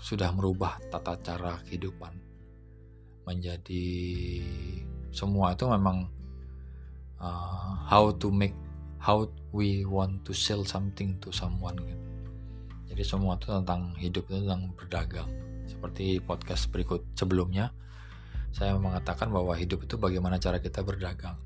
sudah 0.04 0.32
merubah 0.32 0.80
tata 0.92 1.20
cara 1.20 1.60
kehidupan 1.68 2.14
menjadi 3.28 3.88
semua 5.12 5.52
itu 5.52 5.68
memang 5.68 6.08
uh, 7.20 7.84
how 7.90 8.14
to 8.16 8.32
make 8.32 8.56
how 9.02 9.28
we 9.52 9.84
want 9.84 10.24
to 10.24 10.32
sell 10.32 10.64
something 10.64 11.20
to 11.20 11.32
someone 11.34 11.76
gitu. 11.76 12.06
Jadi 12.94 13.04
semua 13.04 13.36
itu 13.36 13.52
tentang 13.52 13.94
hidup 14.00 14.24
itu 14.32 14.48
tentang 14.48 14.64
berdagang. 14.74 15.30
Seperti 15.68 16.24
podcast 16.24 16.72
berikut 16.72 17.04
sebelumnya 17.14 17.76
saya 18.56 18.74
mengatakan 18.80 19.30
bahwa 19.30 19.54
hidup 19.54 19.86
itu 19.86 20.00
bagaimana 20.02 20.42
cara 20.42 20.58
kita 20.58 20.82
berdagang. 20.82 21.38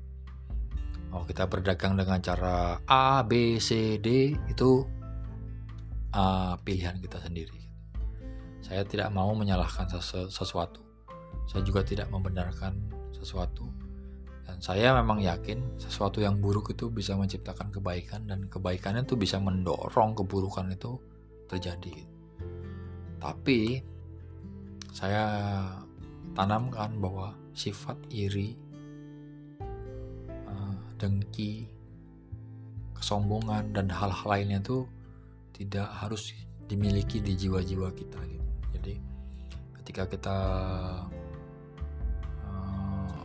Oh, 1.12 1.28
kita 1.28 1.44
berdagang 1.44 1.92
dengan 1.92 2.24
cara 2.24 2.80
A, 2.88 3.20
B, 3.20 3.60
C, 3.60 4.00
D 4.00 4.32
itu 4.48 4.80
uh, 6.16 6.56
pilihan 6.64 6.96
kita 6.96 7.20
sendiri. 7.20 7.60
Saya 8.64 8.86
tidak 8.88 9.12
mau 9.12 9.28
menyalahkan 9.36 9.92
sesu 9.92 10.32
sesuatu. 10.32 10.80
Saya 11.50 11.60
juga 11.66 11.84
tidak 11.84 12.08
membenarkan 12.08 12.80
sesuatu. 13.12 13.68
Dan 14.48 14.56
saya 14.64 14.96
memang 14.96 15.20
yakin 15.20 15.76
sesuatu 15.76 16.24
yang 16.24 16.40
buruk 16.40 16.72
itu 16.72 16.88
bisa 16.88 17.12
menciptakan 17.12 17.68
kebaikan 17.68 18.24
dan 18.24 18.48
kebaikannya 18.48 19.04
itu 19.04 19.20
bisa 19.20 19.36
mendorong 19.36 20.16
keburukan 20.16 20.72
itu 20.72 20.96
terjadi. 21.44 22.08
Tapi 23.20 23.91
saya 24.92 25.24
tanamkan 26.36 27.00
bahwa 27.00 27.32
sifat 27.56 27.96
iri, 28.12 28.52
uh, 30.44 30.76
dengki, 31.00 31.64
kesombongan 32.92 33.72
dan 33.72 33.88
hal-hal 33.88 34.28
lainnya 34.28 34.60
itu 34.60 34.84
tidak 35.56 35.88
harus 35.96 36.36
dimiliki 36.68 37.24
di 37.24 37.32
jiwa-jiwa 37.32 37.88
kita 37.96 38.20
gitu. 38.28 38.50
Jadi 38.76 38.94
ketika 39.80 40.04
kita 40.12 40.38
uh, 42.44 43.20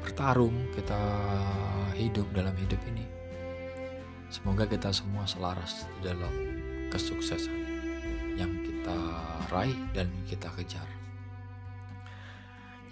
bertarung, 0.00 0.56
kita 0.72 1.00
hidup 2.00 2.32
dalam 2.32 2.56
hidup 2.56 2.80
ini, 2.88 3.04
semoga 4.32 4.64
kita 4.64 4.88
semua 4.88 5.28
selaras 5.28 5.84
di 6.00 6.08
dalam 6.08 6.32
kesuksesan 6.88 7.71
yang 8.36 8.50
kita 8.64 8.98
raih 9.52 9.76
dan 9.92 10.08
kita 10.28 10.48
kejar. 10.56 10.86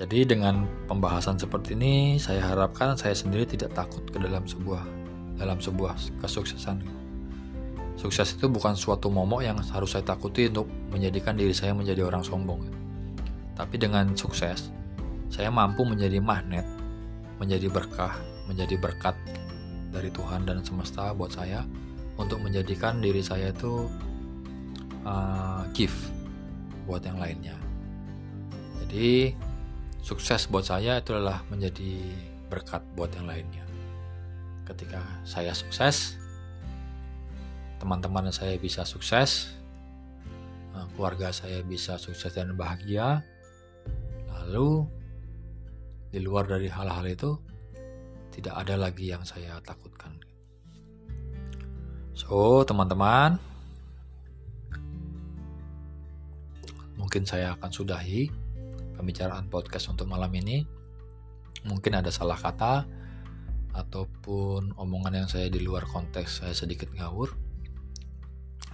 Jadi 0.00 0.24
dengan 0.24 0.64
pembahasan 0.88 1.36
seperti 1.36 1.76
ini, 1.76 2.16
saya 2.16 2.40
harapkan 2.40 2.96
saya 2.96 3.12
sendiri 3.12 3.44
tidak 3.44 3.76
takut 3.76 4.00
ke 4.08 4.16
dalam 4.16 4.48
sebuah 4.48 4.80
dalam 5.36 5.60
sebuah 5.60 5.96
kesuksesan. 6.24 6.80
Sukses 8.00 8.32
itu 8.32 8.48
bukan 8.48 8.72
suatu 8.72 9.12
momok 9.12 9.44
yang 9.44 9.60
harus 9.60 9.92
saya 9.92 10.00
takuti 10.00 10.48
untuk 10.48 10.72
menjadikan 10.88 11.36
diri 11.36 11.52
saya 11.52 11.76
menjadi 11.76 12.08
orang 12.08 12.24
sombong. 12.24 12.64
Tapi 13.52 13.76
dengan 13.76 14.16
sukses, 14.16 14.72
saya 15.28 15.52
mampu 15.52 15.84
menjadi 15.84 16.16
magnet, 16.16 16.64
menjadi 17.36 17.68
berkah, 17.68 18.16
menjadi 18.48 18.80
berkat 18.80 19.12
dari 19.92 20.08
Tuhan 20.08 20.48
dan 20.48 20.64
semesta 20.64 21.12
buat 21.12 21.36
saya 21.36 21.60
untuk 22.16 22.40
menjadikan 22.40 23.04
diri 23.04 23.20
saya 23.20 23.52
itu 23.52 23.84
uh, 25.04 25.62
gift 25.72 26.12
buat 26.84 27.04
yang 27.04 27.20
lainnya. 27.20 27.56
Jadi 28.82 29.36
sukses 30.02 30.48
buat 30.50 30.66
saya 30.66 30.98
itu 30.98 31.14
adalah 31.14 31.44
menjadi 31.46 32.02
berkat 32.50 32.82
buat 32.98 33.12
yang 33.14 33.30
lainnya. 33.30 33.62
Ketika 34.66 35.02
saya 35.22 35.54
sukses, 35.54 36.18
teman-teman 37.78 38.30
saya 38.34 38.58
bisa 38.58 38.82
sukses, 38.82 39.54
eh, 40.74 40.86
keluarga 40.94 41.30
saya 41.30 41.62
bisa 41.62 41.98
sukses 41.98 42.34
dan 42.34 42.54
bahagia. 42.58 43.22
Lalu 44.30 44.86
di 46.10 46.18
luar 46.18 46.50
dari 46.50 46.66
hal-hal 46.66 47.06
itu 47.06 47.38
tidak 48.34 48.66
ada 48.66 48.74
lagi 48.78 49.10
yang 49.14 49.22
saya 49.22 49.58
takutkan. 49.62 50.18
So, 52.14 52.62
teman-teman, 52.66 53.38
mungkin 57.00 57.24
saya 57.24 57.56
akan 57.56 57.70
sudahi 57.72 58.28
pembicaraan 59.00 59.48
podcast 59.48 59.88
untuk 59.88 60.04
malam 60.04 60.28
ini. 60.36 60.68
Mungkin 61.64 61.96
ada 61.96 62.12
salah 62.12 62.36
kata 62.36 62.84
ataupun 63.72 64.76
omongan 64.76 65.24
yang 65.24 65.28
saya 65.32 65.48
di 65.48 65.64
luar 65.64 65.88
konteks 65.88 66.44
saya 66.44 66.52
sedikit 66.52 66.92
ngawur 66.92 67.32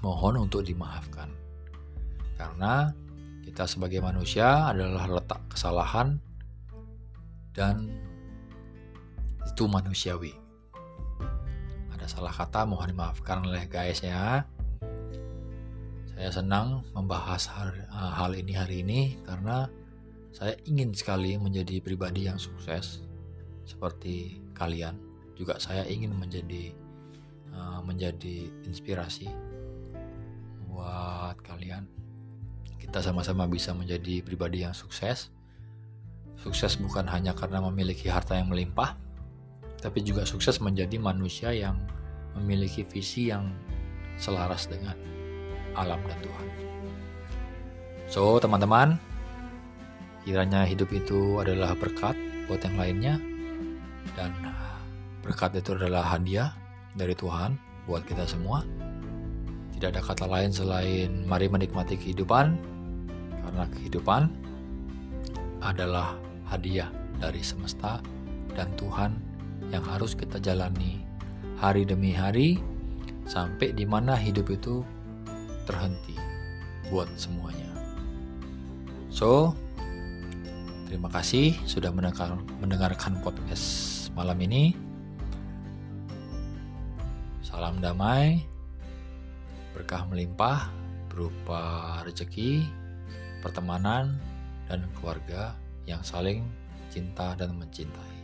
mohon 0.03 0.43
untuk 0.43 0.67
dimaafkan. 0.67 1.31
Karena 2.35 2.91
kita 3.47 3.71
sebagai 3.71 4.03
manusia 4.03 4.67
adalah 4.67 5.07
letak 5.07 5.47
kesalahan 5.47 6.19
dan 7.55 7.87
itu 9.47 9.65
manusiawi. 9.71 10.35
Ada 11.95 12.11
salah 12.11 12.35
kata 12.35 12.67
mohon 12.67 12.91
dimaafkan 12.91 13.47
oleh 13.47 13.71
guys 13.71 14.03
ya. 14.03 14.45
Saya 16.17 16.33
senang 16.33 16.81
membahas 16.97 17.45
hal 17.93 18.33
ini 18.33 18.57
hari 18.57 18.81
ini 18.81 19.21
karena 19.29 19.69
saya 20.33 20.57
ingin 20.65 20.97
sekali 20.97 21.37
menjadi 21.37 21.77
pribadi 21.85 22.25
yang 22.25 22.41
sukses 22.41 23.05
seperti 23.69 24.41
kalian. 24.57 24.97
Juga 25.37 25.61
saya 25.61 25.85
ingin 25.85 26.17
menjadi 26.17 26.73
uh, 27.53 27.85
menjadi 27.85 28.49
inspirasi 28.65 29.29
buat 30.73 31.37
kalian. 31.45 31.85
Kita 32.81 33.05
sama-sama 33.05 33.45
bisa 33.45 33.77
menjadi 33.77 34.25
pribadi 34.25 34.65
yang 34.65 34.73
sukses. 34.73 35.29
Sukses 36.41 36.81
bukan 36.81 37.05
hanya 37.13 37.37
karena 37.37 37.61
memiliki 37.61 38.09
harta 38.09 38.41
yang 38.41 38.49
melimpah, 38.49 38.97
tapi 39.85 40.01
juga 40.01 40.25
sukses 40.25 40.65
menjadi 40.65 40.97
manusia 40.97 41.53
yang 41.53 41.77
memiliki 42.41 42.89
visi 42.89 43.29
yang 43.29 43.53
selaras 44.17 44.65
dengan 44.69 45.16
alam 45.77 46.01
dan 46.09 46.19
Tuhan. 46.25 46.47
So, 48.09 48.41
teman-teman, 48.41 48.97
kiranya 50.25 50.65
hidup 50.65 50.89
itu 50.91 51.39
adalah 51.39 51.77
berkat 51.77 52.17
buat 52.49 52.63
yang 52.65 52.77
lainnya, 52.81 53.15
dan 54.15 54.33
berkat 55.21 55.59
itu 55.59 55.75
adalah 55.77 56.17
hadiah 56.17 56.55
dari 56.97 57.13
Tuhan 57.13 57.59
buat 57.85 58.03
kita 58.09 58.25
semua. 58.25 58.65
Tidak 59.77 59.93
ada 59.93 60.01
kata 60.01 60.25
lain 60.25 60.51
selain 60.55 61.29
mari 61.29 61.53
menikmati 61.53 62.01
kehidupan 62.01 62.57
karena 63.45 63.65
kehidupan 63.77 64.33
adalah 65.61 66.17
hadiah 66.49 66.89
dari 67.21 67.45
semesta 67.45 68.01
dan 68.57 68.73
Tuhan 68.81 69.13
yang 69.69 69.85
harus 69.85 70.17
kita 70.17 70.41
jalani 70.41 71.05
hari 71.61 71.85
demi 71.85 72.15
hari 72.15 72.57
sampai 73.29 73.75
di 73.75 73.85
mana 73.85 74.15
hidup 74.17 74.49
itu 74.49 74.81
terhenti 75.67 76.15
buat 76.89 77.11
semuanya. 77.19 77.67
So, 79.11 79.53
terima 80.87 81.11
kasih 81.11 81.59
sudah 81.67 81.91
mendengarkan 81.93 83.19
podcast 83.21 84.09
malam 84.15 84.39
ini. 84.41 84.79
Salam 87.43 87.83
damai 87.83 88.47
berkah 89.75 90.09
melimpah 90.09 90.73
berupa 91.17 92.01
rezeki, 92.05 92.65
pertemanan, 93.41 94.21
dan 94.69 94.85
keluarga 94.97 95.57
yang 95.89 96.05
saling 96.05 96.45
cinta 96.93 97.33
dan 97.37 97.57
mencintai. 97.57 98.17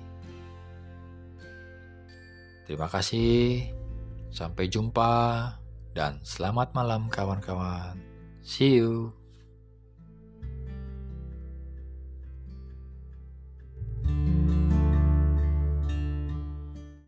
Terima 2.69 2.89
kasih, 2.89 3.65
sampai 4.29 4.69
jumpa, 4.69 5.13
dan 5.93 6.19
selamat 6.25 6.73
malam, 6.73 7.09
kawan-kawan. 7.13 7.97
See 8.41 8.81
you. 8.81 9.22